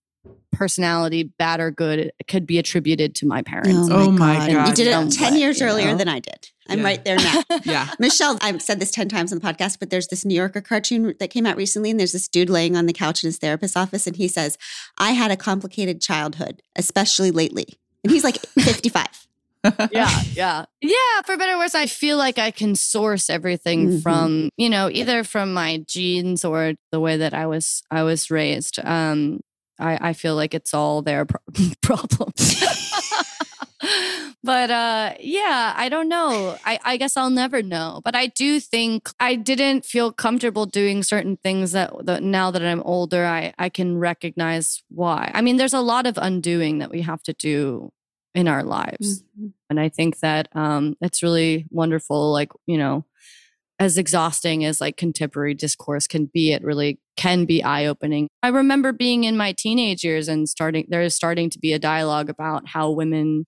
personality, 0.53 1.25
bad 1.39 1.61
or 1.61 1.71
good, 1.71 2.13
could 2.27 2.47
be 2.47 2.59
attributed 2.59 3.15
to 3.17 3.27
my 3.27 3.43
parents. 3.43 3.89
Oh, 3.91 4.09
oh 4.09 4.11
my 4.11 4.49
You 4.49 4.55
God, 4.55 4.75
did 4.75 4.89
it 4.89 5.13
10 5.13 5.37
years 5.37 5.63
earlier 5.63 5.93
know? 5.93 5.97
than 5.97 6.09
I 6.09 6.21
did. 6.21 6.49
I'm 6.69 6.79
Yeah. 6.81 6.85
right 6.85 7.05
there 7.05 7.17
now. 7.17 7.43
Yeah. 7.65 7.89
Michelle, 7.99 8.39
I've 8.41 8.61
said 8.63 8.81
this 8.81 8.91
10 8.91 9.09
times 9.09 9.33
on 9.33 9.39
the 9.39 9.45
podcast, 9.47 9.79
but 9.79 9.91
there's 9.91 10.09
this 10.09 10.25
New 10.25 10.35
Yorker 10.35 10.61
cartoon 10.61 11.15
that 11.19 11.29
came 11.31 11.47
out 11.47 11.57
recently, 11.57 11.91
and 11.91 11.99
there's 11.99 12.13
this 12.13 12.29
dude 12.29 12.51
laying 12.51 12.77
on 12.77 12.87
the 12.87 12.93
couch 12.93 13.23
in 13.23 13.29
his 13.29 13.39
therapist's 13.39 13.77
office, 13.77 14.07
and 14.07 14.17
he 14.17 14.29
says, 14.29 14.59
I 14.99 15.13
had 15.13 15.31
a 15.31 15.37
complicated 15.37 16.01
childhood, 16.01 16.63
especially 16.77 17.31
lately. 17.31 17.79
And 18.05 18.13
he's 18.13 18.25
like 18.25 18.37
55. 18.61 19.07
yeah, 19.91 20.09
yeah. 20.35 20.65
Yeah, 20.81 20.97
for 21.27 21.37
better 21.37 21.55
or 21.55 21.59
worse, 21.59 21.75
I 21.75 21.87
feel 21.87 22.17
like 22.17 22.39
I 22.39 22.51
can 22.53 22.75
source 22.77 23.29
everything 23.29 23.89
Mhm. 23.89 24.03
from, 24.03 24.51
you 24.57 24.69
know, 24.71 24.89
either 24.91 25.25
from 25.25 25.53
my 25.53 25.79
genes 25.87 26.45
or 26.45 26.75
the 26.93 27.01
way 27.01 27.17
that 27.17 27.35
I 27.35 27.47
was 27.47 27.83
I 27.91 28.05
was 28.05 28.31
raised. 28.31 28.79
Um 28.85 29.41
I, 29.81 30.11
I 30.11 30.13
feel 30.13 30.37
like 30.37 30.55
it's 30.55 30.73
all 30.75 31.03
their 31.03 31.25
pro- 31.25 31.41
problem. 31.83 32.33
but 34.43 34.71
uh 34.71 35.15
yeah, 35.21 35.75
I 35.77 35.89
don't 35.89 36.09
know. 36.09 36.59
I, 36.65 36.79
I 36.85 36.97
guess 36.97 37.17
I'll 37.17 37.31
never 37.31 37.63
know. 37.63 38.01
But 38.05 38.15
I 38.15 38.27
do 38.27 38.61
think 38.61 39.11
I 39.21 39.35
didn't 39.35 39.85
feel 39.85 40.13
comfortable 40.13 40.67
doing 40.67 41.03
certain 41.03 41.37
things 41.39 41.73
that, 41.73 41.93
that 42.07 42.23
now 42.23 42.51
that 42.51 42.63
I'm 42.63 42.83
older, 42.83 43.25
I, 43.27 43.53
I 43.59 43.69
can 43.69 43.99
recognize 43.99 44.83
why. 44.89 45.31
I 45.35 45.41
mean, 45.43 45.57
there's 45.57 45.75
a 45.75 45.81
lot 45.81 46.07
of 46.07 46.19
undoing 46.19 46.79
that 46.79 46.91
we 46.91 47.03
have 47.03 47.23
to 47.25 47.33
do 47.33 47.93
in 48.35 48.47
our 48.47 48.63
lives 48.63 49.23
Mhm. 49.41 49.53
and 49.71 49.81
i 49.81 49.89
think 49.89 50.21
that 50.21 50.49
um 50.55 50.97
it's 51.01 51.23
really 51.23 51.67
wonderful 51.71 52.31
like 52.31 52.53
you 52.67 52.77
know 52.77 53.05
as 53.81 53.97
exhausting 53.97 54.65
as 54.65 54.81
like 54.81 54.97
contemporary 54.97 55.55
discourse 55.55 56.07
can 56.07 56.27
be 56.33 56.53
it 56.53 56.63
really 56.65 56.99
can 57.17 57.45
be 57.45 57.63
eye-opening 57.63 58.29
i 58.43 58.49
remember 58.49 58.93
being 58.93 59.25
in 59.25 59.37
my 59.37 59.53
teenage 59.53 60.03
years 60.05 60.29
and 60.29 60.49
starting 60.49 60.87
there's 60.89 61.15
starting 61.15 61.49
to 61.51 61.59
be 61.59 61.73
a 61.73 61.79
dialogue 61.79 62.29
about 62.29 62.67
how 62.69 62.91
women 62.91 63.45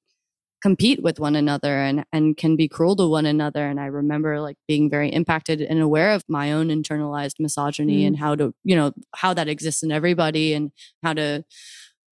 compete 0.63 1.03
with 1.03 1.19
one 1.19 1.35
another 1.35 1.79
and 1.79 2.05
and 2.13 2.37
can 2.37 2.55
be 2.55 2.69
cruel 2.69 2.95
to 2.95 3.07
one 3.09 3.25
another 3.27 3.67
and 3.67 3.81
i 3.81 3.87
remember 3.87 4.41
like 4.41 4.57
being 4.69 4.91
very 4.91 5.09
impacted 5.09 5.61
and 5.63 5.81
aware 5.81 6.11
of 6.11 6.23
my 6.29 6.53
own 6.53 6.69
internalized 6.69 7.37
misogyny 7.41 8.03
Mm. 8.03 8.07
and 8.09 8.17
how 8.19 8.35
to 8.35 8.53
you 8.63 8.77
know 8.77 8.93
how 9.17 9.33
that 9.33 9.49
exists 9.49 9.83
in 9.83 9.91
everybody 9.91 10.53
and 10.53 10.71
how 11.03 11.15
to 11.15 11.45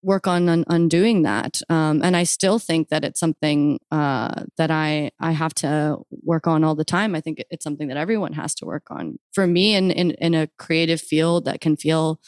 work 0.02 0.26
on 0.26 0.48
un- 0.48 0.64
undoing 0.68 1.22
that. 1.22 1.60
Um, 1.68 2.02
and 2.02 2.16
i 2.16 2.24
still 2.24 2.58
think 2.58 2.88
that 2.88 3.04
it's 3.04 3.20
something 3.20 3.78
uh, 3.90 4.44
that 4.56 4.70
i 4.70 5.10
i 5.20 5.32
have 5.32 5.54
to 5.54 5.98
work 6.22 6.46
on 6.46 6.64
all 6.64 6.74
the 6.74 6.84
time. 6.84 7.14
I 7.14 7.20
think 7.20 7.42
it's 7.50 7.64
something 7.64 7.88
that 7.88 7.96
everyone 7.96 8.34
has 8.34 8.54
to 8.56 8.66
work 8.66 8.84
on. 8.90 9.18
For 9.32 9.46
me 9.46 9.74
in 9.74 9.90
in, 9.90 10.12
in 10.12 10.34
a 10.34 10.48
creative 10.58 11.00
field 11.00 11.44
that 11.44 11.60
can 11.60 11.76
feel 11.76 12.20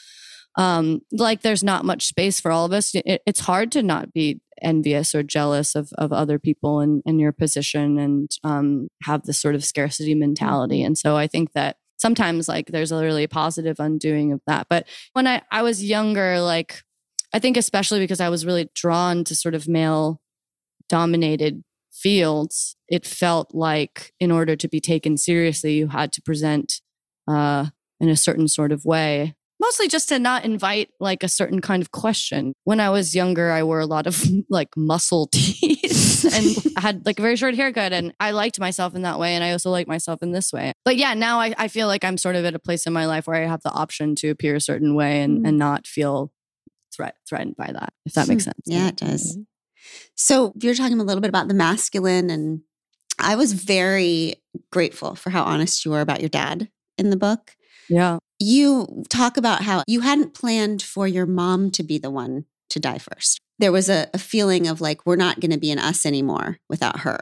um, 0.56 1.02
like 1.12 1.42
there's 1.42 1.62
not 1.62 1.84
much 1.84 2.06
space 2.06 2.40
for 2.40 2.50
all 2.50 2.64
of 2.64 2.72
us 2.72 2.92
it, 2.94 3.22
it's 3.24 3.40
hard 3.40 3.70
to 3.72 3.82
not 3.82 4.12
be 4.12 4.40
envious 4.60 5.14
or 5.14 5.22
jealous 5.22 5.74
of, 5.74 5.90
of 5.96 6.12
other 6.12 6.38
people 6.38 6.80
in, 6.80 7.02
in 7.06 7.18
your 7.18 7.32
position 7.32 7.98
and 7.98 8.30
um, 8.44 8.88
have 9.04 9.22
this 9.22 9.40
sort 9.40 9.54
of 9.54 9.64
scarcity 9.64 10.14
mentality. 10.14 10.82
And 10.82 10.98
so 10.98 11.16
i 11.16 11.26
think 11.26 11.52
that 11.52 11.76
sometimes 11.98 12.48
like 12.48 12.66
there's 12.68 12.92
a 12.92 13.02
really 13.02 13.26
positive 13.26 13.78
undoing 13.78 14.32
of 14.32 14.40
that. 14.46 14.66
But 14.68 14.88
when 15.12 15.26
i 15.26 15.42
i 15.50 15.62
was 15.62 15.84
younger 15.84 16.40
like 16.40 16.82
I 17.33 17.39
think 17.39 17.57
especially 17.57 18.01
because 18.01 18.20
I 18.20 18.28
was 18.28 18.45
really 18.47 18.68
drawn 18.74 19.24
to 19.24 19.35
sort 19.37 19.55
of 19.55 19.68
male 19.68 20.20
dominated 20.89 21.62
fields, 21.93 22.76
it 22.89 23.07
felt 23.07 23.55
like 23.55 24.12
in 24.20 24.31
order 24.31 24.57
to 24.57 24.68
be 24.68 24.81
taken 24.81 25.16
seriously, 25.16 25.74
you 25.74 25.89
had 25.89 26.12
to 26.12 26.22
present 26.22 26.81
uh, 27.28 27.66
in 28.01 28.09
a 28.09 28.16
certain 28.16 28.49
sort 28.49 28.72
of 28.72 28.85
way. 28.85 29.35
mostly 29.61 29.87
just 29.89 30.09
to 30.09 30.18
not 30.18 30.45
invite 30.45 30.89
like 31.01 31.22
a 31.22 31.28
certain 31.28 31.61
kind 31.61 31.83
of 31.83 31.91
question. 31.93 32.55
When 32.64 32.81
I 32.81 32.89
was 32.91 33.14
younger, 33.14 33.53
I 33.53 33.62
wore 33.62 33.78
a 33.81 33.87
lot 33.87 34.07
of 34.07 34.24
like 34.49 34.68
muscle 34.76 35.26
tees 35.33 36.24
and 36.24 36.74
had 36.83 37.05
like 37.05 37.18
a 37.18 37.22
very 37.22 37.37
short 37.37 37.55
haircut. 37.55 37.93
And 37.93 38.14
I 38.18 38.31
liked 38.31 38.59
myself 38.59 38.95
in 38.95 39.03
that 39.03 39.18
way. 39.18 39.35
And 39.35 39.45
I 39.45 39.53
also 39.53 39.70
like 39.70 39.87
myself 39.87 40.22
in 40.22 40.33
this 40.33 40.53
way. 40.53 40.72
But 40.85 40.97
yeah, 40.97 41.12
now 41.14 41.39
I, 41.41 41.55
I 41.59 41.68
feel 41.68 41.87
like 41.89 42.05
I'm 42.05 42.16
sort 42.16 42.37
of 42.37 42.45
at 42.47 42.55
a 42.55 42.59
place 42.59 42.87
in 42.87 42.93
my 42.95 43.07
life 43.07 43.26
where 43.26 43.37
I 43.37 43.47
have 43.47 43.62
the 43.62 43.70
option 43.70 44.14
to 44.16 44.28
appear 44.31 44.55
a 44.57 44.61
certain 44.61 44.95
way 44.95 45.20
and, 45.22 45.41
Mm. 45.45 45.49
and 45.49 45.59
not 45.59 45.87
feel 45.87 46.33
threat, 47.01 47.16
threatened 47.28 47.57
by 47.57 47.72
that, 47.72 47.92
if 48.05 48.12
that 48.14 48.28
makes 48.28 48.44
sense. 48.44 48.61
Yeah, 48.66 48.88
it 48.88 48.96
does. 48.96 49.38
So 50.14 50.53
you're 50.61 50.74
talking 50.74 51.01
a 51.01 51.05
little 51.05 51.20
bit 51.22 51.30
about 51.30 51.48
the 51.48 51.55
masculine, 51.55 52.28
and 52.28 52.61
I 53.18 53.36
was 53.36 53.55
very 53.55 54.34
grateful 54.70 55.14
for 55.14 55.30
how 55.30 55.42
honest 55.44 55.84
you 55.84 55.90
were 55.90 56.03
about 56.03 56.20
your 56.20 56.28
dad 56.28 56.68
in 56.98 57.11
the 57.11 57.16
book. 57.16 57.57
Yeah. 57.88 58.18
You 58.38 59.05
talk 59.09 59.36
about 59.36 59.62
how 59.62 59.82
you 59.86 60.01
hadn't 60.01 60.34
planned 60.34 60.82
for 60.82 61.09
your 61.09 61.26
mom 61.26 61.70
to 61.72 61.82
be 61.82 61.98
the 61.98 62.11
one 62.11 62.44
to 62.68 62.78
die 62.78 62.98
first. 62.98 63.40
There 63.59 63.72
was 63.72 63.88
a, 63.88 64.09
a 64.14 64.18
feeling 64.18 64.66
of 64.68 64.80
like, 64.80 65.05
we're 65.07 65.16
not 65.16 65.40
going 65.40 65.51
to 65.51 65.59
be 65.59 65.70
an 65.70 65.78
us 65.78 66.07
anymore 66.07 66.59
without 66.68 67.01
her. 67.01 67.20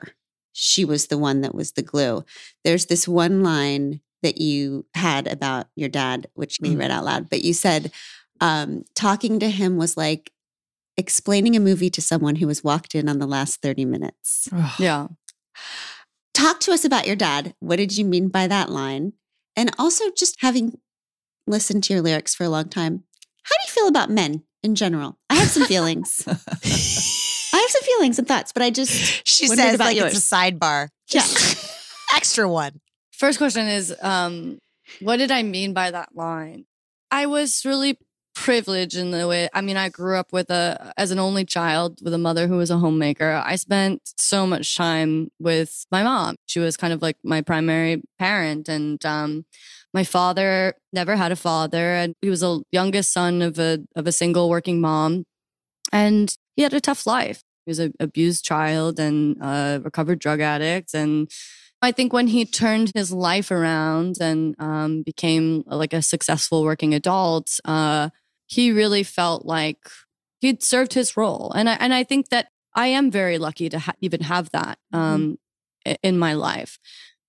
She 0.52 0.84
was 0.84 1.06
the 1.06 1.18
one 1.18 1.40
that 1.42 1.54
was 1.54 1.72
the 1.72 1.82
glue. 1.82 2.24
There's 2.64 2.86
this 2.86 3.06
one 3.08 3.42
line 3.42 4.00
that 4.22 4.40
you 4.40 4.86
had 4.94 5.26
about 5.28 5.68
your 5.76 5.88
dad, 5.88 6.26
which 6.34 6.58
we 6.60 6.70
Mm. 6.74 6.78
read 6.80 6.90
out 6.90 7.04
loud, 7.04 7.30
but 7.30 7.42
you 7.42 7.54
said, 7.54 7.92
um, 8.40 8.84
talking 8.94 9.40
to 9.40 9.50
him 9.50 9.76
was 9.76 9.96
like 9.96 10.32
explaining 10.96 11.54
a 11.56 11.60
movie 11.60 11.90
to 11.90 12.00
someone 12.02 12.36
who 12.36 12.46
was 12.46 12.64
walked 12.64 12.94
in 12.94 13.08
on 13.08 13.18
the 13.18 13.26
last 13.26 13.60
30 13.62 13.84
minutes. 13.84 14.48
Yeah. 14.78 15.08
Talk 16.34 16.60
to 16.60 16.72
us 16.72 16.84
about 16.84 17.06
your 17.06 17.16
dad. 17.16 17.54
What 17.60 17.76
did 17.76 17.96
you 17.96 18.04
mean 18.04 18.28
by 18.28 18.46
that 18.46 18.70
line? 18.70 19.12
And 19.56 19.70
also, 19.78 20.04
just 20.16 20.36
having 20.40 20.78
listened 21.46 21.82
to 21.84 21.92
your 21.94 22.02
lyrics 22.02 22.34
for 22.34 22.44
a 22.44 22.48
long 22.48 22.68
time, 22.68 23.02
how 23.42 23.54
do 23.54 23.68
you 23.68 23.72
feel 23.72 23.88
about 23.88 24.10
men 24.10 24.44
in 24.62 24.74
general? 24.76 25.18
I 25.30 25.34
have 25.34 25.48
some 25.48 25.64
feelings. 25.66 26.22
I 26.28 26.30
have 26.30 27.70
some 27.70 27.82
feelings 27.82 28.18
and 28.18 28.28
thoughts, 28.28 28.52
but 28.52 28.62
I 28.62 28.70
just, 28.70 29.26
She 29.26 29.48
Wondered 29.48 29.62
says 29.64 29.74
about 29.74 29.84
like 29.86 29.96
yours. 29.96 30.14
it's 30.16 30.30
a 30.30 30.34
sidebar. 30.34 30.88
Yeah. 31.08 31.20
Just 31.22 31.70
extra 32.14 32.48
one. 32.48 32.80
First 33.12 33.38
question 33.38 33.66
is 33.66 33.92
um, 34.00 34.58
what 35.00 35.16
did 35.16 35.30
I 35.32 35.42
mean 35.42 35.72
by 35.72 35.90
that 35.90 36.14
line? 36.14 36.66
I 37.10 37.26
was 37.26 37.64
really 37.64 37.98
privileged 38.44 38.96
in 38.96 39.10
the 39.10 39.26
way 39.26 39.48
I 39.52 39.60
mean 39.60 39.76
I 39.76 39.88
grew 39.88 40.16
up 40.16 40.32
with 40.32 40.48
a 40.48 40.92
as 40.96 41.10
an 41.10 41.18
only 41.18 41.44
child 41.44 41.98
with 42.02 42.14
a 42.14 42.18
mother 42.18 42.46
who 42.46 42.56
was 42.56 42.70
a 42.70 42.78
homemaker. 42.78 43.42
I 43.44 43.56
spent 43.56 44.00
so 44.16 44.46
much 44.46 44.76
time 44.76 45.30
with 45.40 45.84
my 45.90 46.04
mom. 46.04 46.36
She 46.46 46.60
was 46.60 46.76
kind 46.76 46.92
of 46.92 47.02
like 47.02 47.16
my 47.24 47.42
primary 47.42 48.02
parent 48.18 48.68
and 48.68 49.04
um 49.04 49.44
my 49.92 50.04
father 50.04 50.74
never 50.92 51.16
had 51.16 51.32
a 51.32 51.36
father 51.36 51.94
and 51.94 52.14
he 52.22 52.30
was 52.30 52.42
a 52.44 52.60
youngest 52.70 53.12
son 53.12 53.42
of 53.42 53.58
a 53.58 53.80
of 53.96 54.06
a 54.06 54.12
single 54.12 54.48
working 54.48 54.80
mom 54.80 55.24
and 55.92 56.36
he 56.54 56.62
had 56.62 56.72
a 56.72 56.80
tough 56.80 57.06
life. 57.06 57.42
He 57.66 57.70
was 57.70 57.80
an 57.80 57.92
abused 57.98 58.44
child 58.44 59.00
and 59.00 59.36
a 59.42 59.80
recovered 59.82 60.20
drug 60.20 60.40
addict 60.40 60.94
and 60.94 61.28
I 61.80 61.92
think 61.92 62.12
when 62.12 62.28
he 62.28 62.44
turned 62.44 62.90
his 62.94 63.12
life 63.12 63.50
around 63.50 64.18
and 64.20 64.56
um, 64.58 65.02
became 65.02 65.62
like 65.66 65.92
a 65.92 66.02
successful 66.02 66.64
working 66.64 66.92
adult, 66.92 67.60
uh, 67.64 68.10
he 68.48 68.72
really 68.72 69.04
felt 69.04 69.46
like 69.46 69.78
he'd 70.40 70.62
served 70.62 70.94
his 70.94 71.16
role, 71.16 71.52
and 71.54 71.68
I 71.70 71.74
and 71.74 71.94
I 71.94 72.02
think 72.02 72.30
that 72.30 72.48
I 72.74 72.88
am 72.88 73.10
very 73.10 73.38
lucky 73.38 73.68
to 73.68 73.78
ha- 73.78 73.94
even 74.00 74.22
have 74.22 74.50
that 74.50 74.78
um, 74.92 75.38
i- 75.86 75.96
in 76.02 76.18
my 76.18 76.32
life. 76.32 76.78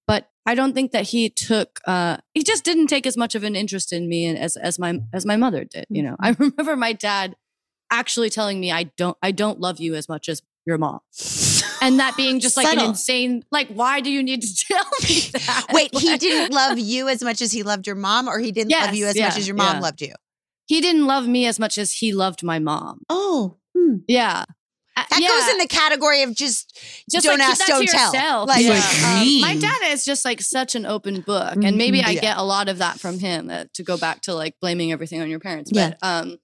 But 0.08 0.30
I 0.48 0.56
don't 0.56 0.74
think 0.74 0.92
that 0.94 1.10
he 1.10 1.30
took. 1.30 1.80
Uh, 1.86 2.18
he 2.34 2.42
just 2.44 2.64
didn't 2.64 2.88
take 2.88 3.06
as 3.06 3.16
much 3.16 3.36
of 3.36 3.44
an 3.44 3.56
interest 3.56 3.94
in 3.94 4.10
me 4.10 4.36
as 4.36 4.58
as 4.58 4.80
my 4.80 5.00
as 5.14 5.26
my 5.26 5.36
mother 5.38 5.64
did. 5.66 5.86
You 5.90 6.02
know, 6.04 6.16
I 6.20 6.30
remember 6.40 6.76
my 6.76 6.94
dad 6.94 7.36
actually 7.92 8.30
telling 8.30 8.60
me, 8.60 8.72
"I 8.72 8.84
don't 8.98 9.18
I 9.22 9.32
don't 9.32 9.60
love 9.60 9.80
you 9.80 9.94
as 9.96 10.10
much 10.10 10.30
as 10.30 10.42
your 10.66 10.78
mom." 10.80 11.00
And 11.82 12.00
that 12.00 12.18
being 12.18 12.40
just 12.42 12.58
like 12.58 12.68
an 12.68 12.80
insane, 12.90 13.44
like, 13.52 13.70
why 13.70 14.02
do 14.02 14.12
you 14.12 14.22
need 14.22 14.42
to 14.42 14.66
tell 14.68 14.84
me 15.02 15.20
that? 15.34 15.68
Wait, 15.72 15.96
he 15.98 16.18
didn't 16.18 16.52
love 16.54 16.78
you 16.78 17.08
as 17.08 17.24
much 17.24 17.42
as 17.42 17.52
he 17.54 17.64
loved 17.64 17.88
your 17.88 17.96
mom, 17.96 18.28
or 18.28 18.40
he 18.40 18.52
didn't 18.52 18.72
love 18.72 18.94
you 18.94 19.06
Yes, 19.06 19.16
as 19.16 19.22
much 19.22 19.38
as 19.38 19.48
your 19.48 19.56
mom 19.56 19.78
yeah. 19.78 19.82
loved 19.82 20.02
you? 20.02 20.14
He 20.70 20.82
didn't 20.82 21.08
love 21.08 21.28
me 21.28 21.48
as 21.48 21.60
much 21.60 21.80
as 21.80 21.92
he 21.94 22.14
loved 22.14 22.44
my 22.44 22.60
mom. 22.60 23.02
oh, 23.10 23.58
hmm. 23.76 23.96
Yeah. 24.08 24.46
Uh, 24.96 25.04
That 25.10 25.20
yeah. 25.22 25.28
goes 25.30 25.48
in 25.50 25.58
the 25.58 25.68
category 25.68 26.22
of 26.24 26.36
just, 26.36 26.78
just 27.10 27.26
don't 27.26 27.40
like, 27.40 27.50
ask, 27.50 27.66
don't 27.66 27.88
tell. 27.88 28.14
yourself. 28.14 28.48
Like, 28.50 28.64
Yeah. 28.64 28.74
Um, 28.76 29.42
my 29.42 29.56
dad 29.60 29.80
is 29.94 30.06
just 30.06 30.26
like 30.26 30.42
such 30.42 30.76
an 30.76 30.86
open 30.86 31.22
book, 31.22 31.56
and 31.64 31.76
maybe 31.76 32.02
Mhm. 32.02 32.06
I 32.06 32.12
Yeah. 32.12 32.22
get 32.22 32.38
a 32.38 32.44
lot 32.44 32.70
of 32.70 32.78
that 32.78 33.00
from 33.00 33.18
him. 33.18 33.50
Uh, 33.50 33.64
to 33.74 33.84
go 33.84 33.98
back 33.98 34.22
to 34.24 34.36
like 34.36 34.56
blaming 34.62 34.92
everything 34.92 35.22
on 35.22 35.30
your 35.30 35.40
parents, 35.40 35.72
Yeah. 35.74 35.94
but 36.02 36.08
um, 36.08 36.38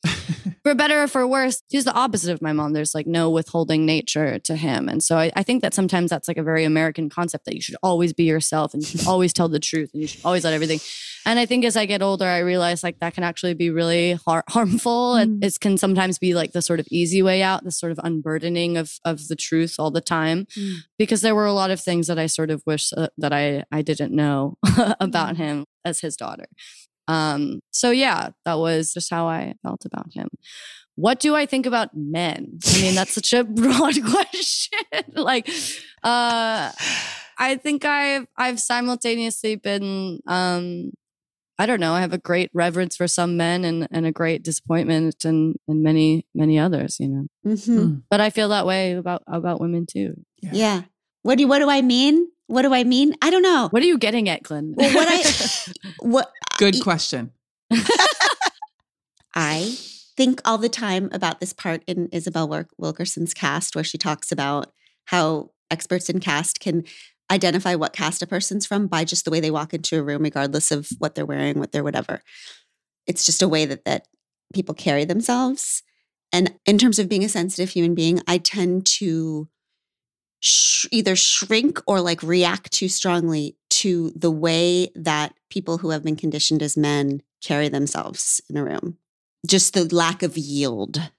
for 0.64 0.76
better 0.76 1.04
or 1.04 1.08
for 1.08 1.26
worse, 1.28 1.62
he's 1.70 1.86
the 1.86 1.94
opposite 1.94 2.32
of 2.32 2.42
my 2.42 2.54
mom. 2.54 2.74
There's 2.74 2.96
like 2.96 3.08
no 3.08 3.30
withholding 3.30 3.86
nature 3.86 4.40
to 4.40 4.56
him, 4.56 4.90
and 4.90 5.04
so 5.04 5.18
I, 5.18 5.32
I 5.36 5.44
think 5.44 5.62
that 5.62 5.74
sometimes 5.74 6.10
that's 6.10 6.28
like 6.28 6.38
a 6.38 6.44
very 6.44 6.64
American 6.64 7.10
concept 7.10 7.46
that 7.46 7.56
you 7.56 7.62
should 7.62 7.76
always 7.84 8.14
be 8.14 8.24
yourself 8.24 8.74
and 8.74 8.82
you 8.84 8.88
should 8.88 9.08
always 9.08 9.34
tell 9.34 9.48
the 9.50 9.60
truth 9.60 9.92
and 9.94 10.02
you 10.02 10.08
should 10.08 10.26
always 10.26 10.44
let 10.44 10.54
everything. 10.54 10.80
And 11.28 11.40
I 11.40 11.48
think 11.48 11.66
as 11.66 11.76
I 11.76 11.86
get 11.88 12.04
older, 12.04 12.26
I 12.26 12.40
realize 12.40 12.84
like 12.84 13.00
that 13.00 13.16
can 13.16 13.24
actually 13.24 13.56
be 13.56 13.72
really 13.72 14.14
har- 14.26 14.44
harmful. 14.50 15.16
and 15.16 15.26
Mm. 15.42 15.44
It 15.44 15.60
can 15.60 15.78
sometimes 15.78 16.20
be 16.20 16.36
like 16.36 16.52
the 16.52 16.62
sort 16.62 16.80
of 16.80 16.88
easy 16.92 17.22
way 17.24 17.42
out, 17.42 17.64
the 17.64 17.72
sort 17.72 17.92
of 17.92 18.00
unburdening 18.04 18.78
of 18.78 19.00
of 19.04 19.28
the 19.28 19.36
truth 19.36 19.76
all 19.80 19.90
the 19.92 20.02
time. 20.02 20.46
Mm. 20.58 20.76
Because 21.00 21.22
there 21.22 21.34
were 21.36 21.46
a 21.48 21.54
lot 21.54 21.72
of 21.72 21.82
things 21.82 22.06
that 22.08 22.20
I 22.20 22.28
sort 22.28 22.52
of 22.52 22.62
wish 22.66 22.92
uh, 22.96 23.08
that 23.18 23.34
I 23.34 23.64
I 23.72 23.82
didn't 23.82 24.14
know 24.14 24.58
about 25.00 25.38
him 25.38 25.66
as 25.84 26.02
his 26.02 26.16
daughter. 26.16 26.46
Um, 27.08 27.60
so 27.72 27.92
yeah, 27.92 28.30
that 28.46 28.56
was 28.60 28.94
just 28.94 29.10
how 29.12 29.28
I 29.28 29.54
felt 29.64 29.86
about 29.86 30.08
him. 30.14 30.28
What 30.96 31.20
do 31.20 31.36
I 31.36 31.46
think 31.46 31.66
about 31.66 31.90
men? 31.94 32.58
I 32.74 32.82
mean, 32.82 32.96
that's 32.96 33.14
such 33.14 33.34
a 33.34 33.44
broad 33.62 33.96
question. 34.10 34.80
like, 35.14 35.48
uh, 36.04 36.72
I 37.38 37.56
think 37.62 37.84
I've 37.86 38.28
I've 38.38 38.60
simultaneously 38.60 39.56
been 39.58 40.20
um 40.28 40.92
I 41.58 41.66
don't 41.66 41.80
know, 41.80 41.94
I 41.94 42.02
have 42.02 42.12
a 42.12 42.18
great 42.18 42.50
reverence 42.54 42.98
for 42.98 43.08
some 43.08 43.38
men 43.38 43.64
and, 43.64 43.88
and 43.90 44.06
a 44.06 44.12
great 44.12 44.44
disappointment 44.44 45.24
and 45.26 45.56
and 45.68 45.84
many, 45.84 46.26
many 46.34 46.58
others, 46.60 46.98
you 47.00 47.08
know. 47.08 47.28
Mhm. 47.46 48.04
But 48.10 48.20
I 48.22 48.30
feel 48.30 48.50
that 48.50 48.66
way 48.66 48.94
about 48.94 49.24
about 49.28 49.60
women 49.62 49.86
too. 49.86 50.16
yeah. 50.42 50.84
What 51.24 51.38
do 51.38 51.48
what 51.48 51.60
do 51.60 51.70
I 51.70 51.82
mean? 51.82 52.28
What 52.48 52.62
do 52.62 52.74
I 52.74 52.84
mean? 52.84 53.16
I 53.22 53.30
don't 53.30 53.42
know. 53.42 53.68
What 53.72 53.82
are 53.82 53.88
you 53.88 53.98
getting 53.98 54.30
at, 54.30 54.44
Glenn? 54.44 54.74
Well, 54.78 54.94
what 54.94 55.08
I 55.10 55.24
what 56.00 56.32
Good 56.58 56.76
Y- 56.76 56.82
question. 56.82 57.32
I 59.36 59.76
think 60.16 60.42
all 60.46 60.58
the 60.58 60.70
time 60.70 61.10
about 61.12 61.40
this 61.40 61.54
part 61.54 61.84
in 61.88 62.08
Isabel 62.12 62.48
Wil- 62.48 62.66
Wilkerson's 62.78 63.34
Caste, 63.34 63.76
where 63.76 63.84
she 63.84 63.98
talks 63.98 64.32
about 64.32 64.72
how 65.06 65.52
experts 65.70 66.10
in 66.10 66.20
caste 66.20 66.60
can 66.60 66.84
identify 67.32 67.76
what 67.76 67.92
caste 67.94 68.22
a 68.22 68.28
person's 68.28 68.66
from 68.66 68.88
by 68.88 69.04
just 69.04 69.26
the 69.26 69.32
way 69.32 69.40
they 69.40 69.52
walk 69.52 69.74
into 69.74 69.98
a 70.00 70.04
room, 70.04 70.22
regardless 70.22 70.72
of 70.72 70.88
what 71.00 71.16
they're 71.16 71.26
wearing, 71.26 71.60
what 71.60 71.72
they're 71.72 71.84
whatever. 71.84 72.22
It's 73.08 73.26
just 73.26 73.42
a 73.42 73.48
way 73.48 73.66
that 73.66 73.84
that 73.86 74.08
people 74.54 74.76
carry 74.76 75.06
themselves. 75.06 75.84
And 76.32 76.54
in 76.66 76.78
terms 76.78 77.00
of 77.00 77.10
being 77.10 77.24
a 77.24 77.30
sensitive 77.30 77.70
human 77.72 77.96
being, 77.96 78.22
I 78.28 78.38
tend 78.38 78.86
to 78.98 79.50
sh- 80.46 80.86
either 80.92 81.16
shrink 81.16 81.82
or 81.88 82.00
like 82.02 82.22
react 82.22 82.72
too 82.72 82.88
strongly 82.88 83.58
to 83.72 84.12
the 84.16 84.32
way 84.32 84.92
that 84.96 85.34
people 85.50 85.80
who 85.80 85.90
have 85.90 86.04
been 86.04 86.16
conditioned 86.16 86.62
as 86.62 86.78
men 86.78 87.22
carry 87.44 87.68
themselves 87.68 88.40
in 88.50 88.58
a 88.58 88.64
room. 88.64 88.98
Just 89.48 89.74
the 89.74 89.84
lack 89.94 90.24
of 90.24 90.38
yield, 90.38 91.10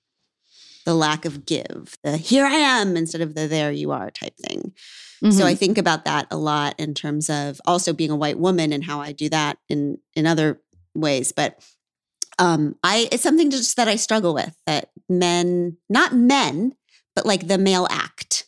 the 0.85 0.95
lack 0.95 1.25
of 1.25 1.45
give, 1.45 1.97
the 2.03 2.17
here 2.17 2.45
I 2.47 2.55
am 2.55 2.97
instead 2.97 3.21
of 3.21 3.35
the 3.35 3.47
there 3.47 3.73
you 3.73 3.91
are 3.91 4.11
type 4.11 4.37
thing. 4.39 4.73
So 5.33 5.45
I 5.47 5.55
Mhm. 5.55 5.59
think 5.59 5.79
about 5.79 6.05
that 6.05 6.27
a 6.31 6.37
lot 6.37 6.75
in 6.79 6.95
terms 6.95 7.29
of 7.29 7.61
also 7.67 7.93
being 7.93 8.11
a 8.11 8.17
white 8.17 8.39
woman 8.39 8.73
and 8.73 8.85
how 8.85 9.01
I 9.01 9.13
do 9.13 9.29
that 9.31 9.59
in 9.69 9.99
in 10.15 10.27
other 10.27 10.61
ways. 10.95 11.33
But 11.33 11.63
um, 12.39 12.77
I 12.85 13.09
it's 13.11 13.23
something 13.23 13.51
just 13.51 13.77
that 13.77 13.89
I 13.89 13.97
struggle 13.97 14.35
with 14.35 14.55
that 14.67 14.91
men, 15.09 15.79
not 15.89 16.15
men, 16.15 16.75
but 17.15 17.27
like 17.27 17.49
the 17.49 17.59
male 17.59 17.87
act 17.91 18.46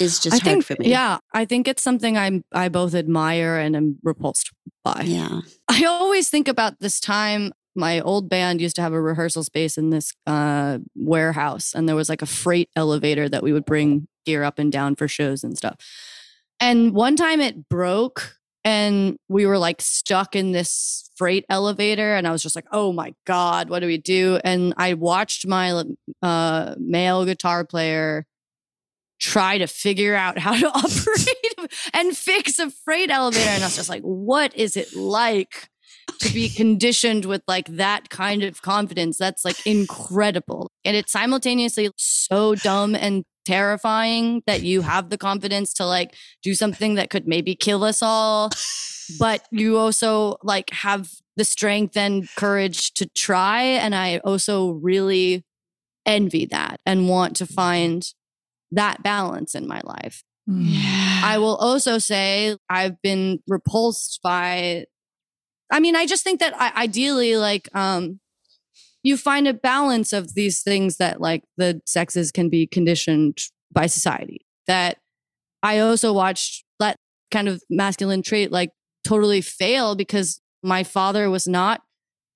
is 0.00 0.18
just 0.18 0.34
I 0.34 0.44
hard 0.44 0.44
think, 0.44 0.64
for 0.64 0.76
me. 0.78 0.90
yeah, 0.90 1.18
I 1.32 1.44
think 1.44 1.68
it's 1.68 1.82
something 1.82 2.16
I'm 2.16 2.44
I 2.52 2.68
both 2.68 2.94
admire 2.94 3.56
and 3.56 3.76
am 3.76 3.98
repulsed 4.02 4.50
by. 4.84 5.02
Yeah. 5.04 5.40
I 5.68 5.84
always 5.84 6.30
think 6.30 6.48
about 6.48 6.80
this 6.80 7.00
time. 7.00 7.52
My 7.74 8.00
old 8.00 8.28
band 8.28 8.60
used 8.60 8.76
to 8.76 8.82
have 8.82 8.92
a 8.92 9.00
rehearsal 9.00 9.44
space 9.44 9.78
in 9.78 9.90
this 9.90 10.12
uh, 10.26 10.78
warehouse, 10.96 11.74
and 11.74 11.88
there 11.88 11.96
was 11.96 12.08
like 12.08 12.22
a 12.22 12.26
freight 12.26 12.68
elevator 12.74 13.28
that 13.28 13.42
we 13.42 13.52
would 13.52 13.64
bring 13.64 14.08
gear 14.26 14.42
up 14.42 14.58
and 14.58 14.72
down 14.72 14.96
for 14.96 15.06
shows 15.06 15.44
and 15.44 15.56
stuff. 15.56 15.76
And 16.60 16.92
one 16.92 17.14
time 17.14 17.40
it 17.40 17.68
broke, 17.68 18.36
and 18.64 19.16
we 19.28 19.46
were 19.46 19.58
like 19.58 19.80
stuck 19.80 20.34
in 20.34 20.52
this 20.52 21.08
freight 21.16 21.44
elevator, 21.48 22.14
and 22.14 22.26
I 22.26 22.32
was 22.32 22.42
just 22.42 22.56
like, 22.56 22.66
"Oh 22.72 22.92
my 22.92 23.14
god, 23.26 23.70
what 23.70 23.80
do 23.80 23.86
we 23.86 23.98
do?" 23.98 24.40
And 24.42 24.74
I 24.76 24.94
watched 24.94 25.46
my 25.46 25.84
uh, 26.20 26.74
male 26.78 27.24
guitar 27.24 27.64
player 27.64 28.26
try 29.18 29.58
to 29.58 29.66
figure 29.66 30.14
out 30.14 30.38
how 30.38 30.56
to 30.56 30.68
operate 30.74 31.72
and 31.92 32.16
fix 32.16 32.58
a 32.58 32.70
freight 32.70 33.10
elevator, 33.10 33.50
and 33.50 33.62
I 33.62 33.66
was 33.66 33.76
just 33.76 33.88
like, 33.88 34.02
"What 34.02 34.54
is 34.56 34.76
it 34.76 34.94
like?" 34.94 35.68
to 36.20 36.32
be 36.32 36.48
conditioned 36.48 37.26
with 37.26 37.42
like 37.46 37.66
that 37.68 38.08
kind 38.08 38.42
of 38.42 38.62
confidence. 38.62 39.18
That's 39.18 39.44
like 39.44 39.64
incredible. 39.66 40.70
And 40.84 40.96
it's 40.96 41.12
simultaneously 41.12 41.90
so 41.96 42.54
dumb 42.54 42.94
and 42.94 43.24
terrifying 43.44 44.42
that 44.46 44.62
you 44.62 44.82
have 44.82 45.10
the 45.10 45.18
confidence 45.18 45.72
to 45.74 45.86
like 45.86 46.14
do 46.42 46.54
something 46.54 46.94
that 46.94 47.10
could 47.10 47.26
maybe 47.26 47.54
kill 47.54 47.84
us 47.84 48.02
all. 48.02 48.50
But 49.18 49.46
you 49.50 49.78
also 49.78 50.36
like 50.42 50.70
have 50.70 51.10
the 51.36 51.44
strength 51.44 51.96
and 51.96 52.28
courage 52.36 52.92
to 52.94 53.08
try. 53.14 53.62
And 53.62 53.94
I 53.94 54.18
also 54.18 54.72
really 54.72 55.44
envy 56.04 56.46
that 56.46 56.80
and 56.84 57.08
want 57.08 57.36
to 57.36 57.46
find 57.46 58.12
that 58.72 59.02
balance 59.02 59.54
in 59.54 59.66
my 59.66 59.80
life. 59.84 60.22
I 61.22 61.38
will 61.38 61.56
also 61.56 61.98
say 61.98 62.56
I've 62.70 63.00
been 63.02 63.40
repulsed 63.46 64.20
by 64.22 64.86
I 65.70 65.80
mean, 65.80 65.94
I 65.96 66.06
just 66.06 66.24
think 66.24 66.40
that 66.40 66.54
I, 66.58 66.84
ideally 66.84 67.36
like 67.36 67.68
um 67.74 68.20
you 69.02 69.16
find 69.16 69.46
a 69.46 69.54
balance 69.54 70.12
of 70.12 70.34
these 70.34 70.62
things 70.62 70.96
that 70.96 71.20
like 71.20 71.44
the 71.56 71.80
sexes 71.86 72.32
can 72.32 72.48
be 72.48 72.66
conditioned 72.66 73.38
by 73.70 73.86
society. 73.86 74.46
That 74.66 74.98
I 75.62 75.78
also 75.78 76.12
watched 76.12 76.64
that 76.80 76.96
kind 77.30 77.48
of 77.48 77.62
masculine 77.68 78.22
trait 78.22 78.50
like 78.50 78.70
totally 79.06 79.40
fail 79.40 79.94
because 79.94 80.40
my 80.62 80.82
father 80.82 81.30
was 81.30 81.46
not 81.46 81.82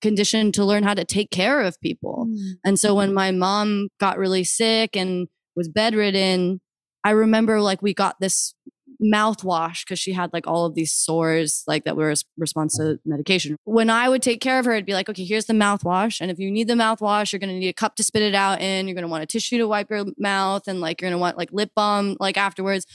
conditioned 0.01 0.53
to 0.53 0.65
learn 0.65 0.83
how 0.83 0.93
to 0.93 1.05
take 1.05 1.31
care 1.31 1.61
of 1.61 1.79
people. 1.81 2.27
Mm. 2.29 2.51
And 2.65 2.79
so 2.79 2.93
when 2.93 3.13
my 3.13 3.31
mom 3.31 3.89
got 3.99 4.17
really 4.17 4.43
sick 4.43 4.95
and 4.95 5.27
was 5.55 5.69
bedridden, 5.69 6.61
I 7.03 7.11
remember 7.11 7.61
like 7.61 7.81
we 7.81 7.93
got 7.93 8.19
this 8.19 8.53
mouthwash 9.01 9.83
because 9.83 9.99
she 9.99 10.13
had 10.13 10.31
like 10.33 10.47
all 10.47 10.65
of 10.65 10.75
these 10.75 10.93
sores 10.93 11.63
like 11.67 11.83
that 11.83 11.97
were 11.97 12.11
a 12.11 12.15
response 12.37 12.77
to 12.77 12.99
medication. 13.05 13.57
When 13.65 13.89
I 13.89 14.07
would 14.07 14.21
take 14.21 14.41
care 14.41 14.59
of 14.59 14.65
her, 14.65 14.73
it'd 14.73 14.85
be 14.85 14.93
like, 14.93 15.09
okay, 15.09 15.25
here's 15.25 15.45
the 15.45 15.53
mouthwash. 15.53 16.21
And 16.21 16.31
if 16.31 16.39
you 16.39 16.49
need 16.51 16.67
the 16.67 16.73
mouthwash, 16.73 17.31
you're 17.31 17.39
gonna 17.39 17.59
need 17.59 17.67
a 17.67 17.73
cup 17.73 17.95
to 17.97 18.03
spit 18.03 18.21
it 18.21 18.35
out 18.35 18.61
in. 18.61 18.87
You're 18.87 18.95
gonna 18.95 19.07
want 19.07 19.23
a 19.23 19.27
tissue 19.27 19.57
to 19.57 19.67
wipe 19.67 19.89
your 19.89 20.05
mouth, 20.17 20.67
and 20.67 20.79
like 20.81 21.01
you're 21.01 21.09
gonna 21.09 21.19
want 21.19 21.37
like 21.37 21.51
lip 21.51 21.71
balm 21.75 22.17
like 22.19 22.37
afterwards, 22.37 22.85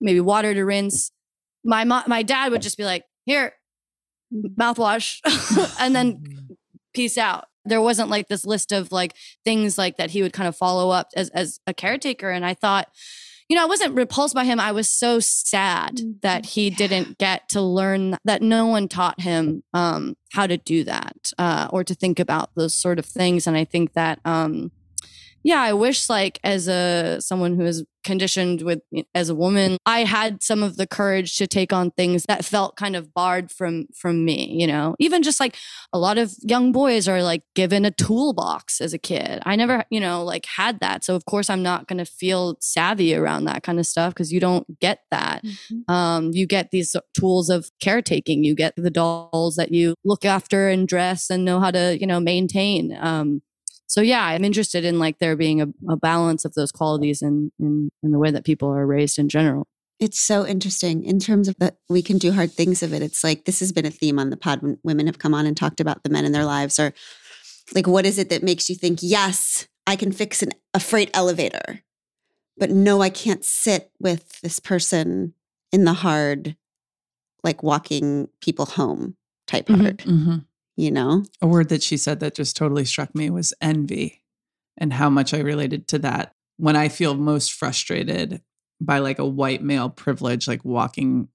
maybe 0.00 0.20
water 0.20 0.54
to 0.54 0.62
rinse. 0.64 1.10
My 1.64 1.84
mo- 1.84 2.04
my 2.06 2.22
dad 2.22 2.52
would 2.52 2.62
just 2.62 2.78
be 2.78 2.84
like, 2.84 3.04
here, 3.26 3.54
mouthwash, 4.32 5.20
and 5.80 5.94
then 5.94 6.18
mm. 6.18 6.56
peace 6.94 7.18
out. 7.18 7.46
There 7.64 7.80
wasn't 7.80 8.10
like 8.10 8.28
this 8.28 8.44
list 8.44 8.72
of 8.72 8.92
like 8.92 9.14
things 9.44 9.76
like 9.78 9.96
that 9.96 10.10
he 10.10 10.22
would 10.22 10.32
kind 10.32 10.48
of 10.48 10.56
follow 10.56 10.90
up 10.90 11.08
as 11.16 11.28
as 11.30 11.60
a 11.66 11.74
caretaker. 11.74 12.30
And 12.30 12.44
I 12.44 12.54
thought, 12.54 12.88
you 13.48 13.56
know, 13.56 13.62
I 13.62 13.66
wasn't 13.66 13.94
repulsed 13.94 14.34
by 14.34 14.44
him. 14.44 14.60
I 14.60 14.72
was 14.72 14.88
so 14.88 15.20
sad 15.20 16.00
that 16.22 16.44
he 16.46 16.68
didn't 16.68 17.18
get 17.18 17.48
to 17.50 17.62
learn 17.62 18.16
that 18.24 18.42
no 18.42 18.66
one 18.66 18.88
taught 18.88 19.20
him 19.20 19.62
um, 19.72 20.16
how 20.32 20.46
to 20.46 20.58
do 20.58 20.84
that 20.84 21.32
uh, 21.38 21.68
or 21.70 21.82
to 21.84 21.94
think 21.94 22.20
about 22.20 22.50
those 22.56 22.74
sort 22.74 22.98
of 22.98 23.06
things. 23.06 23.46
And 23.46 23.56
I 23.56 23.64
think 23.64 23.94
that, 23.94 24.20
um, 24.24 24.70
yeah, 25.42 25.62
I 25.62 25.72
wish 25.72 26.10
like 26.10 26.38
as 26.44 26.68
a 26.68 27.18
someone 27.20 27.56
who 27.56 27.64
is 27.64 27.84
conditioned 28.08 28.62
with 28.62 28.80
as 29.14 29.28
a 29.28 29.34
woman, 29.34 29.76
I 29.84 30.00
had 30.04 30.42
some 30.42 30.62
of 30.62 30.76
the 30.76 30.86
courage 30.86 31.36
to 31.36 31.46
take 31.46 31.72
on 31.72 31.90
things 31.90 32.24
that 32.28 32.44
felt 32.44 32.76
kind 32.76 32.96
of 32.96 33.12
barred 33.12 33.50
from 33.52 33.86
from 33.94 34.24
me. 34.24 34.56
You 34.60 34.66
know, 34.66 34.96
even 34.98 35.22
just 35.22 35.38
like 35.40 35.56
a 35.92 35.98
lot 35.98 36.16
of 36.18 36.34
young 36.42 36.72
boys 36.72 37.06
are 37.06 37.22
like 37.22 37.42
given 37.54 37.84
a 37.84 37.90
toolbox 37.90 38.80
as 38.80 38.92
a 38.94 38.98
kid. 38.98 39.42
I 39.44 39.56
never, 39.56 39.84
you 39.90 40.00
know, 40.00 40.24
like 40.24 40.46
had 40.46 40.80
that. 40.80 41.04
So 41.04 41.14
of 41.14 41.24
course 41.26 41.50
I'm 41.50 41.62
not 41.62 41.86
going 41.86 41.98
to 41.98 42.04
feel 42.04 42.56
savvy 42.60 43.14
around 43.14 43.44
that 43.44 43.62
kind 43.62 43.78
of 43.78 43.86
stuff 43.86 44.14
because 44.14 44.32
you 44.32 44.40
don't 44.40 44.66
get 44.80 45.00
that. 45.10 45.44
Mhm. 45.44 45.90
Um, 45.92 46.30
you 46.32 46.46
get 46.46 46.70
these 46.70 46.96
tools 47.18 47.50
of 47.50 47.70
caretaking. 47.82 48.42
You 48.44 48.54
get 48.54 48.72
the 48.76 48.90
dolls 48.90 49.56
that 49.56 49.70
you 49.72 49.94
look 50.04 50.24
after 50.24 50.68
and 50.68 50.88
dress 50.88 51.30
and 51.30 51.44
know 51.44 51.60
how 51.60 51.70
to, 51.70 51.98
you 52.00 52.06
know, 52.06 52.20
maintain. 52.20 52.96
Um, 52.98 53.42
so 53.88 54.00
yeah, 54.00 54.24
I'm 54.24 54.44
interested 54.44 54.84
in 54.84 54.98
like 54.98 55.18
there 55.18 55.34
being 55.34 55.60
a, 55.60 55.66
a 55.88 55.96
balance 55.96 56.44
of 56.44 56.54
those 56.54 56.70
qualities 56.70 57.22
in, 57.22 57.50
in 57.58 57.90
in 58.02 58.12
the 58.12 58.18
way 58.18 58.30
that 58.30 58.44
people 58.44 58.68
are 58.68 58.86
raised 58.86 59.18
in 59.18 59.28
general. 59.28 59.66
It's 59.98 60.20
so 60.20 60.46
interesting 60.46 61.04
in 61.04 61.18
terms 61.18 61.48
of 61.48 61.56
that 61.58 61.78
we 61.88 62.02
can 62.02 62.18
do 62.18 62.30
hard 62.30 62.52
things 62.52 62.84
of 62.84 62.92
it. 62.92 63.02
It's 63.02 63.24
like 63.24 63.44
this 63.46 63.58
has 63.58 63.72
been 63.72 63.86
a 63.86 63.90
theme 63.90 64.18
on 64.20 64.30
the 64.30 64.36
pod 64.36 64.62
when 64.62 64.78
women 64.84 65.06
have 65.06 65.18
come 65.18 65.34
on 65.34 65.44
and 65.46 65.56
talked 65.56 65.80
about 65.80 66.04
the 66.04 66.10
men 66.10 66.24
in 66.24 66.30
their 66.30 66.44
lives 66.44 66.78
or 66.78 66.94
like 67.74 67.88
what 67.88 68.06
is 68.06 68.16
it 68.18 68.30
that 68.30 68.44
makes 68.44 68.70
you 68.70 68.76
think, 68.76 69.00
yes, 69.02 69.66
I 69.86 69.96
can 69.96 70.12
fix 70.12 70.42
an, 70.42 70.50
a 70.72 70.78
freight 70.80 71.10
elevator, 71.14 71.82
but 72.56 72.70
no, 72.70 73.02
I 73.02 73.10
can't 73.10 73.44
sit 73.44 73.90
with 73.98 74.40
this 74.40 74.60
person 74.60 75.34
in 75.72 75.84
the 75.84 75.94
hard, 75.94 76.56
like 77.42 77.62
walking 77.62 78.28
people 78.40 78.66
home 78.66 79.16
type 79.46 79.66
Mhm. 79.66 79.80
hard, 79.82 79.98
Mhm. 79.98 80.44
You 80.78 80.92
know? 80.92 81.24
A 81.42 81.46
word 81.46 81.68
that 81.70 81.82
she 81.82 81.96
said 81.96 82.20
that 82.20 82.36
just 82.36 82.56
totally 82.56 82.84
struck 82.84 83.12
me 83.12 83.30
was 83.30 83.52
envy 83.60 84.22
and 84.78 84.92
how 84.92 85.10
much 85.10 85.34
I 85.34 85.40
related 85.40 85.88
to 85.88 85.98
that. 85.98 86.34
When 86.56 86.76
I 86.76 86.88
feel 86.88 87.14
most 87.14 87.52
frustrated 87.52 88.40
by 88.80 89.00
like 89.00 89.18
a 89.18 89.26
white 89.26 89.60
male 89.60 89.90
privilege, 89.90 90.46
like 90.46 90.64
walking 90.64 91.28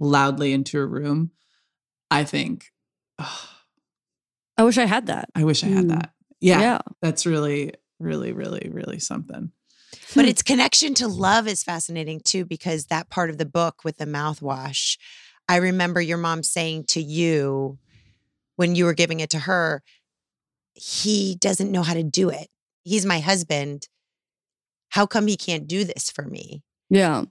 loudly 0.00 0.54
into 0.54 0.80
a 0.80 0.86
room, 0.86 1.30
I 2.10 2.24
think, 2.24 2.72
oh, 3.18 3.50
I 4.56 4.62
wish 4.62 4.78
I 4.78 4.86
had 4.86 5.08
that. 5.08 5.28
I 5.34 5.44
wish 5.44 5.62
I 5.62 5.68
had 5.68 5.84
Mm. 5.84 5.88
that. 5.88 6.14
Yeah, 6.40 6.60
yeah. 6.60 6.78
That's 7.02 7.26
really, 7.26 7.74
really, 7.98 8.32
really, 8.32 8.70
really 8.72 8.98
something. 8.98 9.52
But 10.14 10.24
its 10.24 10.42
connection 10.42 10.94
to 10.94 11.08
love 11.08 11.46
is 11.46 11.62
fascinating 11.62 12.20
too, 12.20 12.46
because 12.46 12.86
that 12.86 13.10
part 13.10 13.28
of 13.28 13.36
the 13.36 13.46
book 13.46 13.84
with 13.84 13.98
the 13.98 14.06
mouthwash, 14.06 14.96
I 15.48 15.56
remember 15.56 16.00
your 16.00 16.18
mom 16.18 16.42
saying 16.42 16.84
to 16.88 17.02
you 17.02 17.78
when 18.56 18.74
you 18.74 18.84
were 18.84 18.94
giving 18.94 19.20
it 19.20 19.30
to 19.30 19.40
her, 19.40 19.82
he 20.74 21.36
doesn't 21.36 21.70
know 21.70 21.82
how 21.82 21.94
to 21.94 22.02
do 22.02 22.28
it. 22.28 22.48
He's 22.82 23.06
my 23.06 23.20
husband. 23.20 23.88
How 24.90 25.06
come 25.06 25.26
he 25.26 25.36
can't 25.36 25.66
do 25.66 25.84
this 25.84 26.10
for 26.10 26.22
me? 26.22 26.62
Yeah. 26.90 27.24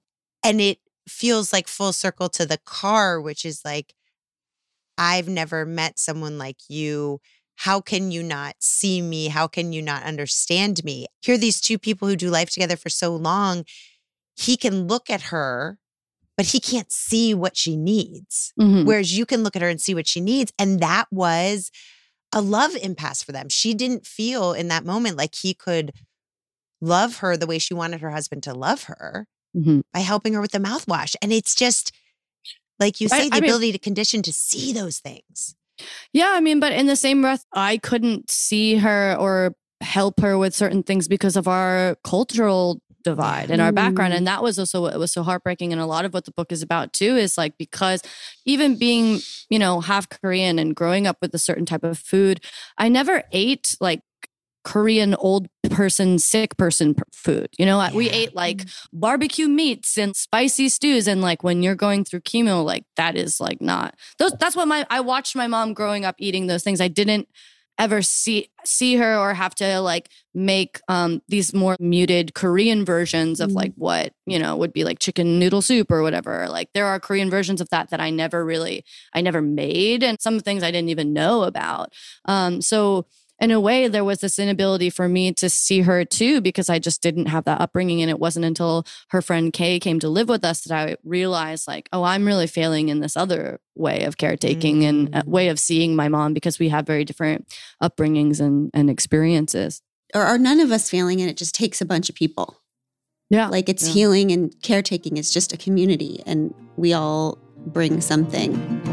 And 0.44 0.60
it 0.60 0.80
feels 1.08 1.54
like 1.54 1.68
full 1.68 1.94
circle 1.94 2.30
to 2.30 2.46
the 2.46 2.60
car, 2.66 3.22
which 3.22 3.46
is 3.46 3.62
like, 3.64 3.94
I've 4.98 5.28
never 5.28 5.66
met 5.66 6.00
someone 6.00 6.38
like 6.38 6.58
you. 6.70 7.20
How 7.58 7.82
can 7.82 8.12
you 8.12 8.24
not 8.24 8.56
see 8.60 9.02
me? 9.02 9.28
How 9.28 9.48
can 9.48 9.74
you 9.74 9.82
not 9.82 10.04
understand 10.04 10.84
me? 10.84 11.08
Here 11.22 11.36
are 11.36 11.38
these 11.38 11.62
two 11.62 11.78
people 11.78 12.08
who 12.08 12.16
do 12.16 12.30
life 12.30 12.50
together 12.50 12.76
for 12.76 12.90
so 12.90 13.16
long. 13.16 13.64
He 14.36 14.58
can 14.58 14.88
look 14.88 15.10
at 15.10 15.24
her, 15.24 15.78
but 16.38 16.48
he 16.48 16.60
can't 16.60 16.92
see 16.92 17.34
what 17.34 17.56
she 17.58 17.76
needs. 17.78 18.54
Mhm. 18.60 18.86
Whereas 18.86 19.18
you 19.18 19.26
can 19.26 19.44
look 19.44 19.56
at 19.56 19.62
her 19.62 19.70
and 19.70 19.80
see 19.82 19.94
what 19.94 20.08
she 20.08 20.20
needs. 20.22 20.52
And 20.58 20.80
that 20.80 21.08
was 21.12 21.70
a 22.32 22.42
love 22.42 22.76
impasse 22.76 23.22
for 23.22 23.32
them. 23.32 23.50
She 23.50 23.74
didn't 23.74 24.08
feel 24.08 24.54
in 24.54 24.68
that 24.70 24.86
moment 24.86 25.18
like 25.18 25.36
he 25.36 25.54
could 25.54 25.92
love 26.82 27.18
her 27.18 27.38
the 27.38 27.46
way 27.48 27.60
she 27.60 27.74
wanted 27.74 28.02
her 28.02 28.10
husband 28.12 28.44
to 28.44 28.54
love 28.54 28.84
her 28.84 29.28
Mhm. 29.56 29.84
by 29.94 30.00
helping 30.00 30.34
her 30.34 30.42
with 30.42 30.52
the 30.52 30.58
mouthwash. 30.60 31.16
And 31.22 31.32
it's 31.32 31.54
just 31.56 31.92
like 32.80 33.00
you 33.00 33.08
I- 33.12 33.20
say, 33.20 33.30
the 33.30 33.36
I 33.36 33.40
mean- 33.40 33.50
ability 33.50 33.72
to 33.74 33.78
condition 33.80 34.22
to 34.24 34.34
see 34.34 34.74
those 34.74 34.98
things. 35.00 35.56
Yeah, 36.12 36.32
I 36.34 36.40
mean, 36.40 36.60
but 36.60 36.72
in 36.74 36.88
the 36.88 36.96
same 36.96 37.22
breath, 37.22 37.46
I 37.54 37.78
couldn't 37.78 38.30
see 38.32 38.76
her 38.78 39.16
or 39.20 39.56
help 39.82 40.20
her 40.22 40.38
with 40.38 40.56
certain 40.56 40.82
things 40.84 41.08
because 41.08 41.36
of 41.36 41.48
our 41.48 41.96
cultural 42.04 42.82
divide 43.04 43.52
and 43.52 43.62
our 43.62 43.72
background. 43.72 44.14
And 44.14 44.26
mm-hmm. 44.26 44.36
that 44.36 44.44
was 44.44 44.58
also 44.58 44.82
what 44.82 44.98
was 44.98 45.12
so 45.12 45.24
heartbreaking. 45.24 45.72
And 45.72 45.82
a 45.82 45.86
lot 45.86 46.06
of 46.06 46.14
what 46.14 46.26
the 46.26 46.32
book 46.32 46.52
is 46.52 46.62
about 46.62 46.94
too 46.94 47.16
is 47.18 47.38
like 47.38 47.58
because 47.58 48.02
even 48.46 48.78
being, 48.78 49.20
you 49.50 49.60
know, 49.60 49.82
half 49.82 50.10
Korean 50.10 50.60
and 50.60 50.76
growing 50.76 51.08
up 51.08 51.18
with 51.22 51.34
a 51.34 51.40
certain 51.40 51.66
type 51.66 51.84
of 51.84 52.00
food, 52.00 52.44
I 52.78 52.90
never 52.90 53.24
ate 53.32 53.76
like 53.80 54.02
Korean 54.64 55.14
old 55.16 55.48
person, 55.70 56.20
sick 56.20 56.56
person 56.58 56.96
food. 57.12 57.50
You 57.58 57.66
know, 57.66 57.90
we 57.94 58.10
ate 58.10 58.34
like 58.36 58.58
mm-hmm. 58.58 59.00
barbecue 59.00 59.48
meats 59.48 59.98
and 59.98 60.16
spicy 60.16 60.70
stews. 60.70 61.08
And 61.08 61.22
like 61.22 61.44
when 61.44 61.62
you're 61.62 61.76
going 61.76 62.06
through 62.06 62.22
chemo, 62.22 62.64
like 62.64 62.86
that 62.96 63.16
is 63.16 63.40
like 63.40 63.62
not 63.62 63.96
those. 64.20 64.32
That's 64.40 64.56
what 64.56 64.68
my 64.68 64.86
I 64.90 65.02
watched 65.02 65.36
my 65.36 65.48
mom 65.48 65.74
growing 65.74 66.06
up 66.06 66.16
eating 66.18 66.48
those 66.48 66.64
things. 66.64 66.80
I 66.80 66.88
didn't 66.88 67.28
ever 67.80 68.02
see 68.02 68.50
see 68.66 68.96
her 68.96 69.18
or 69.18 69.34
have 69.34 69.56
to 69.56 69.80
like 69.82 70.10
make 70.34 70.80
um 70.88 71.22
these 71.28 71.54
more 71.54 71.76
muted 71.80 72.34
Korean 72.34 72.86
versions 72.86 73.40
of 73.40 73.52
like 73.52 73.74
what 73.76 74.14
you 74.26 74.40
know 74.40 74.56
would 74.56 74.74
be 74.74 74.84
like 74.84 75.00
chicken 75.00 75.40
noodle 75.40 75.62
soup 75.62 75.92
or 75.92 76.02
whatever. 76.02 76.48
Like 76.50 76.70
there 76.74 76.86
are 76.86 77.00
Korean 77.00 77.30
versions 77.30 77.62
of 77.62 77.70
that 77.70 77.90
that 77.90 78.00
I 78.00 78.10
never 78.10 78.46
really 78.46 78.86
I 79.14 79.22
never 79.22 79.42
made, 79.42 80.04
and 80.04 80.22
some 80.22 80.40
things 80.40 80.64
I 80.64 80.72
didn't 80.72 80.90
even 80.90 81.14
know 81.14 81.44
about. 81.44 81.94
Um, 82.26 82.62
so 82.62 83.06
in 83.42 83.52
a 83.52 83.60
way, 83.60 83.88
there 83.88 84.04
was 84.06 84.20
this 84.20 84.40
inability 84.40 84.90
for 84.90 85.10
me 85.10 85.34
to 85.34 85.50
see 85.50 85.82
her 85.82 86.06
too 86.06 86.40
because 86.40 86.70
I 86.70 86.80
just 86.80 87.02
didn't 87.02 87.26
have 87.26 87.44
that 87.46 87.60
upbringing. 87.60 88.02
And 88.02 88.10
it 88.10 88.20
wasn't 88.20 88.46
until 88.46 88.86
her 89.10 89.22
friend 89.22 89.52
Kay 89.52 89.80
came 89.80 90.00
to 90.00 90.08
live 90.08 90.30
with 90.30 90.46
us 90.46 90.62
that 90.62 90.74
I 90.78 90.96
realized, 91.04 91.68
like, 91.68 91.90
oh, 91.92 92.04
I'm 92.04 92.26
really 92.26 92.48
failing 92.48 92.90
in 92.90 93.00
this 93.02 93.18
other 93.18 93.60
way 93.76 94.04
of 94.06 94.18
caretaking 94.18 94.86
and 94.86 95.08
a 95.16 95.24
Mm. 95.24 95.28
way 95.28 95.48
of 95.50 95.60
seeing 95.60 95.96
my 95.96 96.08
mom 96.08 96.34
because 96.34 96.60
we 96.60 96.70
have 96.70 96.86
very 96.86 97.04
different 97.04 97.48
upbringings 97.82 98.40
and, 98.40 98.70
and 98.74 98.90
experiences. 98.90 99.82
Or 100.14 100.22
are 100.22 100.38
none 100.38 100.60
of 100.60 100.72
us 100.72 100.90
failing 100.90 101.20
and 101.20 101.30
it 101.30 101.38
just 101.38 101.56
takes 101.56 101.82
a 101.82 101.86
bunch 101.86 102.08
of 102.10 102.16
people? 102.16 102.62
Yeah. 103.30 103.48
Like 103.48 103.68
it's 103.68 103.88
Yeah. 103.88 103.94
healing 103.94 104.32
and 104.32 104.54
caretaking 104.62 105.18
is 105.18 105.32
just 105.34 105.52
a 105.54 105.58
community 105.58 106.22
and 106.28 106.54
we 106.78 106.94
all 106.94 107.40
bring 107.66 108.00
something. 108.00 108.93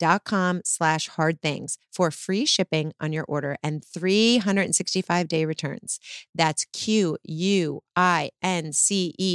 quince.com 0.00 0.62
slash 0.64 1.08
hard 1.08 1.40
things 1.40 1.76
for 1.92 2.10
free 2.10 2.46
shipping 2.46 2.92
on 3.00 3.12
your 3.12 3.24
order 3.24 3.56
and 3.62 3.84
365 3.84 5.28
day 5.28 5.44
returns. 5.44 6.00
That's 6.34 6.66
Q-U-I-N-C-E 6.72 7.20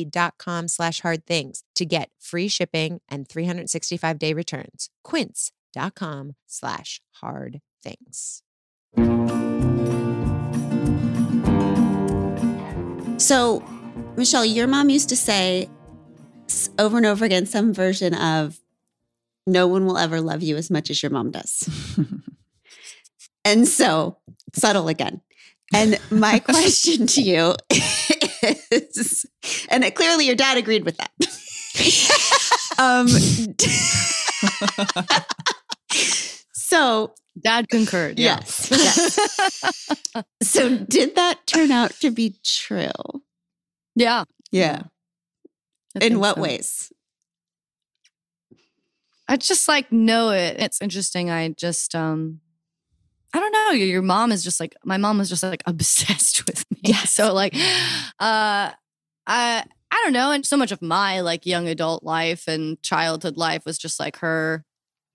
dot 0.05 0.33
com 0.37 0.67
slash 0.67 0.99
hard 1.01 1.25
things 1.25 1.63
to 1.75 1.85
get 1.85 2.09
free 2.19 2.47
shipping 2.47 2.99
and 3.09 3.29
365 3.29 4.19
day 4.19 4.33
returns. 4.33 4.89
Quince.com 5.03 6.33
slash 6.47 7.01
hard 7.21 7.61
things. 7.83 8.41
So, 13.17 13.63
Michelle, 14.17 14.45
your 14.45 14.67
mom 14.67 14.89
used 14.89 15.09
to 15.09 15.15
say 15.15 15.69
over 16.77 16.97
and 16.97 17.05
over 17.05 17.23
again 17.25 17.45
some 17.45 17.73
version 17.73 18.13
of 18.13 18.59
no 19.45 19.67
one 19.67 19.85
will 19.85 19.97
ever 19.97 20.21
love 20.21 20.43
you 20.43 20.57
as 20.57 20.69
much 20.69 20.89
as 20.89 21.01
your 21.03 21.09
mom 21.11 21.31
does. 21.31 21.69
and 23.45 23.67
so, 23.67 24.17
subtle 24.53 24.87
again. 24.87 25.21
And 25.73 25.99
my 26.11 26.39
question 26.45 27.07
to 27.07 27.21
you 27.21 27.55
is, 28.71 29.25
and 29.69 29.83
it, 29.83 29.95
clearly 29.95 30.25
your 30.25 30.35
dad 30.35 30.57
agreed 30.57 30.85
with 30.85 30.97
that. 30.97 31.11
um, 32.79 33.07
so, 36.53 37.13
Dad 37.41 37.67
concurred. 37.69 38.17
Yeah. 38.17 38.37
yes, 38.39 38.69
yes. 38.71 40.23
So, 40.41 40.77
did 40.77 41.15
that 41.15 41.45
turn 41.45 41.71
out 41.71 41.91
to 41.99 42.11
be 42.11 42.35
true? 42.43 42.91
yeah. 43.95 44.23
Yeah. 44.51 44.83
I 46.01 46.05
In 46.05 46.19
what 46.19 46.35
so. 46.35 46.41
ways? 46.41 46.91
I 49.27 49.37
just 49.37 49.67
like 49.67 49.91
know 49.91 50.29
it. 50.29 50.57
It's 50.59 50.81
interesting. 50.81 51.29
I 51.29 51.49
just 51.49 51.95
um 51.95 52.41
I 53.33 53.39
don't 53.39 53.51
know. 53.51 53.71
Your, 53.71 53.87
your 53.87 54.01
mom 54.01 54.31
is 54.31 54.43
just 54.43 54.59
like 54.59 54.75
my 54.85 54.97
mom 54.97 55.17
was 55.17 55.29
just 55.29 55.43
like 55.43 55.63
obsessed 55.67 56.45
with 56.47 56.63
me. 56.71 56.77
Yes. 56.83 57.11
So 57.11 57.33
like 57.33 57.53
uh 57.55 58.71
I 59.27 59.63
I 59.91 60.01
don't 60.03 60.13
know. 60.13 60.31
And 60.31 60.45
so 60.45 60.57
much 60.57 60.71
of 60.71 60.81
my 60.81 61.21
like 61.21 61.45
young 61.45 61.67
adult 61.67 62.03
life 62.03 62.47
and 62.47 62.81
childhood 62.81 63.37
life 63.37 63.65
was 63.65 63.77
just 63.77 63.99
like 63.99 64.17
her 64.17 64.63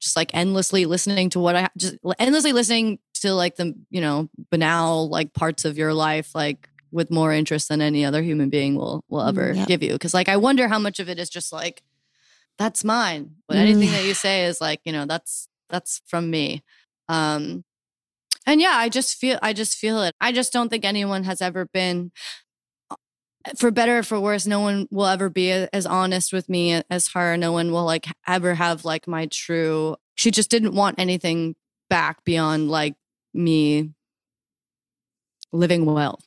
just 0.00 0.16
like 0.16 0.34
endlessly 0.34 0.86
listening 0.86 1.28
to 1.30 1.40
what 1.40 1.54
I 1.56 1.68
just 1.76 1.96
endlessly 2.18 2.52
listening 2.52 2.98
to 3.14 3.34
like 3.34 3.56
the, 3.56 3.74
you 3.90 4.00
know, 4.00 4.28
banal 4.50 5.08
like 5.10 5.34
parts 5.34 5.64
of 5.66 5.76
your 5.76 5.92
life 5.92 6.34
like 6.34 6.68
with 6.90 7.10
more 7.10 7.32
interest 7.32 7.68
than 7.68 7.80
any 7.82 8.04
other 8.04 8.22
human 8.22 8.48
being 8.50 8.74
will 8.74 9.04
will 9.08 9.22
ever 9.22 9.52
Mm, 9.52 9.56
yep. 9.56 9.68
give 9.68 9.82
you 9.82 9.96
cuz 9.98 10.12
like 10.14 10.28
I 10.28 10.36
wonder 10.38 10.68
how 10.68 10.78
much 10.78 10.98
of 11.00 11.08
it 11.08 11.18
is 11.18 11.28
just 11.30 11.52
like 11.52 11.82
that's 12.60 12.84
mine. 12.84 13.36
But 13.48 13.56
anything 13.56 13.90
that 13.90 14.04
you 14.04 14.14
say 14.14 14.44
is 14.44 14.60
like, 14.60 14.80
you 14.84 14.92
know, 14.92 15.06
that's 15.06 15.48
that's 15.70 16.02
from 16.06 16.30
me. 16.30 16.62
Um 17.08 17.64
and 18.46 18.60
yeah, 18.60 18.74
I 18.74 18.90
just 18.90 19.16
feel 19.16 19.38
I 19.42 19.54
just 19.54 19.78
feel 19.78 20.02
it. 20.02 20.14
I 20.20 20.30
just 20.30 20.52
don't 20.52 20.68
think 20.68 20.84
anyone 20.84 21.24
has 21.24 21.40
ever 21.40 21.64
been 21.72 22.12
uh, 22.90 22.96
for 23.56 23.70
better 23.70 23.98
or 23.98 24.02
for 24.02 24.20
worse, 24.20 24.46
no 24.46 24.60
one 24.60 24.86
will 24.90 25.06
ever 25.06 25.30
be 25.30 25.50
as 25.50 25.86
honest 25.86 26.32
with 26.34 26.50
me 26.50 26.82
as 26.90 27.08
her. 27.08 27.36
No 27.38 27.50
one 27.52 27.72
will 27.72 27.84
like 27.84 28.06
ever 28.28 28.54
have 28.54 28.84
like 28.84 29.08
my 29.08 29.26
true. 29.26 29.96
She 30.16 30.30
just 30.30 30.50
didn't 30.50 30.74
want 30.74 30.98
anything 30.98 31.56
back 31.88 32.22
beyond 32.24 32.70
like 32.70 32.94
me 33.32 33.90
living 35.52 35.86
well 35.86 36.20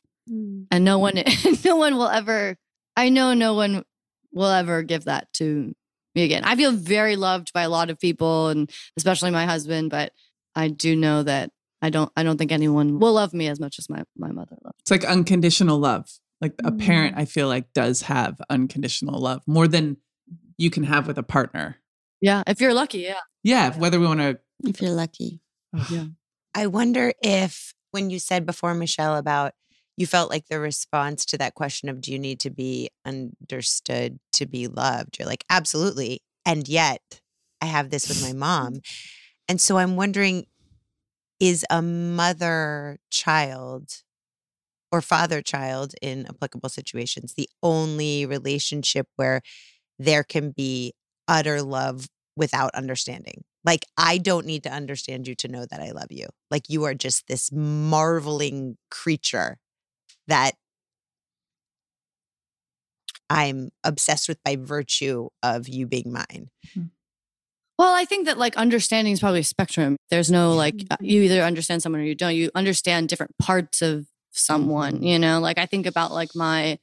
and 0.70 0.84
no 0.84 0.98
one 0.98 1.14
no 1.64 1.76
one 1.76 1.96
will 1.96 2.08
ever 2.08 2.56
i 2.96 3.08
know 3.08 3.32
no 3.34 3.54
one 3.54 3.84
will 4.32 4.50
ever 4.50 4.82
give 4.82 5.04
that 5.04 5.32
to 5.32 5.74
me 6.14 6.22
again 6.22 6.42
i 6.44 6.54
feel 6.56 6.72
very 6.72 7.16
loved 7.16 7.52
by 7.52 7.62
a 7.62 7.68
lot 7.68 7.90
of 7.90 7.98
people 7.98 8.48
and 8.48 8.70
especially 8.96 9.30
my 9.30 9.44
husband 9.46 9.90
but 9.90 10.12
i 10.54 10.68
do 10.68 10.94
know 10.96 11.22
that 11.22 11.50
i 11.82 11.90
don't 11.90 12.10
i 12.16 12.22
don't 12.22 12.38
think 12.38 12.52
anyone 12.52 12.98
will 12.98 13.12
love 13.14 13.32
me 13.34 13.48
as 13.48 13.58
much 13.60 13.78
as 13.78 13.88
my 13.90 14.02
my 14.16 14.30
mother 14.30 14.56
loved 14.64 14.76
It's 14.80 14.90
like 14.90 15.04
unconditional 15.04 15.78
love. 15.78 16.08
Like 16.40 16.54
a 16.64 16.72
Mm. 16.72 16.80
parent, 16.84 17.14
I 17.16 17.24
feel 17.24 17.48
like 17.48 17.72
does 17.72 18.02
have 18.02 18.40
unconditional 18.50 19.18
love 19.20 19.42
more 19.46 19.66
than 19.68 19.96
you 20.58 20.68
can 20.68 20.84
have 20.84 21.06
with 21.06 21.16
a 21.18 21.22
partner. 21.22 21.76
yeah 22.20 22.42
if 22.46 22.60
you're 22.60 22.74
lucky 22.74 22.98
yeah 23.00 23.20
Yeah, 23.42 23.76
whether 23.78 23.98
we 24.00 24.06
want 24.06 24.20
to. 24.20 24.38
If 24.64 24.80
you're 24.82 24.90
lucky. 25.04 25.40
Yeah. 25.90 26.06
I 26.54 26.66
wonder 26.66 27.12
if 27.22 27.74
when 27.92 28.10
you 28.10 28.18
said 28.18 28.44
before, 28.46 28.74
Michelle, 28.74 29.16
about 29.16 29.52
you 29.96 30.06
felt 30.06 30.30
like 30.30 30.46
the 30.48 30.58
response 30.58 31.24
to 31.26 31.38
that 31.38 31.54
question 31.54 31.88
of 31.88 32.00
do 32.00 32.12
you 32.12 32.18
need 32.18 32.40
to 32.40 32.50
be 32.50 32.90
understood 33.04 34.18
to 34.32 34.46
be 34.46 34.66
loved? 34.66 35.18
You're 35.18 35.28
like, 35.28 35.44
absolutely. 35.48 36.20
And 36.44 36.68
yet 36.68 37.20
I 37.60 37.66
have 37.66 37.90
this 37.90 38.08
with 38.08 38.22
my 38.22 38.32
mom. 38.32 38.80
And 39.46 39.60
so 39.60 39.76
I'm 39.76 39.96
wondering 39.96 40.46
is 41.38 41.66
a 41.68 41.82
mother 41.82 42.96
child 43.10 44.02
or 44.90 45.02
father 45.02 45.42
child 45.42 45.92
in 46.00 46.26
applicable 46.26 46.70
situations 46.70 47.34
the 47.34 47.50
only 47.62 48.24
relationship 48.24 49.06
where 49.16 49.42
there 49.98 50.24
can 50.24 50.50
be 50.50 50.94
utter 51.28 51.60
love 51.60 52.06
without 52.36 52.74
understanding. 52.74 53.44
Like, 53.64 53.86
I 53.96 54.18
don't 54.18 54.46
need 54.46 54.62
to 54.64 54.72
understand 54.72 55.26
you 55.28 55.34
to 55.36 55.48
know 55.48 55.66
that 55.66 55.80
I 55.80 55.90
love 55.90 56.10
you. 56.10 56.28
Like, 56.50 56.68
you 56.68 56.84
are 56.84 56.94
just 56.94 57.26
this 57.26 57.50
marveling 57.52 58.76
creature 58.90 59.58
that 60.28 60.52
I'm 63.30 63.70
obsessed 63.82 64.28
with 64.28 64.42
by 64.44 64.56
virtue 64.56 65.28
of 65.42 65.68
you 65.68 65.86
being 65.86 66.12
mine. 66.12 66.50
well 67.78 67.94
i 67.94 68.04
think 68.04 68.26
that 68.26 68.38
like 68.38 68.56
understanding 68.56 69.12
is 69.12 69.20
probably 69.20 69.40
a 69.40 69.44
spectrum. 69.44 69.96
There's 70.10 70.30
no 70.30 70.52
like 70.52 70.84
uh, 70.90 70.96
you 71.00 71.22
either 71.22 71.42
understand 71.42 71.82
someone 71.82 72.02
or 72.02 72.04
you 72.04 72.14
don't. 72.14 72.34
You 72.34 72.50
understand 72.54 73.08
different 73.08 73.36
parts 73.38 73.82
of 73.82 74.06
someone 74.30 75.02
you 75.02 75.18
know? 75.18 75.40
Like 75.40 75.58
i 75.58 75.66
think 75.66 75.86
about 75.86 76.12
like 76.12 76.34
my 76.34 76.78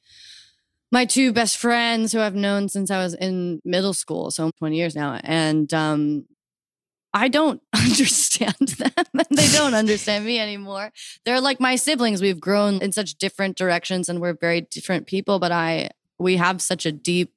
my 0.92 1.06
two 1.06 1.32
best 1.32 1.56
friends 1.56 2.12
who 2.12 2.20
I've 2.20 2.34
known 2.34 2.68
since 2.68 2.90
I 2.90 2.98
was 2.98 3.14
in 3.14 3.60
middle 3.64 3.94
school, 3.94 4.30
so 4.30 4.50
20 4.58 4.76
years 4.76 4.94
now. 4.94 5.18
And 5.24 5.72
um, 5.72 6.26
I 7.14 7.28
don't 7.28 7.60
understand 7.74 8.56
them 8.78 8.90
and 9.14 9.26
they 9.38 9.48
don't 9.48 9.74
understand 9.74 10.24
me 10.24 10.38
anymore. 10.38 10.92
They're 11.24 11.40
like 11.40 11.60
my 11.60 11.76
siblings. 11.76 12.22
We've 12.22 12.40
grown 12.40 12.80
in 12.82 12.92
such 12.92 13.14
different 13.16 13.56
directions 13.56 14.08
and 14.08 14.20
we're 14.20 14.34
very 14.34 14.62
different 14.62 15.06
people, 15.06 15.38
but 15.38 15.52
I 15.52 15.90
we 16.18 16.36
have 16.36 16.62
such 16.62 16.86
a 16.86 16.92
deep 16.92 17.32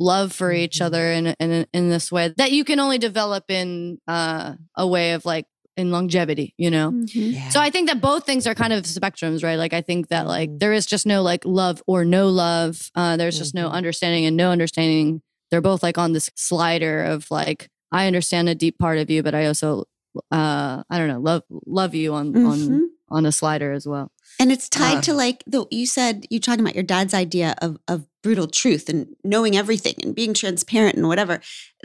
love 0.00 0.32
for 0.32 0.52
each 0.52 0.78
Mhm. 0.78 0.84
other 0.86 1.12
in 1.12 1.26
in 1.40 1.66
in 1.72 1.88
this 1.88 2.12
way 2.12 2.32
that 2.36 2.52
you 2.52 2.64
can 2.64 2.78
only 2.80 2.98
develop 2.98 3.50
in 3.50 3.98
uh, 4.06 4.54
a 4.76 4.86
way 4.86 5.12
of 5.12 5.24
like 5.24 5.46
in 5.76 5.90
longevity, 5.92 6.54
you 6.58 6.70
know. 6.70 6.90
Mhm. 6.90 7.50
So 7.52 7.60
I 7.60 7.70
think 7.70 7.88
that 7.88 8.00
both 8.00 8.26
things 8.26 8.46
are 8.48 8.54
kind 8.54 8.72
of 8.72 8.82
spectrums, 8.84 9.44
right? 9.44 9.56
Like 9.56 9.72
I 9.72 9.80
think 9.80 10.08
that 10.08 10.26
like 10.26 10.50
Mhm. 10.50 10.58
there 10.60 10.72
is 10.72 10.86
just 10.86 11.06
no 11.06 11.22
like 11.22 11.44
love 11.44 11.82
or 11.86 12.04
no 12.04 12.28
love. 12.28 12.90
Uh, 12.94 13.16
there's 13.16 13.38
just 13.38 13.54
no 13.54 13.68
Mhm. 13.68 13.72
understanding 13.72 14.24
and 14.26 14.36
no 14.36 14.50
understanding. 14.50 15.22
They're 15.50 15.60
both 15.60 15.82
like 15.82 15.96
on 15.98 16.12
this 16.12 16.30
slider 16.34 17.02
of 17.04 17.30
like 17.30 17.68
I 17.92 18.06
understand 18.06 18.48
a 18.48 18.54
deep 18.54 18.78
part 18.78 18.98
of 18.98 19.10
you, 19.10 19.22
but 19.22 19.34
I 19.34 19.46
also 19.46 19.84
uh 20.30 20.82
I 20.90 20.98
don't 20.98 21.08
know 21.08 21.20
love 21.20 21.42
love 21.66 21.94
you 21.94 22.14
on 22.14 22.36
on 22.44 22.58
Mhm. 22.58 22.80
on 23.10 23.24
a 23.26 23.32
slider 23.32 23.72
as 23.72 23.86
well. 23.86 24.10
And 24.40 24.52
it's 24.52 24.68
tied 24.68 24.98
Uh. 24.98 25.02
to 25.02 25.14
like 25.14 25.42
the 25.46 25.66
you 25.70 25.86
said 25.86 26.26
you 26.30 26.38
talking 26.40 26.60
about 26.60 26.74
your 26.74 26.84
dad's 26.84 27.14
idea 27.14 27.54
of 27.62 27.78
of 27.88 28.06
brutal 28.22 28.46
truth 28.48 28.88
and 28.88 29.14
knowing 29.24 29.56
everything 29.56 29.94
and 30.02 30.14
being 30.14 30.34
transparent 30.34 30.96
and 30.96 31.08
whatever. 31.08 31.40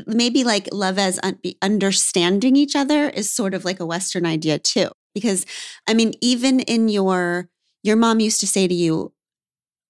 Maybe 0.08 0.44
like 0.44 0.68
love 0.74 0.98
as 0.98 1.20
un- 1.24 1.40
be 1.44 1.58
understanding 1.62 2.56
each 2.56 2.76
other 2.76 3.10
is 3.10 3.30
sort 3.32 3.54
of 3.54 3.64
like 3.66 3.80
a 3.80 3.86
Western 3.86 4.26
idea 4.26 4.58
too. 4.60 4.90
Because 5.14 5.46
I 5.88 5.94
mean, 5.94 6.14
even 6.22 6.60
in 6.62 6.90
your 6.90 7.50
your 7.84 7.96
mom 7.96 8.20
used 8.20 8.40
to 8.42 8.48
say 8.48 8.68
to 8.68 8.74
you, 8.74 9.14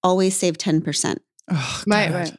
always 0.04 0.36
save 0.36 0.58
ten 0.58 0.82
percent, 0.82 1.22
Oh, 1.50 1.84
Right, 1.88 2.12
right. 2.12 2.36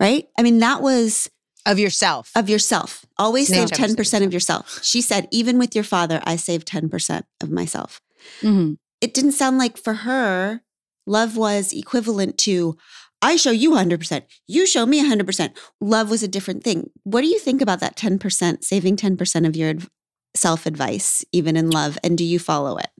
right? 0.00 0.28
I 0.38 0.42
mean, 0.42 0.58
that 0.60 0.80
was 0.82 1.28
Of 1.68 1.78
yourself. 1.78 2.30
of 2.34 2.48
yourself. 2.48 3.04
Always 3.18 3.48
Save 3.48 3.68
save 3.68 3.94
10%. 3.96 3.96
10% 3.96 4.24
of 4.26 4.32
yourself. 4.32 4.80
She 4.82 5.00
said, 5.00 5.28
even 5.30 5.58
with 5.58 5.74
your 5.74 5.84
father, 5.84 6.20
I 6.24 6.36
save 6.36 6.64
10% 6.64 7.22
of 7.40 7.50
myself. 7.50 8.00
Mhm. 8.42 8.78
It 9.00 9.14
didn't 9.14 9.32
sound 9.32 9.58
like 9.58 9.76
for 9.78 9.94
her, 9.94 10.62
love 11.06 11.36
was 11.36 11.72
equivalent 11.72 12.38
to, 12.38 12.76
I 13.22 13.36
show 13.36 13.50
you 13.50 13.70
100%, 13.72 14.24
you 14.46 14.66
show 14.66 14.86
me 14.86 15.00
100%. 15.00 15.52
Love 15.80 16.10
was 16.10 16.22
a 16.22 16.28
different 16.28 16.64
thing. 16.64 16.90
What 17.04 17.22
do 17.22 17.28
you 17.28 17.38
think 17.38 17.60
about 17.60 17.80
that 17.80 17.96
10%, 17.96 18.64
saving 18.64 18.96
10% 18.96 19.46
of 19.46 19.56
your 19.56 19.74
self 20.36 20.66
advice, 20.66 21.24
even 21.32 21.56
in 21.56 21.70
love? 21.70 21.98
And 22.04 22.16
do 22.16 22.24
you 22.24 22.38
follow 22.38 22.76
it? 22.78 22.90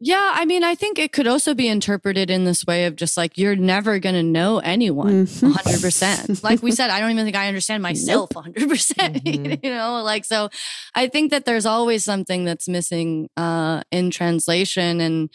Yeah, 0.00 0.30
I 0.34 0.44
mean, 0.44 0.62
I 0.62 0.76
think 0.76 0.98
it 0.98 1.12
could 1.12 1.26
also 1.26 1.54
be 1.54 1.66
interpreted 1.66 2.30
in 2.30 2.44
this 2.44 2.64
way 2.64 2.84
of 2.86 2.94
just 2.94 3.16
like 3.16 3.36
you're 3.36 3.56
never 3.56 3.98
going 3.98 4.14
to 4.14 4.22
know 4.22 4.58
anyone 4.60 5.26
Mhm. 5.26 5.52
100%. 5.52 6.44
like 6.44 6.62
we 6.62 6.70
said, 6.78 6.90
I 6.90 7.00
don't 7.00 7.10
even 7.10 7.24
think 7.24 7.36
I 7.36 7.48
understand 7.48 7.82
myself 7.82 8.30
100%, 8.30 8.68
percent 8.68 9.14
Mhm. 9.24 9.58
you 9.64 9.70
know? 9.70 10.02
Like 10.04 10.24
so 10.24 10.50
I 10.94 11.08
think 11.08 11.32
that 11.32 11.46
there's 11.46 11.66
always 11.66 12.04
something 12.04 12.44
that's 12.44 12.68
missing 12.68 13.28
uh 13.36 13.82
in 13.90 14.10
translation 14.10 15.00
and 15.00 15.30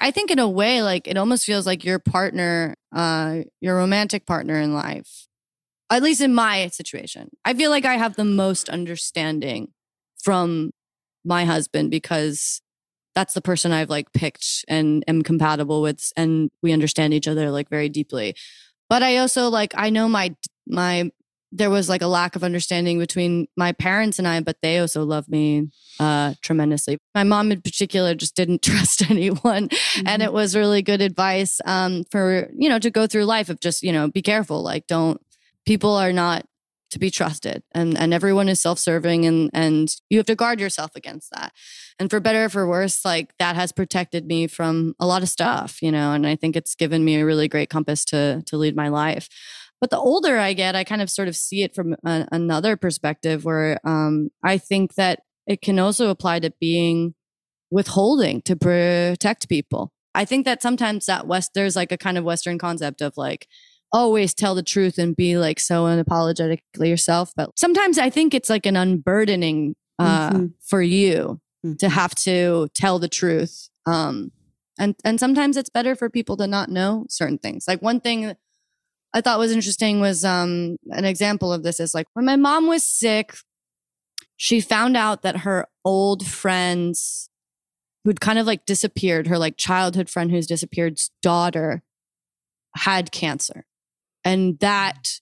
I 0.00 0.10
think 0.10 0.30
in 0.30 0.38
a 0.38 0.48
way 0.48 0.82
like 0.82 1.06
it 1.08 1.18
almost 1.18 1.44
feels 1.44 1.66
like 1.66 1.84
your 1.84 1.98
partner 1.98 2.74
uh 2.94 3.40
your 3.60 3.76
romantic 3.76 4.24
partner 4.24 4.58
in 4.58 4.72
life. 4.72 5.26
At 5.90 6.02
least 6.02 6.20
in 6.22 6.34
my 6.34 6.66
situation. 6.68 7.30
I 7.44 7.52
feel 7.54 7.70
like 7.70 7.84
I 7.84 7.94
have 7.96 8.16
the 8.16 8.24
most 8.24 8.68
understanding 8.70 9.68
from 10.22 10.70
my 11.24 11.44
husband 11.44 11.90
because 11.90 12.60
that's 13.16 13.32
the 13.32 13.40
person 13.40 13.72
I've 13.72 13.88
like 13.88 14.12
picked 14.12 14.64
and 14.68 15.02
am 15.08 15.22
compatible 15.22 15.80
with 15.80 16.12
and 16.18 16.50
we 16.62 16.72
understand 16.72 17.14
each 17.14 17.26
other 17.26 17.50
like 17.50 17.70
very 17.70 17.88
deeply. 17.88 18.36
But 18.90 19.02
I 19.02 19.16
also 19.16 19.48
like 19.48 19.72
I 19.74 19.88
know 19.90 20.06
my 20.06 20.36
my 20.68 21.10
there 21.50 21.70
was 21.70 21.88
like 21.88 22.02
a 22.02 22.06
lack 22.06 22.36
of 22.36 22.44
understanding 22.44 22.98
between 22.98 23.46
my 23.56 23.72
parents 23.72 24.18
and 24.18 24.28
I, 24.28 24.40
but 24.40 24.58
they 24.60 24.78
also 24.78 25.02
love 25.02 25.30
me 25.30 25.70
uh 25.98 26.34
tremendously. 26.42 26.98
My 27.14 27.24
mom 27.24 27.50
in 27.50 27.62
particular 27.62 28.14
just 28.14 28.36
didn't 28.36 28.60
trust 28.70 29.10
anyone 29.10 29.70
and 30.04 30.22
it 30.22 30.32
was 30.34 30.54
really 30.54 30.82
good 30.82 31.00
advice 31.00 31.58
um 31.64 32.04
for 32.10 32.50
you 32.54 32.68
know 32.68 32.78
to 32.78 32.90
go 32.90 33.06
through 33.06 33.24
life 33.24 33.48
of 33.48 33.60
just 33.60 33.82
you 33.82 33.92
know 33.92 34.08
be 34.08 34.22
careful 34.22 34.62
like 34.62 34.86
don't 34.86 35.22
people 35.64 35.94
are 35.94 36.12
not 36.12 36.44
to 36.90 36.98
be 36.98 37.10
trusted. 37.10 37.62
And 37.72 37.96
and 37.96 38.14
everyone 38.14 38.48
is 38.48 38.60
self-serving 38.60 39.24
and 39.26 39.50
and 39.52 39.88
you 40.10 40.18
have 40.18 40.26
to 40.26 40.34
guard 40.34 40.60
yourself 40.60 40.90
against 40.94 41.30
that. 41.32 41.52
And 41.98 42.10
for 42.10 42.20
better 42.20 42.44
or 42.44 42.48
for 42.48 42.66
worse 42.66 43.04
like 43.04 43.32
that 43.38 43.56
has 43.56 43.72
protected 43.72 44.26
me 44.26 44.46
from 44.46 44.94
a 45.00 45.06
lot 45.06 45.22
of 45.22 45.28
stuff 45.28 45.80
you 45.80 45.90
know 45.90 46.12
and 46.12 46.26
i 46.26 46.36
think 46.36 46.56
it's 46.56 46.74
given 46.74 47.04
me 47.04 47.16
a 47.16 47.24
really 47.24 47.48
great 47.48 47.70
compass 47.70 48.04
to 48.06 48.42
to 48.46 48.56
lead 48.56 48.76
my 48.76 48.88
life. 48.88 49.28
But 49.80 49.90
the 49.90 49.98
older 49.98 50.38
i 50.38 50.52
get 50.52 50.74
i 50.76 50.84
kind 50.84 51.02
of 51.02 51.10
sort 51.10 51.28
of 51.28 51.36
see 51.36 51.62
it 51.62 51.74
from 51.74 51.96
a, 52.04 52.26
another 52.32 52.76
perspective 52.76 53.44
where 53.44 53.78
um 53.84 54.30
i 54.42 54.58
think 54.58 54.94
that 54.94 55.20
it 55.46 55.62
can 55.62 55.78
also 55.78 56.10
apply 56.10 56.40
to 56.40 56.52
being 56.60 57.14
withholding 57.70 58.42
to 58.42 58.56
protect 58.56 59.48
people. 59.48 59.92
I 60.14 60.24
think 60.24 60.44
that 60.44 60.62
sometimes 60.62 61.06
that 61.06 61.26
west 61.26 61.52
there's 61.54 61.76
like 61.76 61.92
a 61.92 61.98
kind 61.98 62.16
of 62.16 62.24
western 62.24 62.58
concept 62.58 63.02
of 63.02 63.14
like 63.16 63.46
always 63.92 64.34
tell 64.34 64.54
the 64.54 64.62
truth 64.62 64.98
and 64.98 65.14
be 65.16 65.38
like 65.38 65.58
so 65.60 65.84
unapologetically 65.84 66.88
yourself 66.88 67.32
but 67.36 67.50
sometimes 67.58 67.98
i 67.98 68.10
think 68.10 68.34
it's 68.34 68.50
like 68.50 68.66
an 68.66 68.76
unburdening 68.76 69.74
uh 69.98 70.30
Mhm. 70.30 70.52
for 70.60 70.82
you 70.82 71.40
Mhm. 71.64 71.78
to 71.78 71.88
have 71.88 72.14
to 72.16 72.68
tell 72.74 72.98
the 72.98 73.08
truth 73.08 73.68
um 73.86 74.32
and 74.78 74.94
and 75.04 75.18
sometimes 75.20 75.56
it's 75.56 75.70
better 75.70 75.94
for 75.94 76.10
people 76.10 76.36
to 76.36 76.46
not 76.46 76.68
know 76.68 77.06
certain 77.08 77.38
things 77.38 77.64
like 77.68 77.80
one 77.80 78.00
thing 78.00 78.34
i 79.14 79.20
thought 79.20 79.38
was 79.38 79.52
interesting 79.52 80.00
was 80.00 80.24
um 80.24 80.76
an 80.90 81.04
example 81.04 81.52
of 81.52 81.62
this 81.62 81.80
is 81.80 81.94
like 81.94 82.06
when 82.14 82.24
my 82.26 82.36
mom 82.36 82.66
was 82.66 82.84
sick 82.84 83.36
she 84.36 84.60
found 84.60 84.96
out 84.96 85.22
that 85.22 85.38
her 85.38 85.66
old 85.84 86.26
friends 86.26 87.30
who'd 88.04 88.20
kind 88.20 88.38
of 88.38 88.46
like 88.46 88.66
disappeared 88.66 89.28
her 89.28 89.38
like 89.38 89.56
childhood 89.56 90.10
friend 90.10 90.30
who's 90.30 90.46
disappeared's 90.46 91.10
daughter 91.22 91.82
had 92.74 93.10
cancer 93.10 93.64
and 94.26 94.58
that 94.58 95.20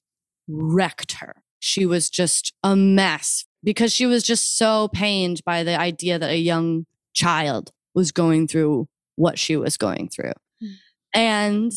wrecked 0.48 1.12
her 1.12 1.44
she 1.64 1.86
was 1.86 2.11
just 2.11 2.52
a 2.62 2.76
mess 2.76 3.46
because 3.62 3.90
she 3.90 4.05
was 4.05 4.22
just 4.22 4.59
so 4.59 4.88
pained 4.88 5.40
by 5.46 5.62
the 5.62 5.80
idea 5.80 6.18
that 6.18 6.28
a 6.28 6.36
young 6.36 6.84
child 7.14 7.70
was 7.94 8.12
going 8.12 8.46
through 8.46 8.86
what 9.16 9.38
she 9.38 9.57
was 9.57 9.78
going 9.78 10.11
through. 10.11 10.34
Hmm. 10.61 10.72
And 11.14 11.72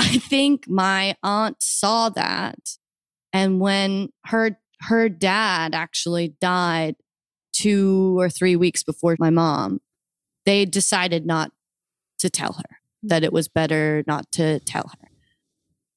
I 0.00 0.18
think 0.18 0.68
my 0.68 1.14
aunt 1.22 1.62
saw 1.62 2.08
that 2.08 2.58
and 3.32 3.60
when 3.60 4.08
her 4.26 4.58
her 4.80 5.08
dad 5.08 5.72
actually 5.72 6.34
died 6.40 6.96
2 7.52 8.18
or 8.18 8.28
3 8.28 8.56
weeks 8.56 8.82
before 8.82 9.14
my 9.20 9.30
mom, 9.30 9.80
they 10.46 10.64
decided 10.64 11.26
not 11.26 11.52
to 12.18 12.28
tell 12.28 12.54
her 12.54 12.78
hmm. 13.02 13.08
that 13.08 13.22
it 13.22 13.32
was 13.32 13.46
better 13.46 14.02
not 14.08 14.32
to 14.32 14.58
tell 14.60 14.90
her. 15.00 15.09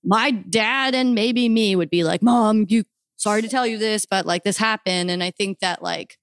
My 0.04 0.32
dad 0.32 0.94
and 0.96 1.16
maybe 1.16 1.48
me 1.50 1.76
would 1.76 1.90
be 1.90 2.04
like, 2.04 2.22
"Mom, 2.22 2.66
you 2.70 2.84
sorry 3.16 3.42
to 3.42 3.48
tell 3.48 3.66
you 3.66 3.78
this, 3.78 4.06
but 4.06 4.26
like 4.26 4.44
this 4.44 4.58
happened. 4.58 5.10
And 5.10 5.24
I 5.24 5.32
think 5.32 5.60
that 5.60 5.82
like 5.82 6.18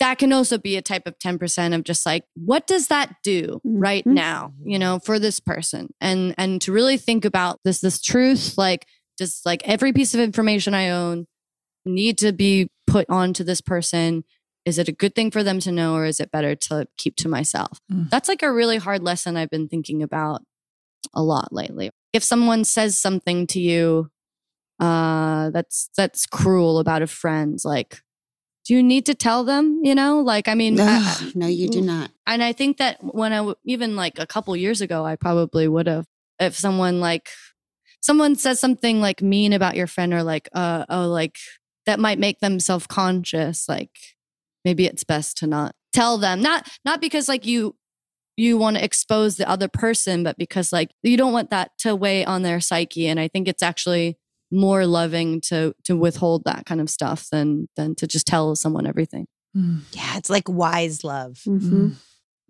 that 0.00 0.16
can 0.18 0.32
also 0.32 0.58
be 0.58 0.76
a 0.76 0.82
type 0.82 1.06
of 1.06 1.18
10% 1.18 1.74
of 1.74 1.82
just 1.82 2.06
like, 2.06 2.24
what 2.34 2.66
does 2.68 2.86
that 2.86 3.16
do 3.24 3.60
right 3.64 4.04
Mhm. 4.04 4.12
now, 4.12 4.52
you 4.64 4.78
know, 4.78 5.00
for 5.00 5.18
this 5.18 5.40
person? 5.40 5.92
And 6.00 6.34
and 6.38 6.60
to 6.62 6.72
really 6.72 6.96
think 6.96 7.24
about 7.24 7.58
this 7.64 7.80
this 7.80 8.00
truth, 8.00 8.56
like 8.56 8.86
just 9.18 9.44
like 9.44 9.66
every 9.68 9.92
piece 9.92 10.14
of 10.14 10.20
information 10.20 10.72
I 10.72 10.90
own 10.90 11.26
need 11.84 12.16
to 12.18 12.32
be 12.32 12.70
put 12.86 13.08
onto 13.10 13.42
this 13.44 13.60
person. 13.60 14.24
Is 14.64 14.78
it 14.78 14.88
a 14.88 14.92
good 14.92 15.14
thing 15.14 15.30
for 15.30 15.42
them 15.42 15.58
to 15.60 15.72
know 15.72 15.94
or 15.94 16.04
is 16.04 16.20
it 16.20 16.30
better 16.30 16.54
to 16.54 16.86
keep 16.96 17.16
to 17.16 17.28
myself? 17.28 17.80
Mm. 17.92 18.08
That's 18.10 18.28
like 18.28 18.42
a 18.42 18.52
really 18.52 18.76
hard 18.76 19.02
lesson 19.02 19.36
I've 19.36 19.50
been 19.50 19.68
thinking 19.68 20.02
about 20.02 20.42
a 21.14 21.22
lot 21.22 21.52
lately. 21.52 21.90
If 22.12 22.24
someone 22.24 22.64
says 22.64 22.98
something 22.98 23.46
to 23.48 23.60
you 23.60 24.10
uh 24.80 25.50
that's 25.50 25.90
that's 25.96 26.24
cruel 26.26 26.78
about 26.78 27.02
a 27.02 27.06
friend 27.06 27.58
like 27.64 28.00
do 28.64 28.74
you 28.74 28.82
need 28.82 29.06
to 29.06 29.14
tell 29.14 29.42
them 29.42 29.80
you 29.82 29.94
know 29.94 30.20
like 30.20 30.46
i 30.46 30.54
mean 30.54 30.78
I- 30.78 31.32
no, 31.34 31.46
you 31.46 31.68
do 31.68 31.80
not. 31.80 32.10
and 32.26 32.42
i 32.44 32.52
think 32.52 32.76
that 32.76 32.98
when 33.02 33.32
i 33.32 33.54
even 33.64 33.96
like 33.96 34.18
a 34.20 34.26
couple 34.26 34.54
years 34.56 34.80
ago 34.80 35.04
i 35.04 35.16
probably 35.16 35.66
would 35.66 35.88
have 35.88 36.06
if 36.38 36.56
someone 36.56 37.00
like 37.00 37.28
someone 38.00 38.36
says 38.36 38.60
something 38.60 39.00
like 39.00 39.20
mean 39.20 39.52
about 39.52 39.74
your 39.74 39.88
friend 39.88 40.14
or 40.14 40.22
like 40.22 40.48
uh 40.52 40.84
oh 40.88 41.08
like 41.08 41.36
that 41.86 41.98
might 41.98 42.20
make 42.20 42.38
them 42.38 42.60
self-conscious 42.60 43.68
like 43.68 43.98
maybe 44.64 44.86
it's 44.86 45.02
best 45.02 45.38
to 45.38 45.48
not 45.48 45.74
tell 45.92 46.18
them 46.18 46.40
not 46.40 46.68
not 46.84 47.00
because 47.00 47.28
like 47.28 47.46
you 47.46 47.74
you 48.38 48.56
want 48.56 48.76
to 48.76 48.84
expose 48.84 49.36
the 49.36 49.48
other 49.48 49.68
person 49.68 50.22
but 50.22 50.38
because 50.38 50.72
like 50.72 50.90
you 51.02 51.16
don't 51.16 51.32
want 51.32 51.50
that 51.50 51.70
to 51.78 51.94
weigh 51.94 52.24
on 52.24 52.42
their 52.42 52.60
psyche 52.60 53.06
and 53.08 53.18
i 53.20 53.28
think 53.28 53.48
it's 53.48 53.62
actually 53.62 54.16
more 54.50 54.86
loving 54.86 55.40
to 55.40 55.74
to 55.84 55.96
withhold 55.96 56.44
that 56.44 56.64
kind 56.64 56.80
of 56.80 56.88
stuff 56.88 57.28
than 57.30 57.68
than 57.76 57.94
to 57.94 58.06
just 58.06 58.26
tell 58.26 58.54
someone 58.56 58.86
everything 58.86 59.26
Mm. 59.56 59.80
Yeah, 59.92 60.18
it's 60.18 60.28
like 60.28 60.46
wise 60.46 61.02
love. 61.04 61.40
Mhm. 61.46 61.94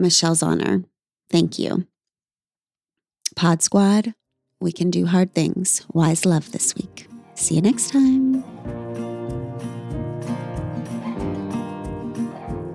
Michelle 0.01 0.35
Zauner. 0.35 0.85
Thank 1.31 1.59
you. 1.59 1.87
Pod 3.37 3.63
Squad, 3.63 4.15
we 4.61 4.73
can 4.73 4.91
do 4.91 5.07
hard 5.07 5.33
things. 5.33 5.83
Wise 5.93 6.27
love 6.27 6.51
this 6.51 6.75
week. 6.75 7.07
See 7.35 7.55
you 7.55 7.63
next 7.63 7.91
time. 7.91 9.08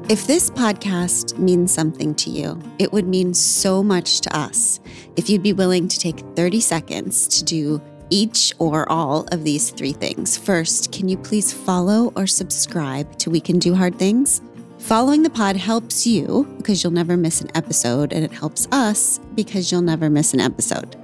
If 0.09 0.27
this 0.27 0.49
podcast 0.49 1.39
means 1.39 1.73
something 1.73 2.13
to 2.15 2.29
you, 2.29 2.61
it 2.77 2.91
would 2.91 3.07
mean 3.07 3.33
so 3.33 3.81
much 3.81 4.19
to 4.21 4.37
us 4.37 4.81
if 5.15 5.29
you'd 5.29 5.41
be 5.41 5.53
willing 5.53 5.87
to 5.87 5.97
take 5.97 6.19
30 6.35 6.59
seconds 6.59 7.25
to 7.29 7.45
do 7.45 7.81
each 8.09 8.53
or 8.59 8.87
all 8.91 9.25
of 9.31 9.45
these 9.45 9.69
three 9.69 9.93
things. 9.93 10.37
First, 10.37 10.91
can 10.91 11.07
you 11.07 11.15
please 11.15 11.53
follow 11.53 12.11
or 12.17 12.27
subscribe 12.27 13.17
to 13.19 13.29
We 13.29 13.39
Can 13.39 13.59
Do 13.59 13.73
Hard 13.73 13.97
Things? 13.97 14.41
Following 14.77 15.23
the 15.23 15.29
pod 15.29 15.55
helps 15.55 16.05
you 16.05 16.53
because 16.57 16.83
you'll 16.83 16.91
never 16.91 17.15
miss 17.15 17.39
an 17.39 17.49
episode, 17.55 18.11
and 18.11 18.25
it 18.25 18.31
helps 18.33 18.67
us 18.73 19.21
because 19.35 19.71
you'll 19.71 19.81
never 19.81 20.09
miss 20.09 20.33
an 20.33 20.41
episode. 20.41 20.97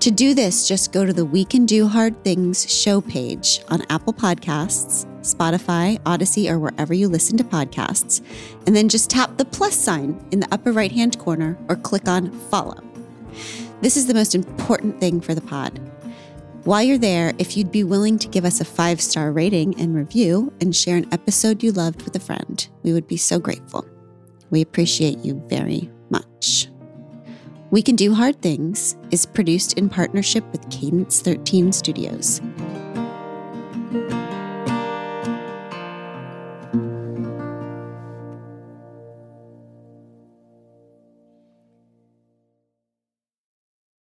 To 0.00 0.12
do 0.12 0.32
this, 0.32 0.68
just 0.68 0.92
go 0.92 1.04
to 1.04 1.12
the 1.12 1.24
We 1.24 1.44
Can 1.44 1.66
Do 1.66 1.88
Hard 1.88 2.22
Things 2.22 2.70
show 2.72 3.00
page 3.00 3.62
on 3.68 3.82
Apple 3.90 4.12
Podcasts, 4.12 5.06
Spotify, 5.22 5.98
Audacy, 6.02 6.48
or 6.48 6.60
wherever 6.60 6.94
you 6.94 7.08
listen 7.08 7.36
to 7.36 7.42
podcasts, 7.42 8.22
and 8.68 8.76
then 8.76 8.88
just 8.88 9.10
tap 9.10 9.36
the 9.36 9.44
plus 9.44 9.76
sign 9.76 10.24
in 10.30 10.38
the 10.38 10.46
upper 10.52 10.70
right 10.70 10.92
hand 10.92 11.18
corner 11.18 11.58
or 11.68 11.74
click 11.74 12.06
on 12.06 12.30
follow. 12.30 12.80
This 13.80 13.96
is 13.96 14.06
the 14.06 14.14
most 14.14 14.36
important 14.36 15.00
thing 15.00 15.20
for 15.20 15.34
the 15.34 15.40
pod. 15.40 15.80
While 16.62 16.84
you're 16.84 16.96
there, 16.96 17.32
if 17.38 17.56
you'd 17.56 17.72
be 17.72 17.82
willing 17.82 18.20
to 18.20 18.28
give 18.28 18.44
us 18.44 18.60
a 18.60 18.64
five 18.64 19.00
star 19.00 19.32
rating 19.32 19.80
and 19.80 19.96
review 19.96 20.52
and 20.60 20.76
share 20.76 20.96
an 20.96 21.12
episode 21.12 21.60
you 21.60 21.72
loved 21.72 22.02
with 22.02 22.14
a 22.14 22.20
friend, 22.20 22.68
we 22.84 22.92
would 22.92 23.08
be 23.08 23.16
so 23.16 23.40
grateful. 23.40 23.84
We 24.50 24.60
appreciate 24.62 25.18
you 25.24 25.42
very 25.48 25.90
much. 26.08 26.67
We 27.70 27.82
Can 27.82 27.96
Do 27.96 28.14
Hard 28.14 28.40
Things 28.40 28.96
is 29.10 29.26
produced 29.26 29.74
in 29.74 29.90
partnership 29.90 30.42
with 30.52 30.70
Cadence 30.70 31.20
13 31.20 31.70
Studios. 31.70 32.40